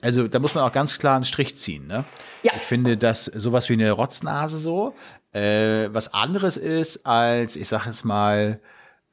also 0.02 0.28
da 0.28 0.38
muss 0.40 0.54
man 0.54 0.64
auch 0.64 0.72
ganz 0.74 1.00
klar 1.00 1.16
einen 1.16 1.24
Strich 1.26 1.58
ziehen. 1.58 1.88
Ne? 1.88 2.04
Ja. 2.44 2.52
Ich 2.58 2.64
finde, 2.64 2.98
dass 2.98 3.26
sowas 3.26 3.70
wie 3.70 3.74
eine 3.74 3.90
Rotznase 3.92 4.58
so 4.58 4.94
äh, 5.32 5.88
was 5.94 6.14
anderes 6.14 6.58
ist 6.58 7.06
als, 7.08 7.56
ich 7.56 7.68
sage 7.68 7.90
es 7.90 8.04
mal, 8.04 8.60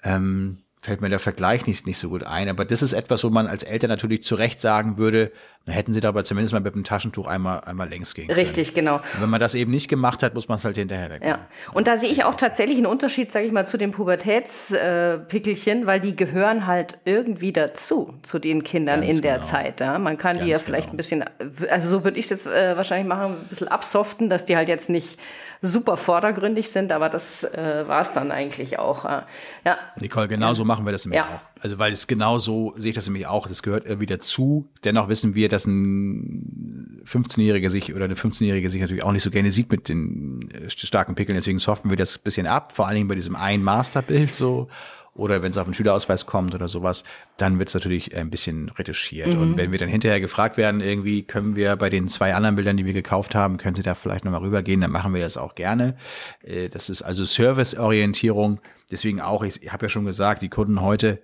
ähm, 0.02 0.58
fällt 0.82 1.00
mir 1.00 1.08
der 1.08 1.20
Vergleich 1.20 1.66
nicht, 1.66 1.86
nicht 1.86 1.98
so 1.98 2.08
gut 2.08 2.24
ein, 2.24 2.48
aber 2.48 2.64
das 2.64 2.82
ist 2.82 2.92
etwas, 2.92 3.22
wo 3.22 3.30
man 3.30 3.46
als 3.46 3.62
Eltern 3.62 3.88
natürlich 3.88 4.24
zu 4.24 4.34
Recht 4.34 4.60
sagen 4.60 4.98
würde, 4.98 5.30
dann 5.64 5.74
hätten 5.74 5.92
sie 5.92 6.00
da 6.00 6.08
aber 6.08 6.24
zumindest 6.24 6.52
mal 6.52 6.60
mit 6.60 6.74
dem 6.74 6.82
Taschentuch 6.84 7.26
einmal, 7.26 7.60
einmal 7.60 7.88
längs 7.88 8.14
gehen 8.14 8.26
können. 8.26 8.38
Richtig, 8.38 8.74
genau. 8.74 8.96
Und 8.96 9.20
wenn 9.20 9.30
man 9.30 9.40
das 9.40 9.54
eben 9.54 9.70
nicht 9.70 9.88
gemacht 9.88 10.22
hat, 10.22 10.34
muss 10.34 10.48
man 10.48 10.58
es 10.58 10.64
halt 10.64 10.76
hinterher 10.76 11.10
wegmachen. 11.10 11.40
Ja, 11.40 11.72
und 11.72 11.86
da 11.86 11.96
sehe 11.96 12.10
ich 12.10 12.24
auch 12.24 12.34
tatsächlich 12.34 12.78
einen 12.78 12.86
Unterschied, 12.86 13.30
sage 13.30 13.46
ich 13.46 13.52
mal, 13.52 13.66
zu 13.66 13.76
den 13.78 13.92
Pubertätspickelchen, 13.92 15.86
weil 15.86 16.00
die 16.00 16.16
gehören 16.16 16.66
halt 16.66 16.98
irgendwie 17.04 17.52
dazu, 17.52 18.14
zu 18.22 18.38
den 18.38 18.64
Kindern 18.64 19.00
Ganz 19.02 19.16
in 19.16 19.22
der 19.22 19.34
genau. 19.36 19.46
Zeit. 19.46 19.80
Ja? 19.80 19.98
Man 19.98 20.18
kann 20.18 20.38
die 20.38 20.46
ja 20.46 20.52
Ganz 20.54 20.62
vielleicht 20.62 20.90
genau. 20.90 20.94
ein 20.94 20.96
bisschen, 20.96 21.24
also 21.70 21.88
so 21.88 22.04
würde 22.04 22.18
ich 22.18 22.26
es 22.26 22.30
jetzt 22.30 22.46
äh, 22.46 22.76
wahrscheinlich 22.76 23.06
machen, 23.08 23.32
ein 23.42 23.46
bisschen 23.48 23.68
absoften, 23.68 24.28
dass 24.30 24.44
die 24.44 24.56
halt 24.56 24.68
jetzt 24.68 24.90
nicht 24.90 25.18
super 25.60 25.96
vordergründig 25.96 26.70
sind, 26.70 26.90
aber 26.92 27.08
das 27.08 27.44
äh, 27.44 27.84
war 27.86 28.00
es 28.02 28.12
dann 28.12 28.32
eigentlich 28.32 28.78
auch. 28.78 29.04
äh. 29.04 29.22
Ja, 29.64 29.78
Nicole, 30.00 30.26
genau 30.28 30.54
so 30.54 30.64
machen 30.64 30.84
wir 30.84 30.92
das 30.92 31.04
nämlich 31.04 31.18
Ja. 31.18 31.26
auch. 31.36 31.51
Also, 31.62 31.78
weil 31.78 31.92
es 31.92 32.08
genau 32.08 32.38
so 32.38 32.74
sehe 32.76 32.90
ich 32.90 32.96
das 32.96 33.06
nämlich 33.06 33.28
auch. 33.28 33.46
Das 33.46 33.62
gehört 33.62 33.86
irgendwie 33.86 34.06
dazu. 34.06 34.68
Dennoch 34.82 35.08
wissen 35.08 35.36
wir, 35.36 35.48
dass 35.48 35.64
ein 35.64 37.04
15-Jähriger 37.06 37.70
sich 37.70 37.94
oder 37.94 38.06
eine 38.06 38.14
15-Jährige 38.14 38.68
sich 38.68 38.80
natürlich 38.80 39.04
auch 39.04 39.12
nicht 39.12 39.22
so 39.22 39.30
gerne 39.30 39.52
sieht 39.52 39.70
mit 39.70 39.88
den 39.88 40.50
äh, 40.50 40.68
starken 40.68 41.14
Pickeln. 41.14 41.36
Deswegen 41.36 41.60
soften 41.60 41.88
wir 41.88 41.96
das 41.96 42.16
ein 42.16 42.24
bisschen 42.24 42.48
ab. 42.48 42.74
Vor 42.74 42.88
allen 42.88 42.96
Dingen 42.96 43.08
bei 43.08 43.14
diesem 43.14 43.36
einen 43.36 43.62
Masterbild 43.62 44.34
so. 44.34 44.68
Oder 45.14 45.42
wenn 45.42 45.52
es 45.52 45.58
auf 45.58 45.66
den 45.66 45.74
Schülerausweis 45.74 46.26
kommt 46.26 46.52
oder 46.52 46.66
sowas, 46.66 47.04
dann 47.36 47.60
wird 47.60 47.68
es 47.68 47.74
natürlich 47.74 48.16
ein 48.16 48.30
bisschen 48.30 48.68
retuschiert. 48.70 49.32
Mhm. 49.32 49.40
Und 49.40 49.56
wenn 49.56 49.70
wir 49.70 49.78
dann 49.78 49.88
hinterher 49.88 50.20
gefragt 50.20 50.56
werden, 50.56 50.80
irgendwie 50.80 51.22
können 51.22 51.54
wir 51.54 51.76
bei 51.76 51.90
den 51.90 52.08
zwei 52.08 52.34
anderen 52.34 52.56
Bildern, 52.56 52.76
die 52.76 52.86
wir 52.86 52.94
gekauft 52.94 53.36
haben, 53.36 53.56
können 53.56 53.76
Sie 53.76 53.82
da 53.84 53.94
vielleicht 53.94 54.24
nochmal 54.24 54.40
rübergehen, 54.40 54.80
dann 54.80 54.90
machen 54.90 55.14
wir 55.14 55.20
das 55.20 55.36
auch 55.36 55.54
gerne. 55.54 55.96
Äh, 56.42 56.70
Das 56.70 56.90
ist 56.90 57.02
also 57.02 57.24
Serviceorientierung. 57.24 58.60
Deswegen 58.90 59.20
auch, 59.20 59.44
ich 59.44 59.72
habe 59.72 59.84
ja 59.84 59.88
schon 59.88 60.06
gesagt, 60.06 60.42
die 60.42 60.48
Kunden 60.48 60.80
heute, 60.80 61.22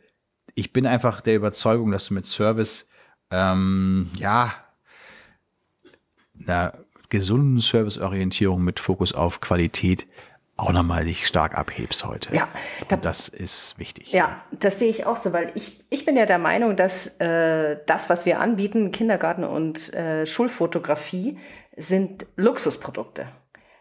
ich 0.59 0.73
bin 0.73 0.87
einfach 0.87 1.21
der 1.21 1.37
Überzeugung, 1.37 1.91
dass 1.93 2.09
du 2.09 2.15
mit 2.15 2.27
Service, 2.27 2.89
ähm, 3.31 4.11
ja, 4.17 4.53
einer 6.47 6.73
gesunden 7.09 7.61
Serviceorientierung 7.61 8.63
mit 8.63 8.81
Fokus 8.81 9.13
auf 9.13 9.41
Qualität 9.41 10.07
auch 10.57 10.73
nochmal 10.73 11.05
dich 11.05 11.27
stark 11.27 11.57
abhebst 11.57 12.05
heute. 12.05 12.35
Ja, 12.35 12.49
da- 12.89 12.97
Und 12.97 13.05
das 13.05 13.29
ist 13.29 13.79
wichtig. 13.79 14.13
Ja, 14.13 14.43
das 14.51 14.79
sehe 14.81 14.91
ich 14.91 15.07
auch 15.07 15.17
so, 15.17 15.33
weil 15.33 15.53
ich, 15.55 15.85
ich 15.89 16.05
bin 16.05 16.17
ja 16.17 16.27
der 16.27 16.39
Meinung, 16.39 16.75
dass 16.75 17.07
äh, 17.21 17.79
das, 17.87 18.11
was 18.11 18.27
wir 18.27 18.41
anbieten, 18.41 18.91
Kindergarten 18.91 19.45
und 19.45 19.93
äh, 19.95 20.27
Schulfotografie, 20.27 21.39
sind 21.77 22.27
Luxusprodukte. 22.37 23.27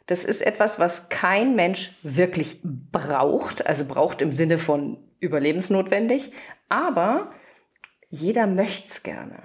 Das 0.05 0.23
ist 0.23 0.41
etwas, 0.41 0.77
was 0.77 1.09
kein 1.09 1.55
Mensch 1.55 1.97
wirklich 2.03 2.59
braucht, 2.63 3.65
also 3.65 3.83
braucht 3.85 4.21
im 4.21 4.31
Sinne 4.31 4.59
von 4.59 4.97
überlebensnotwendig, 5.19 6.31
aber 6.69 7.31
jeder 8.09 8.47
möchte 8.47 8.85
es 8.85 9.03
gerne. 9.03 9.35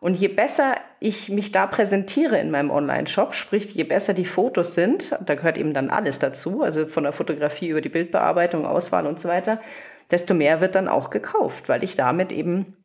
Und 0.00 0.14
je 0.14 0.28
besser 0.28 0.76
ich 1.00 1.28
mich 1.28 1.50
da 1.50 1.66
präsentiere 1.66 2.38
in 2.38 2.50
meinem 2.50 2.70
Online-Shop, 2.70 3.34
sprich, 3.34 3.74
je 3.74 3.84
besser 3.84 4.14
die 4.14 4.24
Fotos 4.24 4.74
sind, 4.74 5.16
da 5.24 5.34
gehört 5.34 5.58
eben 5.58 5.74
dann 5.74 5.90
alles 5.90 6.18
dazu, 6.20 6.62
also 6.62 6.86
von 6.86 7.02
der 7.02 7.12
Fotografie 7.12 7.68
über 7.68 7.80
die 7.80 7.88
Bildbearbeitung, 7.88 8.64
Auswahl 8.64 9.06
und 9.06 9.18
so 9.18 9.28
weiter, 9.28 9.60
desto 10.10 10.34
mehr 10.34 10.60
wird 10.60 10.76
dann 10.76 10.88
auch 10.88 11.10
gekauft, 11.10 11.68
weil 11.68 11.82
ich 11.82 11.96
damit 11.96 12.30
eben 12.30 12.76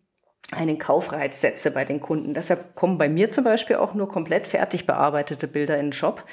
einen 0.51 0.77
Kaufreiz 0.77 1.41
setze 1.41 1.71
bei 1.71 1.85
den 1.85 1.99
Kunden. 1.99 2.33
Deshalb 2.33 2.75
kommen 2.75 2.97
bei 2.97 3.09
mir 3.09 3.31
zum 3.31 3.43
Beispiel 3.43 3.77
auch 3.77 3.93
nur 3.93 4.07
komplett 4.07 4.47
fertig 4.47 4.85
bearbeitete 4.85 5.47
Bilder 5.47 5.77
in 5.77 5.87
den 5.87 5.93
Shop, 5.93 6.23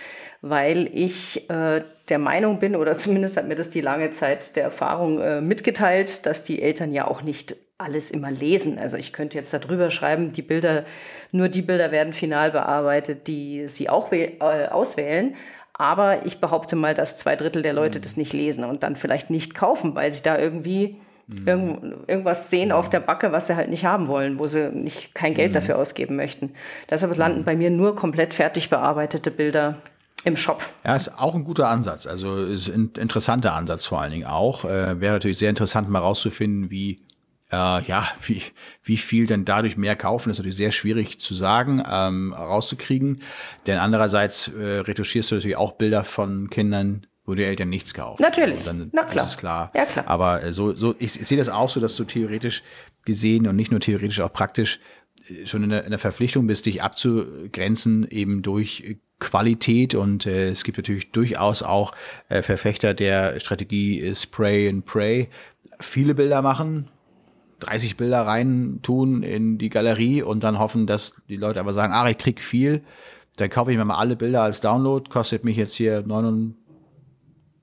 weil 0.43 0.91
ich 0.93 1.49
äh, 1.49 1.83
der 2.09 2.19
Meinung 2.19 2.59
bin, 2.59 2.77
oder 2.77 2.97
zumindest 2.99 3.37
hat 3.37 3.49
mir 3.49 3.55
das 3.55 3.71
die 3.71 3.81
lange 3.81 4.11
Zeit 4.11 4.57
der 4.57 4.65
Erfahrung 4.65 5.21
äh, 5.21 5.41
mitgeteilt, 5.41 6.27
dass 6.27 6.45
die 6.45 6.61
Eltern 6.61 6.93
ja 6.93 7.07
auch 7.07 7.23
nicht 7.23 7.57
alles 7.79 8.11
immer 8.11 8.31
lesen. 8.31 8.79
Also 8.79 8.97
ich 8.97 9.13
könnte 9.13 9.39
jetzt 9.39 9.55
darüber 9.55 9.91
schreiben, 9.91 10.33
die 10.33 10.43
Bilder, 10.43 10.85
nur 11.33 11.49
die 11.49 11.63
Bilder 11.63 11.93
werden 11.93 12.13
final 12.13 12.51
bearbeitet, 12.51 13.27
die 13.27 13.69
sie 13.69 13.89
auch 13.89 14.13
äh, 14.13 14.39
auswählen. 14.39 15.35
Aber 15.73 16.27
ich 16.27 16.41
behaupte 16.41 16.77
mal, 16.77 16.93
dass 16.93 17.17
zwei 17.17 17.37
Drittel 17.37 17.63
der 17.63 17.73
Leute 17.73 18.01
das 18.01 18.19
nicht 18.19 18.35
lesen 18.35 18.65
und 18.65 18.83
dann 18.83 18.97
vielleicht 18.97 19.31
nicht 19.31 19.55
kaufen, 19.55 19.95
weil 19.95 20.13
sie 20.13 20.23
da 20.23 20.39
irgendwie 20.39 21.01
irgend, 21.47 22.09
irgendwas 22.09 22.51
sehen 22.51 22.73
auf 22.73 22.91
der 22.91 23.01
Backe, 23.01 23.33
was 23.33 23.47
sie 23.47 23.57
halt 23.57 23.71
nicht 23.71 23.85
haben 23.85 24.09
wollen, 24.09 24.39
wo 24.39 24.47
sie 24.47 24.71
nicht 24.71 25.15
kein 25.15 25.35
Geld 25.35 25.55
dafür 25.55 25.79
ausgeben 25.79 26.17
möchten. 26.17 26.53
Deshalb 26.89 27.17
landen 27.17 27.45
bei 27.45 27.57
mir 27.57 27.71
nur 27.71 27.97
komplett 27.97 28.35
fertig 28.35 28.71
bearbeitete 28.71 29.31
Bilder 29.31 29.77
im 30.25 30.37
Shop. 30.37 30.63
Ja, 30.85 30.97
ist 30.97 31.19
auch 31.19 31.35
ein 31.35 31.45
guter 31.45 31.69
Ansatz. 31.69 32.07
Also 32.07 32.37
ist 32.45 32.69
ein 32.69 32.93
interessanter 32.99 33.55
Ansatz 33.55 33.87
vor 33.87 34.01
allen 34.01 34.13
Dingen 34.13 34.27
auch. 34.27 34.65
Äh, 34.65 35.01
Wäre 35.01 35.15
natürlich 35.15 35.39
sehr 35.39 35.51
interessant, 35.51 35.89
mal 35.89 36.01
rauszufinden, 36.01 36.71
wie 36.71 37.01
äh, 37.53 37.83
ja, 37.83 38.09
wie, 38.23 38.43
wie 38.83 38.97
viel 38.97 39.27
denn 39.27 39.45
dadurch 39.45 39.77
mehr 39.77 39.97
kaufen, 39.97 40.29
das 40.29 40.37
ist 40.37 40.41
natürlich 40.41 40.57
sehr 40.57 40.71
schwierig 40.71 41.21
zu 41.21 41.35
sagen, 41.35 41.83
ähm, 41.91 42.33
rauszukriegen. 42.33 43.23
Denn 43.67 43.79
andererseits 43.79 44.49
äh, 44.49 44.81
retuschierst 44.81 45.31
du 45.31 45.35
natürlich 45.37 45.57
auch 45.57 45.73
Bilder 45.73 46.05
von 46.05 46.49
Kindern, 46.51 47.07
wo 47.31 47.35
die 47.35 47.45
Eltern 47.45 47.69
nichts 47.69 47.95
kaufen. 47.95 48.21
Natürlich. 48.21 48.65
Dann 48.65 48.91
Na 48.93 49.05
klar. 49.05 49.25
ist 49.25 49.39
klar. 49.39 49.71
Ja, 49.75 49.85
klar. 49.85 50.07
Aber 50.09 50.43
äh, 50.43 50.51
so, 50.51 50.75
so 50.75 50.95
ich, 50.99 51.21
ich 51.21 51.27
sehe 51.27 51.39
das 51.39 51.49
auch 51.49 51.71
so, 51.71 51.79
dass 51.79 51.95
du 51.95 52.05
theoretisch 52.05 52.65
gesehen 53.05 53.47
und 53.47 53.55
nicht 53.57 53.71
nur 53.71 53.81
theoretisch, 53.81 54.21
auch 54.21 54.33
praktisch 54.33 54.81
äh, 55.29 55.47
schon 55.47 55.63
in 55.63 55.71
der, 55.71 55.85
in 55.85 55.91
der 55.91 55.99
Verpflichtung 56.01 56.49
bist, 56.49 56.67
dich 56.67 56.83
abzugrenzen 56.83 58.07
eben 58.11 58.43
durch 58.43 58.99
Qualität 59.21 59.95
und 59.95 60.27
äh, 60.27 60.49
es 60.49 60.65
gibt 60.65 60.79
natürlich 60.79 61.13
durchaus 61.13 61.63
auch 61.63 61.93
äh, 62.29 62.43
Verfechter 62.43 62.95
der 62.95 63.39
Strategie 63.39 64.01
äh, 64.01 64.15
Spray 64.15 64.69
and 64.69 64.85
Pray. 64.85 65.29
Viele 65.79 66.15
Bilder 66.15 66.43
machen, 66.43 66.89
30 67.61 67.97
Bilder 67.97 68.23
rein 68.23 68.81
tun 68.83 69.23
in 69.23 69.59
die 69.59 69.69
Galerie 69.69 70.23
und 70.23 70.43
dann 70.43 70.59
hoffen, 70.59 70.87
dass 70.87 71.23
die 71.29 71.37
Leute 71.37 71.61
aber 71.61 71.73
sagen, 71.73 71.93
ah, 71.93 72.09
ich 72.11 72.19
krieg 72.19 72.43
viel, 72.43 72.83
dann 73.37 73.51
kaufe 73.51 73.71
ich 73.71 73.79
mir 73.79 73.85
mal 73.85 73.97
alle 73.99 74.17
Bilder 74.17 74.43
als 74.43 74.61
Download, 74.61 75.09
kostet 75.09 75.45
mich 75.45 75.57
jetzt 75.57 75.75
hier 75.75 76.03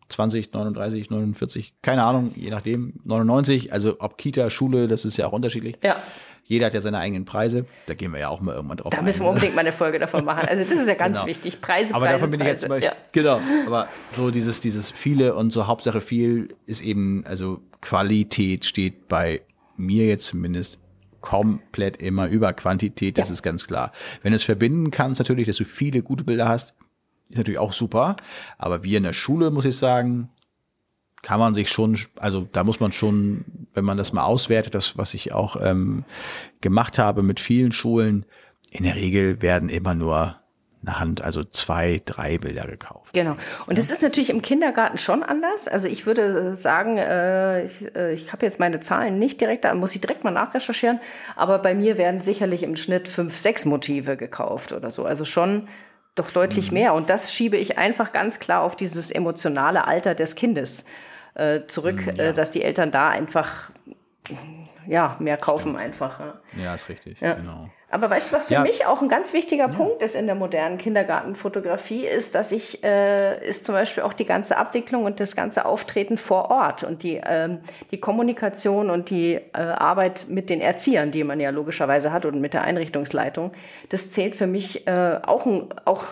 29, 0.10 0.52
39, 0.54 1.10
49, 1.10 1.74
keine 1.82 2.04
Ahnung, 2.06 2.32
je 2.36 2.50
nachdem, 2.50 2.94
99, 3.04 3.74
also 3.74 3.98
ob 4.00 4.18
Kita, 4.18 4.50
Schule, 4.50 4.88
das 4.88 5.06
ist 5.06 5.18
ja 5.18 5.28
auch 5.28 5.34
unterschiedlich. 5.34 5.76
Ja. 5.84 5.98
Jeder 6.46 6.68
hat 6.68 6.74
ja 6.74 6.80
seine 6.80 7.00
eigenen 7.00 7.26
Preise, 7.26 7.66
da 7.88 7.94
gehen 7.94 8.14
wir 8.14 8.22
ja 8.22 8.30
auch 8.30 8.40
mal 8.40 8.56
irgendwann 8.56 8.78
drauf 8.78 8.92
Da 8.92 9.00
ein, 9.00 9.04
müssen 9.06 9.24
wir 9.24 9.30
unbedingt 9.30 9.54
mal 9.54 9.62
eine 9.62 9.74
Folge 9.74 10.00
davon 10.00 10.24
machen. 10.24 10.48
Also 10.48 10.64
das 10.64 10.80
ist 10.80 10.88
ja 10.88 10.94
ganz 10.94 11.18
Genau. 11.18 11.28
wichtig. 11.28 11.60
Preise, 11.60 11.94
Aber 11.94 12.06
Preise, 12.06 12.20
davon 12.20 12.32
bin 12.32 12.40
ich 12.40 12.48
jetzt 12.48 12.62
zum 12.62 12.70
Beispiel, 12.70 12.88
Ja. 12.90 12.96
genau, 13.12 13.42
aber 13.66 13.90
so 14.14 14.32
dieses, 14.32 14.62
dieses 14.62 14.90
viele 14.90 15.36
und 15.36 15.52
so 15.52 15.68
Hauptsache 15.68 16.00
viel 16.00 16.48
ist 16.66 16.80
eben, 16.82 17.26
also 17.28 17.60
Qualität 17.82 18.64
steht 18.64 19.10
bei 19.10 19.42
mir 19.76 20.06
jetzt 20.08 20.26
zumindest 20.28 20.80
komplett 21.20 21.98
immer 21.98 22.28
über 22.30 22.54
Quantität, 22.54 23.18
das 23.18 23.28
Ja. 23.28 23.34
ist 23.34 23.44
ganz 23.44 23.68
klar. 23.68 23.92
Wenn 24.24 24.32
du 24.32 24.38
es 24.38 24.44
verbinden 24.44 24.90
kannst, 24.92 25.20
natürlich, 25.20 25.48
dass 25.48 25.58
du 25.58 25.66
viele 25.66 26.02
gute 26.02 26.24
Bilder 26.24 26.48
hast, 26.48 26.74
ist 27.30 27.38
natürlich 27.38 27.60
auch 27.60 27.74
super, 27.74 28.16
aber 28.58 28.84
wir 28.84 28.98
in 28.98 29.04
der 29.04 29.14
Schule, 29.14 29.52
muss 29.52 29.66
ich 29.66 29.78
sagen, 29.78 30.30
kann 31.24 31.40
man 31.40 31.56
sich 31.56 31.70
schon, 31.70 31.98
also 32.16 32.48
da 32.52 32.64
muss 32.64 32.80
man 32.80 32.92
schon, 32.92 33.44
wenn 33.74 33.86
man 33.86 33.98
das 33.98 34.14
mal 34.14 34.24
auswertet, 34.24 34.76
das, 34.76 34.98
was 34.98 35.14
ich 35.14 35.34
auch 35.34 35.58
ähm, 35.62 36.06
gemacht 36.62 37.00
habe 37.00 37.24
mit 37.24 37.40
vielen 37.40 37.72
Schulen, 37.72 38.26
in 38.70 38.84
der 38.84 38.96
Regel 38.96 39.42
werden 39.42 39.70
immer 39.70 39.94
nur 39.94 40.38
eine 40.84 41.00
Hand, 41.00 41.24
also 41.24 41.44
zwei, 41.44 42.02
drei 42.06 42.38
Bilder 42.38 42.66
gekauft. 42.68 43.14
Genau. 43.14 43.36
Und 43.66 43.78
das 43.78 43.90
ist 43.90 44.02
natürlich 44.02 44.30
im 44.30 44.42
Kindergarten 44.42 44.98
schon 44.98 45.24
anders. 45.24 45.68
Also 45.68 45.88
ich 45.88 46.06
würde 46.06 46.54
sagen, 46.54 46.98
äh, 46.98 47.64
ich, 47.64 47.94
äh, 47.96 48.14
ich 48.14 48.32
habe 48.32 48.46
jetzt 48.46 48.60
meine 48.60 48.80
Zahlen 48.80 49.18
nicht 49.20 49.42
direkt, 49.42 49.66
da 49.66 49.74
muss 49.74 49.96
ich 49.96 50.02
direkt 50.02 50.24
mal 50.24 50.32
nachrecherchieren. 50.32 51.00
Aber 51.36 51.60
bei 51.60 51.74
mir 51.74 51.98
werden 51.98 52.20
sicherlich 52.20 52.64
im 52.64 52.76
Schnitt 52.76 53.08
fünf, 53.08 53.38
sechs 53.38 53.66
Motive 53.66 54.18
gekauft 54.18 54.72
oder 54.72 54.90
so. 54.90 55.04
Also 55.04 55.26
schon 55.26 55.68
doch 56.20 56.32
deutlich 56.32 56.72
mhm. 56.72 56.78
mehr. 56.78 56.94
Und 56.94 57.10
das 57.10 57.34
schiebe 57.34 57.58
ich 57.58 57.78
einfach 57.78 58.12
ganz 58.12 58.40
klar 58.40 58.62
auf 58.62 58.76
dieses 58.76 59.12
emotionale 59.12 59.88
Alter 59.88 60.16
des 60.16 60.36
Kindes 60.36 60.86
äh, 61.36 61.62
zurück, 61.68 62.06
mhm, 62.06 62.16
ja. 62.16 62.24
äh, 62.26 62.34
dass 62.34 62.52
die 62.52 62.64
Eltern 62.64 62.92
da 62.92 63.10
einfach 63.10 63.70
ja, 64.88 65.16
mehr 65.20 65.38
kaufen 65.38 65.76
einfach. 65.76 66.20
Ja. 66.20 66.64
ja, 66.64 66.76
ist 66.76 66.90
richtig, 66.90 67.20
ja. 67.20 67.34
genau. 67.36 67.70
Aber 67.90 68.10
weißt 68.10 68.32
du, 68.32 68.36
was 68.36 68.48
für 68.48 68.56
ja. 68.56 68.64
mich 68.64 68.86
auch 68.86 69.02
ein 69.02 69.08
ganz 69.08 69.32
wichtiger 69.32 69.68
ja. 69.68 69.74
Punkt 69.74 70.02
ist 70.02 70.14
in 70.14 70.26
der 70.26 70.36
modernen 70.36 70.78
Kindergartenfotografie, 70.78 72.06
ist, 72.06 72.36
dass 72.36 72.52
ich, 72.52 72.84
äh, 72.84 73.48
ist 73.48 73.64
zum 73.64 73.76
Beispiel 73.76 74.04
auch 74.04 74.12
die 74.12 74.26
ganze 74.26 74.58
Abwicklung 74.58 75.06
und 75.06 75.22
das 75.22 75.38
ganze 75.38 75.66
Auftreten 75.66 76.18
vor 76.18 76.52
Ort 76.52 76.84
und 76.84 77.04
die, 77.04 77.22
ähm, 77.26 77.60
die 77.92 78.00
Kommunikation 78.02 78.90
und 78.90 79.10
die 79.10 79.36
äh, 79.36 79.42
Arbeit 79.54 80.26
mit 80.28 80.50
den 80.50 80.60
Erziehern, 80.60 81.12
die 81.12 81.24
man 81.24 81.40
ja 81.40 81.50
logischerweise 81.50 82.12
hat 82.12 82.26
und 82.26 82.42
mit 82.42 82.54
der 82.54 82.66
Einrichtungsleitung. 82.66 83.54
Das 83.88 84.12
zählt 84.12 84.36
für 84.36 84.48
mich 84.48 84.86
äh, 84.86 85.20
auch, 85.26 85.46
ein, 85.46 85.70
auch 85.86 86.04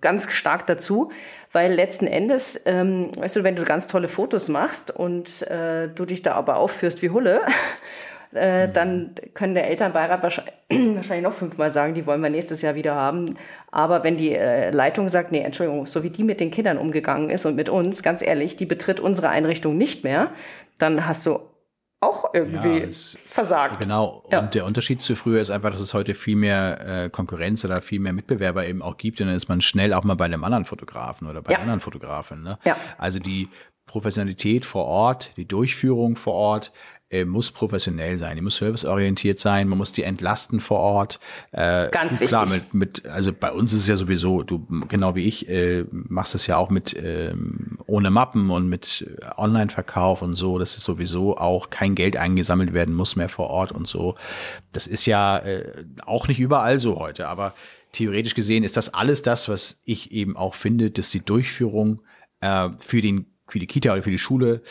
ganz 0.00 0.32
stark 0.32 0.66
dazu, 0.66 1.10
weil 1.52 1.74
letzten 1.74 2.06
Endes, 2.06 2.62
ähm, 2.64 3.10
weißt 3.18 3.36
du, 3.36 3.44
wenn 3.44 3.56
du 3.56 3.64
ganz 3.64 3.88
tolle 3.88 4.08
Fotos 4.08 4.48
machst 4.48 4.90
und 4.90 5.42
äh, 5.50 5.88
du 5.88 6.06
dich 6.06 6.22
da 6.22 6.32
aber 6.32 6.56
aufführst 6.56 7.02
wie 7.02 7.10
Hulle, 7.10 7.42
äh, 8.34 8.70
dann 8.70 9.14
können 9.34 9.54
der 9.54 9.68
Elternbeirat 9.68 10.22
wahrscheinlich 10.22 11.22
noch 11.22 11.32
fünfmal 11.32 11.70
sagen, 11.70 11.94
die 11.94 12.06
wollen 12.06 12.20
wir 12.20 12.30
nächstes 12.30 12.62
Jahr 12.62 12.74
wieder 12.74 12.94
haben. 12.94 13.36
Aber 13.70 14.04
wenn 14.04 14.16
die 14.16 14.32
äh, 14.32 14.70
Leitung 14.70 15.08
sagt, 15.08 15.32
nee, 15.32 15.40
Entschuldigung, 15.40 15.86
so 15.86 16.02
wie 16.02 16.10
die 16.10 16.24
mit 16.24 16.40
den 16.40 16.50
Kindern 16.50 16.78
umgegangen 16.78 17.30
ist 17.30 17.44
und 17.44 17.56
mit 17.56 17.68
uns, 17.68 18.02
ganz 18.02 18.22
ehrlich, 18.22 18.56
die 18.56 18.66
betritt 18.66 19.00
unsere 19.00 19.28
Einrichtung 19.28 19.76
nicht 19.76 20.04
mehr, 20.04 20.32
dann 20.78 21.06
hast 21.06 21.24
du 21.26 21.40
auch 22.00 22.34
irgendwie 22.34 22.78
ja, 22.78 22.84
es, 22.84 23.16
versagt. 23.26 23.82
Genau. 23.82 24.22
Ja. 24.30 24.40
Und 24.40 24.54
der 24.54 24.66
Unterschied 24.66 25.00
zu 25.00 25.16
früher 25.16 25.40
ist 25.40 25.50
einfach, 25.50 25.70
dass 25.70 25.80
es 25.80 25.94
heute 25.94 26.14
viel 26.14 26.36
mehr 26.36 27.04
äh, 27.04 27.10
Konkurrenz 27.10 27.64
oder 27.64 27.80
viel 27.80 28.00
mehr 28.00 28.12
Mitbewerber 28.12 28.66
eben 28.66 28.82
auch 28.82 28.98
gibt. 28.98 29.20
Und 29.20 29.28
dann 29.28 29.36
ist 29.36 29.48
man 29.48 29.62
schnell 29.62 29.94
auch 29.94 30.04
mal 30.04 30.14
bei 30.14 30.26
einem 30.26 30.44
anderen 30.44 30.66
Fotografen 30.66 31.28
oder 31.28 31.40
bei 31.40 31.52
ja. 31.52 31.58
einer 31.58 31.62
anderen 31.62 31.80
Fotografin. 31.80 32.42
Ne? 32.42 32.58
Ja. 32.64 32.76
Also 32.98 33.18
die 33.18 33.48
Professionalität 33.86 34.64
vor 34.64 34.84
Ort, 34.86 35.32
die 35.36 35.46
Durchführung 35.46 36.16
vor 36.16 36.34
Ort, 36.34 36.72
äh, 37.14 37.24
muss 37.24 37.52
professionell 37.52 38.18
sein, 38.18 38.34
die 38.34 38.42
muss 38.42 38.56
serviceorientiert 38.56 39.38
sein, 39.38 39.68
man 39.68 39.78
muss 39.78 39.92
die 39.92 40.02
entlasten 40.02 40.58
vor 40.58 40.80
Ort. 40.80 41.20
Äh, 41.52 41.88
Ganz 41.90 42.12
wichtig. 42.14 42.28
Klar, 42.28 42.48
mit, 42.48 42.74
mit, 42.74 43.06
also 43.06 43.32
bei 43.32 43.52
uns 43.52 43.72
ist 43.72 43.80
es 43.80 43.86
ja 43.86 43.94
sowieso, 43.94 44.42
du 44.42 44.66
genau 44.88 45.14
wie 45.14 45.24
ich, 45.24 45.48
äh, 45.48 45.84
machst 45.92 46.34
es 46.34 46.48
ja 46.48 46.56
auch 46.56 46.70
mit 46.70 46.96
ähm, 47.00 47.78
ohne 47.86 48.10
Mappen 48.10 48.50
und 48.50 48.68
mit 48.68 49.06
Online-Verkauf 49.36 50.22
und 50.22 50.34
so, 50.34 50.58
dass 50.58 50.76
es 50.76 50.82
sowieso 50.82 51.36
auch 51.36 51.70
kein 51.70 51.94
Geld 51.94 52.16
eingesammelt 52.16 52.72
werden 52.72 52.94
muss 52.94 53.14
mehr 53.14 53.28
vor 53.28 53.48
Ort 53.48 53.70
und 53.70 53.86
so. 53.86 54.16
Das 54.72 54.88
ist 54.88 55.06
ja 55.06 55.38
äh, 55.38 55.84
auch 56.04 56.26
nicht 56.26 56.40
überall 56.40 56.80
so 56.80 56.98
heute, 56.98 57.28
aber 57.28 57.54
theoretisch 57.92 58.34
gesehen 58.34 58.64
ist 58.64 58.76
das 58.76 58.92
alles 58.92 59.22
das, 59.22 59.48
was 59.48 59.80
ich 59.84 60.10
eben 60.10 60.36
auch 60.36 60.56
finde, 60.56 60.90
dass 60.90 61.10
die 61.10 61.24
Durchführung 61.24 62.02
äh, 62.40 62.70
für 62.78 63.00
den 63.00 63.26
für 63.46 63.58
die 63.58 63.66
Kita 63.66 63.92
oder 63.92 64.02
für 64.02 64.10
die 64.10 64.18
Schule 64.18 64.62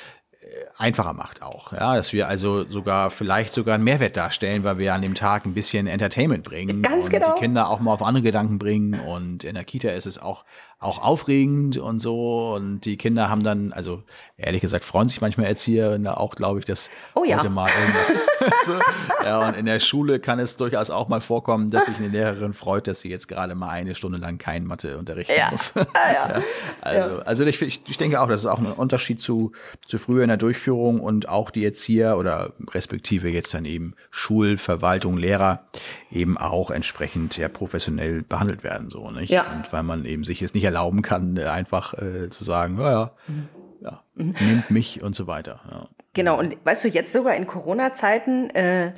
einfacher 0.78 1.14
macht 1.14 1.42
auch. 1.42 1.72
Ja, 1.74 1.96
dass 1.96 2.14
wir 2.14 2.28
also 2.28 2.64
sogar 2.70 3.12
vielleicht 3.12 3.54
sogar 3.54 3.76
einen 3.76 3.84
Mehrwert 3.84 4.18
darstellen, 4.18 4.64
weil 4.64 4.80
wir 4.80 4.94
an 4.94 5.02
dem 5.02 5.16
Tag 5.16 5.46
ein 5.46 5.54
bisschen 5.54 5.88
Entertainment 5.88 6.44
bringen 6.44 6.82
Ganz 6.82 7.06
und 7.06 7.12
genau. 7.12 7.34
die 7.34 7.40
Kinder 7.40 7.70
auch 7.70 7.80
mal 7.80 7.94
auf 7.94 8.02
andere 8.02 8.24
Gedanken 8.24 8.60
bringen 8.60 9.00
und 9.00 9.44
in 9.44 9.56
der 9.56 9.64
Kita 9.64 9.90
ist 9.90 10.06
es 10.06 10.20
auch 10.20 10.46
auch 10.80 11.02
aufregend 11.02 11.78
und 11.78 12.02
so 12.02 12.56
und 12.56 12.82
die 12.82 12.98
Kinder 12.98 13.30
haben 13.30 13.44
dann 13.44 13.72
also 13.72 14.04
ehrlich 14.36 14.60
gesagt 14.60 14.84
freuen 14.84 15.08
sich 15.08 15.22
manchmal 15.22 15.48
Erzieher 15.48 15.98
auch 16.18 16.36
glaube 16.36 16.60
ich, 16.60 16.66
dass 16.66 16.90
oh, 17.16 17.24
ja. 17.24 17.38
heute 17.38 17.50
mal 17.50 17.70
irgendwas 17.70 18.10
ist. 18.10 18.30
ja, 19.24 19.48
und 19.48 19.56
in 19.56 19.66
der 19.66 19.80
Schule 19.80 20.20
kann 20.20 20.40
es 20.40 20.58
durchaus 20.58 20.90
auch 20.90 21.08
mal 21.08 21.22
vorkommen, 21.22 21.72
dass 21.72 21.86
sich 21.86 21.96
eine 21.98 22.10
Lehrerin 22.10 22.54
freut, 22.54 22.88
dass 22.88 23.00
sie 23.00 23.10
jetzt 23.10 23.28
gerade 23.28 23.56
mal 23.56 23.70
eine 23.70 23.96
Stunde 23.96 24.18
lang 24.18 24.38
kein 24.38 24.66
Mathe 24.66 24.98
unterrichten 24.98 25.34
ja. 25.38 25.52
muss. 25.52 25.74
Ah, 25.94 26.14
ja. 26.14 26.42
Also, 26.82 27.20
also 27.20 27.46
ich, 27.46 27.62
ich 27.62 27.98
denke 27.98 28.20
auch, 28.20 28.28
das 28.28 28.42
ist 28.42 28.46
auch 28.48 28.58
ein 28.58 28.66
Unterschied 28.66 29.22
zu, 29.22 29.52
zu 29.88 29.98
früher 29.98 30.24
in 30.24 30.30
der 30.30 30.38
Durchführung 30.38 30.63
und 30.72 31.30
auch 31.30 31.52
die 31.52 31.66
Erzieher 31.66 32.18
oder 32.18 32.52
respektive 32.72 33.30
jetzt 33.30 33.54
dann 33.54 33.66
eben 33.66 33.94
Schulverwaltung, 34.12 35.18
Lehrer 35.18 35.64
eben 36.12 36.38
auch 36.38 36.72
entsprechend 36.72 37.38
ja 37.38 37.50
professionell 37.50 38.24
behandelt 38.24 38.64
werden 38.64 38.90
so, 38.90 39.12
nicht? 39.12 39.30
Ja. 39.30 39.52
Und 39.54 39.72
weil 39.74 39.84
man 39.84 40.06
eben 40.06 40.24
sich 40.24 40.40
jetzt 40.40 40.56
nicht 40.56 40.64
erlauben 40.64 41.02
kann, 41.02 41.38
einfach 41.38 41.94
äh, 41.94 42.30
zu 42.30 42.44
sagen, 42.44 42.76
naja, 42.76 43.12
mhm. 43.28 43.50
ja, 43.82 44.04
nimmt 44.16 44.70
mich 44.70 45.02
und 45.04 45.16
so 45.16 45.28
weiter. 45.28 45.62
Ja. 45.70 45.88
Genau, 46.14 46.40
und 46.40 46.56
weißt 46.64 46.84
du, 46.84 46.88
jetzt 46.88 47.12
sogar 47.12 47.36
in 47.36 47.48
Corona-Zeiten, 47.48 48.50
äh, 48.52 48.94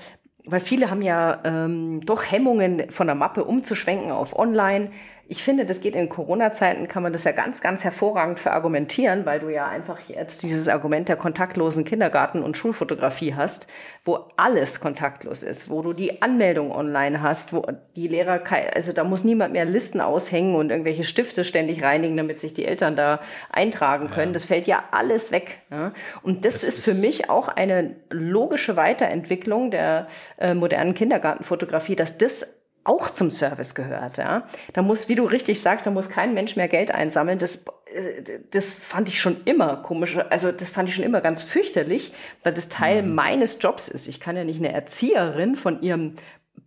weil 0.46 0.60
viele 0.60 0.90
haben 0.90 1.02
ja 1.02 1.42
ähm, 1.44 2.02
doch 2.06 2.30
Hemmungen, 2.30 2.92
von 2.92 3.08
der 3.08 3.16
Mappe 3.16 3.44
umzuschwenken 3.44 4.12
auf 4.12 4.38
Online. 4.38 4.92
Ich 5.28 5.44
finde, 5.44 5.66
das 5.66 5.82
geht 5.82 5.96
in 5.96 6.08
Corona-Zeiten, 6.08 6.88
kann 6.88 7.02
man 7.02 7.12
das 7.12 7.24
ja 7.24 7.32
ganz, 7.32 7.62
ganz 7.62 7.84
hervorragend 7.84 8.40
verargumentieren, 8.40 9.26
weil 9.26 9.40
du 9.40 9.50
ja 9.50 9.68
einfach 9.68 10.00
jetzt 10.02 10.44
dieses 10.44 10.68
Argument 10.68 11.10
der 11.10 11.16
kontaktlosen 11.16 11.84
Kindergarten- 11.84 12.44
und 12.44 12.58
Schulfotografie 12.58 13.34
hast, 13.34 13.66
wo 14.04 14.20
alles 14.38 14.80
kontaktlos 14.80 15.42
ist, 15.42 15.68
wo 15.68 15.82
du 15.82 15.94
die 15.94 16.22
Anmeldung 16.22 16.72
online 16.72 17.24
hast, 17.24 17.54
wo 17.54 17.66
die 17.96 18.08
Lehrer, 18.08 18.44
also 18.76 18.94
da 18.94 19.04
muss 19.04 19.24
niemand 19.24 19.54
mehr 19.54 19.66
Listen 19.66 20.00
aushängen 20.00 20.56
und 20.56 20.70
irgendwelche 20.70 21.04
Stifte 21.04 21.44
ständig 21.44 21.82
reinigen, 21.82 22.16
damit 22.18 22.40
sich 22.40 22.54
die 22.54 22.66
Eltern 22.66 22.96
da 22.96 23.20
eintragen 23.50 24.12
können. 24.12 24.28
Ja. 24.28 24.34
Das 24.34 24.46
fällt 24.46 24.68
ja 24.68 24.84
alles 24.92 25.32
weg. 25.32 25.60
Ja? 25.72 25.92
Und 26.22 26.46
das, 26.46 26.54
das 26.54 26.64
ist, 26.64 26.78
ist 26.78 26.86
für 26.86 26.94
mich 26.94 27.32
auch 27.32 27.48
eine 27.48 27.96
logische 28.12 28.76
Weiterentwicklung 28.76 29.72
der 29.72 30.08
äh, 30.38 30.54
modernen 30.54 30.94
Kindergartenfotografie, 30.94 31.96
dass 31.96 32.20
das 32.20 32.55
auch 32.86 33.10
zum 33.10 33.30
Service 33.30 33.76
gehört. 33.76 34.18
Ja? 34.18 34.48
Da 34.74 34.82
muss, 34.82 35.10
wie 35.10 35.16
du 35.16 35.26
richtig 35.26 35.62
sagst, 35.62 35.86
da 35.86 35.92
muss 35.92 36.10
kein 36.10 36.34
Mensch 36.34 36.56
mehr 36.56 36.68
Geld 36.68 36.92
einsammeln. 36.92 37.40
Das, 37.40 37.66
äh, 37.94 38.40
das 38.52 38.72
fand 38.74 39.10
ich 39.10 39.20
schon 39.20 39.42
immer 39.44 39.78
komisch. 39.78 40.18
Also 40.30 40.52
das 40.52 40.70
fand 40.70 40.88
ich 40.88 40.96
schon 40.96 41.04
immer 41.04 41.20
ganz 41.22 41.44
fürchterlich, 41.44 42.14
weil 42.44 42.54
das 42.54 42.70
Teil 42.70 43.04
mhm. 43.04 43.16
meines 43.16 43.58
Jobs 43.60 43.90
ist. 43.90 44.08
Ich 44.08 44.20
kann 44.20 44.38
ja 44.38 44.44
nicht 44.44 44.60
eine 44.60 44.72
Erzieherin 44.72 45.56
von 45.56 45.82
ihrem 45.82 46.14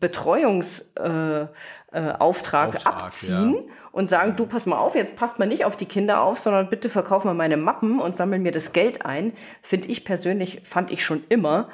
Betreuungsauftrag 0.01 1.49
äh, 1.93 1.99
äh, 1.99 2.13
Auftrag 2.13 2.87
abziehen 2.87 3.55
ja. 3.55 3.63
und 3.93 4.09
sagen, 4.09 4.37
du 4.37 4.47
pass 4.47 4.67
mal 4.67 4.77
auf, 4.77 4.95
jetzt 4.95 5.17
passt 5.17 5.39
mal 5.39 5.47
nicht 5.47 5.65
auf 5.65 5.77
die 5.77 5.87
Kinder 5.87 6.21
auf, 6.21 6.39
sondern 6.39 6.69
bitte 6.69 6.89
verkauf 6.89 7.25
mal 7.25 7.35
meine 7.35 7.57
Mappen 7.57 7.99
und 7.99 8.17
sammel 8.17 8.39
mir 8.39 8.53
das 8.53 8.73
Geld 8.73 9.07
ein. 9.07 9.33
Finde 9.63 9.89
ich 9.89 10.05
persönlich, 10.05 10.61
fand 10.65 10.91
ich 10.91 11.05
schon 11.05 11.25
immer 11.29 11.69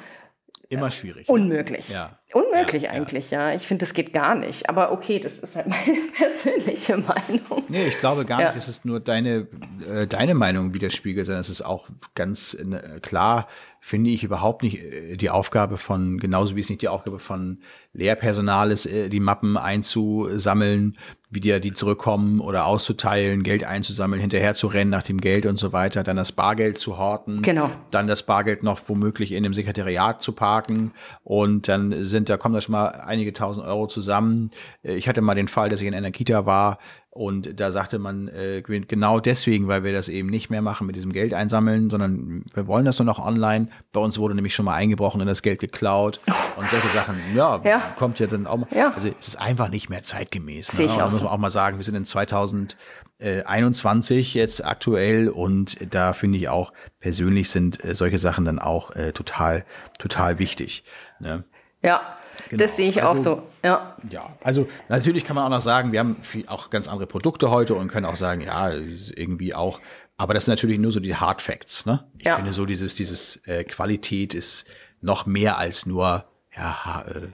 Immer 0.69 0.91
schwierig. 0.91 1.29
Unmöglich. 1.29 1.89
Ja. 1.89 2.19
Unmöglich 2.35 2.83
ja, 2.83 2.89
eigentlich, 2.89 3.31
ja. 3.31 3.51
ja. 3.51 3.55
Ich 3.55 3.65
finde, 3.65 3.85
das 3.85 3.93
geht 3.93 4.11
gar 4.11 4.35
nicht. 4.35 4.69
Aber 4.69 4.91
okay, 4.91 5.19
das 5.19 5.39
ist 5.39 5.55
halt 5.55 5.67
meine 5.69 6.01
persönliche 6.17 6.97
Meinung. 6.97 7.63
Nee, 7.69 7.87
ich 7.87 7.97
glaube 7.97 8.25
gar 8.25 8.39
nicht, 8.39 8.57
dass 8.57 8.67
es 8.67 8.83
nur 8.83 8.99
deine, 8.99 9.47
äh, 9.89 10.05
deine 10.05 10.35
Meinung 10.35 10.73
widerspiegelt, 10.73 11.27
sondern 11.27 11.39
es 11.39 11.49
ist 11.49 11.61
auch 11.61 11.87
ganz 12.13 12.53
äh, 12.53 12.99
klar, 12.99 13.47
finde 13.85 14.09
ich 14.09 14.23
überhaupt 14.23 14.63
nicht 14.63 14.81
äh, 14.81 15.15
die 15.15 15.29
Aufgabe 15.29 15.77
von, 15.77 16.17
genauso 16.17 16.55
wie 16.55 16.59
es 16.59 16.69
nicht 16.69 16.81
die 16.81 16.87
Aufgabe 16.87 17.19
von 17.19 17.59
Lehrpersonal 17.93 18.71
ist, 18.71 18.87
äh, 18.87 19.09
die 19.09 19.19
Mappen 19.19 19.57
einzusammeln, 19.57 20.97
wieder 21.29 21.59
die 21.59 21.69
zurückkommen 21.69 22.39
oder 22.39 22.65
auszuteilen, 22.65 23.43
Geld 23.43 23.63
einzusammeln, 23.63 24.19
hinterher 24.19 24.55
zu 24.55 24.65
rennen 24.65 24.89
nach 24.89 25.03
dem 25.03 25.21
Geld 25.21 25.45
und 25.45 25.59
so 25.59 25.71
weiter, 25.71 26.03
dann 26.03 26.17
das 26.17 26.31
Bargeld 26.31 26.79
zu 26.79 26.97
horten, 26.97 27.43
genau. 27.43 27.69
dann 27.91 28.07
das 28.07 28.23
Bargeld 28.23 28.63
noch 28.63 28.79
womöglich 28.87 29.33
in 29.33 29.43
dem 29.43 29.53
Sekretariat 29.53 30.19
zu 30.19 30.31
parken 30.31 30.91
und 31.23 31.67
dann 31.67 32.03
sind, 32.03 32.24
da 32.29 32.37
kommen 32.37 32.55
da 32.55 32.61
schon 32.61 32.73
mal 32.73 32.87
einige 32.87 33.33
tausend 33.33 33.65
Euro 33.65 33.87
zusammen. 33.87 34.51
Äh, 34.83 34.95
ich 34.95 35.07
hatte 35.07 35.21
mal 35.21 35.35
den 35.35 35.47
Fall, 35.47 35.69
dass 35.69 35.81
ich 35.81 35.87
in 35.87 35.95
einer 35.95 36.11
Kita 36.11 36.45
war, 36.45 36.79
und 37.17 37.61
da 37.61 37.71
sagte 37.71 37.97
man, 37.97 38.27
äh, 38.27 38.61
genau 38.61 39.21
deswegen, 39.21 39.69
weil 39.69 39.85
wir 39.85 39.93
das 39.93 40.09
eben 40.09 40.29
nicht 40.29 40.49
mehr 40.49 40.61
machen 40.61 40.85
mit 40.85 40.97
diesem 40.97 41.13
Geld 41.13 41.33
einsammeln, 41.33 41.89
sondern 41.89 42.43
wir 42.53 42.67
wollen 42.67 42.83
das 42.83 42.99
nur 42.99 43.05
noch 43.05 43.25
online. 43.25 43.69
Bei 43.93 44.01
uns 44.01 44.17
wurde 44.17 44.35
nämlich 44.35 44.53
schon 44.53 44.65
mal 44.65 44.73
eingebrochen 44.73 45.21
und 45.21 45.27
das 45.27 45.41
Geld 45.41 45.59
geklaut 45.59 46.19
und 46.57 46.69
solche 46.69 46.89
Sachen. 46.89 47.15
Ja, 47.33 47.61
ja. 47.63 47.79
kommt 47.97 48.19
ja 48.19 48.27
dann 48.27 48.47
auch 48.47 48.57
mal. 48.57 48.67
Ja. 48.75 48.91
Also 48.93 49.07
es 49.07 49.29
ist 49.29 49.39
einfach 49.39 49.69
nicht 49.69 49.89
mehr 49.89 50.03
zeitgemäß. 50.03 50.73
Ne? 50.73 50.77
Sehe 50.77 50.87
ich 50.87 51.01
auch 51.01 51.09
muss 51.09 51.21
man 51.21 51.31
auch 51.31 51.37
mal 51.37 51.49
sagen, 51.49 51.77
wir 51.77 51.85
sind 51.85 51.95
in 51.95 52.05
2021 52.05 54.33
jetzt 54.33 54.65
aktuell 54.65 55.29
und 55.29 55.77
da 55.93 56.11
finde 56.11 56.37
ich 56.37 56.49
auch 56.49 56.73
persönlich 56.99 57.49
sind 57.49 57.81
äh, 57.85 57.95
solche 57.95 58.17
Sachen 58.17 58.43
dann 58.43 58.59
auch 58.59 58.91
äh, 58.91 59.13
total, 59.13 59.63
total 59.99 60.37
wichtig. 60.39 60.83
Ne? 61.19 61.45
Ja, 61.85 62.15
Genau. 62.49 62.63
Das 62.63 62.75
sehe 62.75 62.89
ich 62.89 63.01
also, 63.01 63.31
auch 63.31 63.37
so. 63.37 63.43
Ja. 63.63 63.95
ja, 64.09 64.29
also 64.43 64.67
natürlich 64.87 65.25
kann 65.25 65.35
man 65.35 65.45
auch 65.45 65.49
noch 65.49 65.61
sagen, 65.61 65.91
wir 65.91 65.99
haben 65.99 66.17
viel, 66.21 66.47
auch 66.47 66.69
ganz 66.69 66.87
andere 66.87 67.07
Produkte 67.07 67.49
heute 67.49 67.73
und 67.73 67.87
können 67.87 68.05
auch 68.05 68.15
sagen, 68.15 68.41
ja, 68.41 68.71
irgendwie 68.71 69.55
auch. 69.55 69.79
Aber 70.17 70.33
das 70.33 70.45
sind 70.45 70.53
natürlich 70.53 70.79
nur 70.79 70.91
so 70.91 70.99
die 70.99 71.15
Hard 71.15 71.41
Facts. 71.41 71.85
Ne? 71.85 72.05
Ich 72.19 72.25
ja. 72.25 72.35
finde 72.35 72.53
so 72.53 72.65
dieses 72.65 72.95
dieses 72.95 73.37
äh, 73.47 73.63
Qualität 73.63 74.33
ist 74.33 74.65
noch 75.01 75.25
mehr 75.25 75.57
als 75.57 75.85
nur 75.85 76.25
ja 76.55 77.05
äh, 77.07 77.27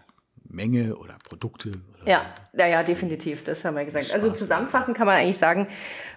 Menge 0.46 0.96
oder 0.96 1.18
Produkte. 1.28 1.70
Oder 1.70 2.10
ja, 2.10 2.26
ja, 2.58 2.68
ja, 2.68 2.84
definitiv. 2.84 3.44
Das 3.44 3.64
haben 3.66 3.76
wir 3.76 3.86
gesagt. 3.86 4.14
Also 4.14 4.32
zusammenfassend 4.32 4.98
kann 4.98 5.08
man 5.08 5.18
eigentlich 5.18 5.38
sagen, 5.38 5.68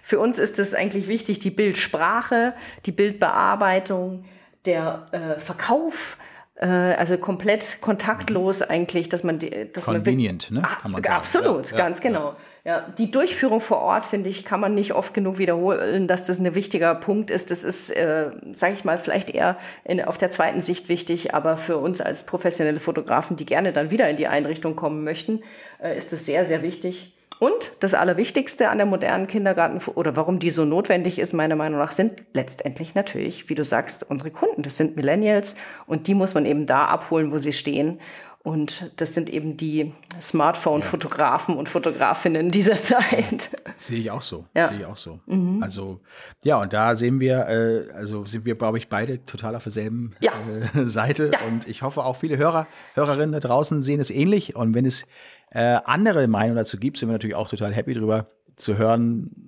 für 0.01 0.19
uns 0.19 0.39
ist 0.39 0.57
es 0.57 0.73
eigentlich 0.73 1.07
wichtig, 1.07 1.39
die 1.39 1.51
Bildsprache, 1.51 2.53
die 2.85 2.91
Bildbearbeitung, 2.91 4.25
der 4.65 5.07
äh, 5.11 5.39
Verkauf 5.39 6.17
also 6.61 7.17
komplett 7.17 7.79
kontaktlos 7.81 8.61
eigentlich, 8.61 9.09
dass 9.09 9.23
man 9.23 9.39
die, 9.39 9.71
dass 9.73 9.83
Convenient, 9.83 10.51
man, 10.51 10.61
ne? 10.61 10.67
Kann 10.81 10.91
man 10.91 11.03
sagen. 11.03 11.15
Absolut, 11.15 11.71
ja, 11.71 11.77
ganz 11.77 12.01
ja, 12.01 12.09
genau. 12.09 12.29
Ja. 12.29 12.37
Ja, 12.65 12.83
die 12.97 13.11
Durchführung 13.11 13.61
vor 13.61 13.77
Ort, 13.77 14.07
finde 14.07 14.27
ich, 14.27 14.43
kann 14.43 14.59
man 14.59 14.73
nicht 14.73 14.93
oft 14.93 15.13
genug 15.13 15.37
wiederholen, 15.37 16.07
dass 16.07 16.23
das 16.23 16.39
ein 16.39 16.55
wichtiger 16.55 16.95
Punkt 16.95 17.29
ist. 17.29 17.51
Das 17.51 17.63
ist, 17.63 17.91
äh, 17.91 18.31
sage 18.53 18.73
ich 18.73 18.83
mal, 18.83 18.97
vielleicht 18.97 19.29
eher 19.29 19.57
in, 19.83 20.01
auf 20.01 20.17
der 20.17 20.31
zweiten 20.31 20.61
Sicht 20.61 20.89
wichtig, 20.89 21.35
aber 21.35 21.57
für 21.57 21.77
uns 21.77 22.01
als 22.01 22.25
professionelle 22.25 22.79
Fotografen, 22.79 23.37
die 23.37 23.45
gerne 23.45 23.71
dann 23.71 23.91
wieder 23.91 24.09
in 24.09 24.17
die 24.17 24.25
Einrichtung 24.25 24.75
kommen 24.75 25.03
möchten, 25.03 25.43
äh, 25.79 25.95
ist 25.95 26.11
es 26.11 26.25
sehr, 26.25 26.45
sehr 26.45 26.63
wichtig. 26.63 27.14
Und 27.39 27.71
das 27.79 27.93
Allerwichtigste 27.93 28.69
an 28.69 28.77
der 28.77 28.85
modernen 28.85 29.27
Kindergarten 29.27 29.79
oder 29.91 30.15
warum 30.15 30.39
die 30.39 30.51
so 30.51 30.65
notwendig 30.65 31.19
ist, 31.19 31.33
meiner 31.33 31.55
Meinung 31.55 31.79
nach, 31.79 31.91
sind 31.91 32.23
letztendlich 32.33 32.95
natürlich, 32.95 33.49
wie 33.49 33.55
du 33.55 33.63
sagst, 33.63 34.09
unsere 34.09 34.31
Kunden. 34.31 34.61
Das 34.61 34.77
sind 34.77 34.95
Millennials 34.95 35.55
und 35.85 36.07
die 36.07 36.13
muss 36.13 36.33
man 36.33 36.45
eben 36.45 36.65
da 36.65 36.85
abholen, 36.85 37.31
wo 37.31 37.37
sie 37.37 37.53
stehen. 37.53 37.99
Und 38.45 38.91
das 38.97 39.15
sind 39.15 39.31
eben 39.31 39.57
die 39.57 39.91
Smartphone-Fotografen 40.21 41.57
und 41.57 41.67
Fotografinnen 41.67 42.51
dieser 42.51 42.75
Zeit. 42.75 43.49
Sehe 43.75 43.97
ich 43.97 44.11
auch 44.11 44.21
so. 44.21 44.45
Ja. 44.53 44.67
Sehe 44.67 44.81
ich 44.81 44.85
auch 44.85 44.95
so. 44.95 45.19
Mhm. 45.25 45.63
Also, 45.63 45.99
ja, 46.43 46.61
und 46.61 46.71
da 46.71 46.95
sehen 46.95 47.19
wir, 47.19 47.47
äh, 47.47 47.91
also 47.95 48.23
sind 48.25 48.45
wir, 48.45 48.53
glaube 48.53 48.77
ich, 48.77 48.87
beide 48.87 49.25
total 49.25 49.55
auf 49.55 49.63
derselben 49.63 50.11
ja. 50.19 50.31
äh, 50.75 50.85
Seite. 50.85 51.31
Ja. 51.33 51.47
Und 51.47 51.67
ich 51.67 51.81
hoffe 51.81 52.03
auch 52.03 52.17
viele 52.17 52.37
Hörer, 52.37 52.67
Hörerinnen 52.93 53.31
da 53.31 53.39
draußen 53.39 53.81
sehen 53.81 53.99
es 53.99 54.11
ähnlich. 54.11 54.55
Und 54.55 54.75
wenn 54.75 54.85
es 54.85 55.07
äh, 55.51 55.79
andere 55.85 56.27
Meinungen 56.27 56.57
dazu 56.57 56.77
gibt, 56.77 56.97
sind 56.97 57.09
wir 57.09 57.13
natürlich 57.13 57.35
auch 57.35 57.49
total 57.49 57.73
happy 57.73 57.93
drüber 57.93 58.27
zu 58.55 58.77
hören, 58.77 59.44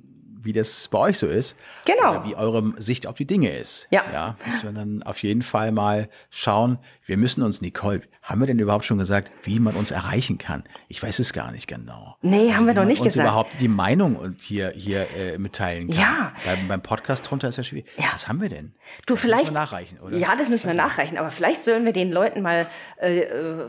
wie 0.47 0.53
das 0.53 0.87
bei 0.87 0.97
euch 0.97 1.19
so 1.19 1.27
ist. 1.27 1.57
Genau. 1.85 2.11
Oder 2.11 2.25
wie 2.25 2.35
eure 2.35 2.73
Sicht 2.77 3.05
auf 3.05 3.17
die 3.17 3.27
Dinge 3.27 3.49
ist. 3.49 3.87
Ja. 3.91 4.03
Ja, 4.11 4.35
müssen 4.45 4.63
wir 4.63 4.71
dann 4.71 5.03
auf 5.03 5.21
jeden 5.21 5.43
Fall 5.43 5.73
mal 5.73 6.09
schauen. 6.29 6.79
Wir 7.05 7.17
müssen 7.17 7.43
uns, 7.43 7.61
Nicole, 7.61 8.01
haben 8.27 8.41
wir 8.41 8.47
denn 8.47 8.59
überhaupt 8.59 8.83
schon 8.83 8.97
gesagt, 8.97 9.31
wie 9.43 9.57
man 9.57 9.75
uns 9.75 9.91
erreichen 9.91 10.37
kann? 10.37 10.65
Ich 10.89 11.01
weiß 11.01 11.19
es 11.19 11.31
gar 11.31 11.53
nicht 11.53 11.67
genau. 11.67 12.17
Nee, 12.21 12.47
also, 12.47 12.55
haben 12.55 12.67
wir 12.67 12.73
noch 12.73 12.83
nicht 12.83 12.99
uns 12.99 13.13
gesagt. 13.13 13.25
überhaupt 13.25 13.51
die 13.61 13.69
Meinung 13.69 14.17
und 14.17 14.41
hier, 14.41 14.71
hier 14.71 15.07
äh, 15.15 15.37
mitteilen 15.37 15.87
kann. 15.89 15.97
Ja. 15.97 16.33
Beim, 16.45 16.67
beim 16.67 16.81
Podcast 16.81 17.29
drunter 17.29 17.47
ist 17.47 17.57
ja 17.57 17.63
schwierig. 17.63 17.89
Ja. 17.97 18.07
Was 18.13 18.27
haben 18.27 18.41
wir 18.41 18.49
denn? 18.49 18.73
Du, 19.05 19.13
das 19.13 19.21
vielleicht. 19.21 19.43
Müssen 19.43 19.55
wir 19.55 19.61
nachreichen, 19.61 19.99
oder? 20.01 20.17
Ja, 20.17 20.35
das 20.35 20.49
müssen 20.49 20.67
wir 20.67 20.73
nachreichen. 20.73 21.17
Aber 21.17 21.29
vielleicht 21.29 21.63
sollen 21.63 21.85
wir 21.85 21.93
den 21.93 22.11
Leuten 22.11 22.41
mal 22.41 22.67
äh, 23.01 23.19
äh 23.19 23.67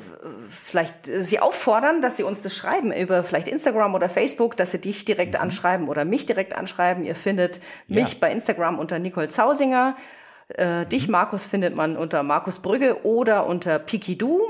vielleicht 0.50 1.06
sie 1.06 1.38
auffordern, 1.38 2.02
dass 2.02 2.16
sie 2.16 2.24
uns 2.24 2.42
das 2.42 2.56
schreiben 2.56 2.92
über 2.92 3.22
vielleicht 3.22 3.46
Instagram 3.46 3.94
oder 3.94 4.08
Facebook, 4.08 4.56
dass 4.56 4.72
sie 4.72 4.80
dich 4.80 5.04
direkt 5.04 5.34
mhm. 5.34 5.40
anschreiben 5.40 5.88
oder 5.88 6.04
mich 6.04 6.26
direkt 6.26 6.52
anschreiben. 6.54 6.67
Ihr 7.04 7.14
findet 7.14 7.60
mich 7.86 8.12
ja. 8.12 8.18
bei 8.20 8.32
Instagram 8.32 8.78
unter 8.78 8.98
Nicole 8.98 9.28
Zausinger. 9.28 9.96
Äh, 10.48 10.84
mhm. 10.84 10.88
Dich, 10.88 11.08
Markus, 11.08 11.46
findet 11.46 11.74
man 11.74 11.96
unter 11.96 12.22
Markus 12.22 12.60
Brügge 12.60 13.04
oder 13.04 13.46
unter 13.46 13.78
Pikidu. 13.78 14.40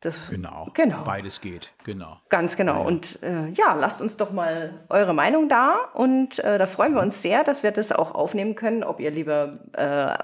Das, 0.00 0.28
genau, 0.28 0.68
genau. 0.74 1.02
Beides 1.04 1.40
geht, 1.40 1.72
genau. 1.84 2.18
Ganz 2.28 2.56
genau. 2.56 2.80
Ja. 2.80 2.86
Und 2.86 3.22
äh, 3.22 3.48
ja, 3.54 3.74
lasst 3.74 4.02
uns 4.02 4.16
doch 4.16 4.30
mal 4.30 4.74
eure 4.88 5.14
Meinung 5.14 5.48
da. 5.48 5.76
Und 5.94 6.38
äh, 6.40 6.58
da 6.58 6.66
freuen 6.66 6.94
wir 6.94 7.00
uns 7.00 7.22
sehr, 7.22 7.44
dass 7.44 7.62
wir 7.62 7.72
das 7.72 7.92
auch 7.92 8.14
aufnehmen 8.14 8.54
können, 8.54 8.84
ob 8.84 9.00
ihr 9.00 9.10
lieber 9.10 9.58
äh, 9.72 10.16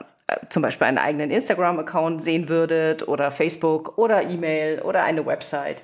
zum 0.50 0.62
Beispiel 0.62 0.86
einen 0.86 0.98
eigenen 0.98 1.30
Instagram-Account 1.30 2.22
sehen 2.22 2.48
würdet 2.48 3.08
oder 3.08 3.30
Facebook 3.30 3.98
oder 3.98 4.22
E-Mail 4.22 4.82
oder 4.82 5.04
eine 5.04 5.24
Website. 5.26 5.82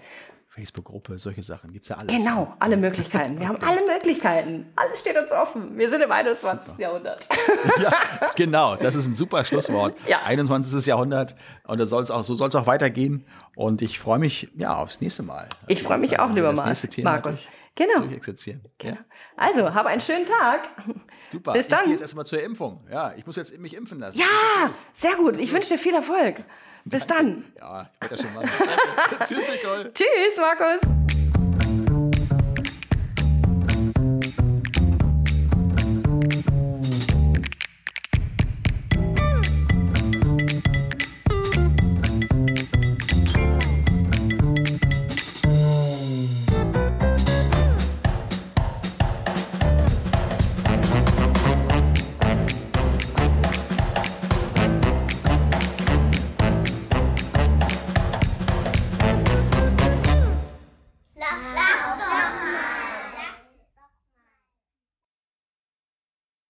Facebook-Gruppe, 0.59 1.18
solche 1.18 1.42
Sachen. 1.42 1.73
Gibt 1.73 1.85
es 1.85 1.90
ja 1.90 1.97
alles. 1.97 2.14
Genau, 2.14 2.55
alle 2.59 2.77
Möglichkeiten. 2.77 3.38
Wir 3.38 3.49
haben 3.49 3.62
alle 3.62 3.87
Möglichkeiten. 3.87 4.66
Alles 4.75 5.01
steht 5.01 5.16
uns 5.16 5.33
offen. 5.33 5.79
Wir 5.79 5.88
sind 5.88 6.03
im 6.03 6.11
21. 6.11 6.71
Super. 6.71 6.83
Jahrhundert. 6.83 7.29
ja, 7.83 7.92
genau. 8.35 8.77
Das 8.77 8.94
ist 8.94 9.07
ein 9.07 9.14
super 9.14 9.44
Schlusswort. 9.44 9.97
Ja. 10.07 10.23
21. 10.23 10.85
Jahrhundert. 10.87 11.37
Und 11.64 11.81
das 11.81 11.90
soll's 11.90 12.11
auch, 12.11 12.25
so 12.25 12.35
soll 12.35 12.49
es 12.49 12.57
auch 12.57 12.66
weitergehen. 12.66 13.25
Und 13.55 13.83
ich 13.83 13.99
freue 14.01 14.18
mich 14.18 14.49
ja 14.55 14.77
aufs 14.77 15.01
nächste 15.01 15.23
Mal. 15.23 15.49
Ich 15.68 15.83
freue 15.83 15.99
mich 15.99 16.18
auch, 16.18 16.31
lieber 16.33 16.53
Markus. 16.53 16.83
Genau. 16.83 17.21
Genau. 17.75 18.05
Ja. 18.83 18.97
Also, 19.37 19.73
habe 19.73 19.88
einen 19.88 20.01
schönen 20.01 20.27
Tag. 20.27 20.68
Super. 21.31 21.53
Bis 21.53 21.68
dann. 21.68 21.81
Ich 21.81 21.85
gehe 21.85 21.92
jetzt 21.92 22.03
erstmal 22.03 22.27
zur 22.27 22.42
Impfung. 22.42 22.85
Ja, 22.90 23.14
ich 23.16 23.25
muss 23.25 23.37
jetzt 23.37 23.57
mich 23.59 23.77
impfen 23.77 24.01
lassen. 24.01 24.18
Ja, 24.18 24.71
sehr 24.92 25.14
gut. 25.14 25.40
Ich 25.40 25.53
wünsche 25.53 25.68
dir 25.68 25.79
viel 25.79 25.94
Erfolg. 25.94 26.42
Bis 26.85 27.07
dann. 27.07 27.45
Ja, 27.59 27.88
ich 27.95 28.01
werde 28.11 28.17
das 28.17 28.21
schon 28.25 28.35
machen. 28.35 28.51
Tschüss, 29.27 29.51
Nicole. 29.53 29.93
Tschüss, 29.93 30.37
Markus. 30.38 31.08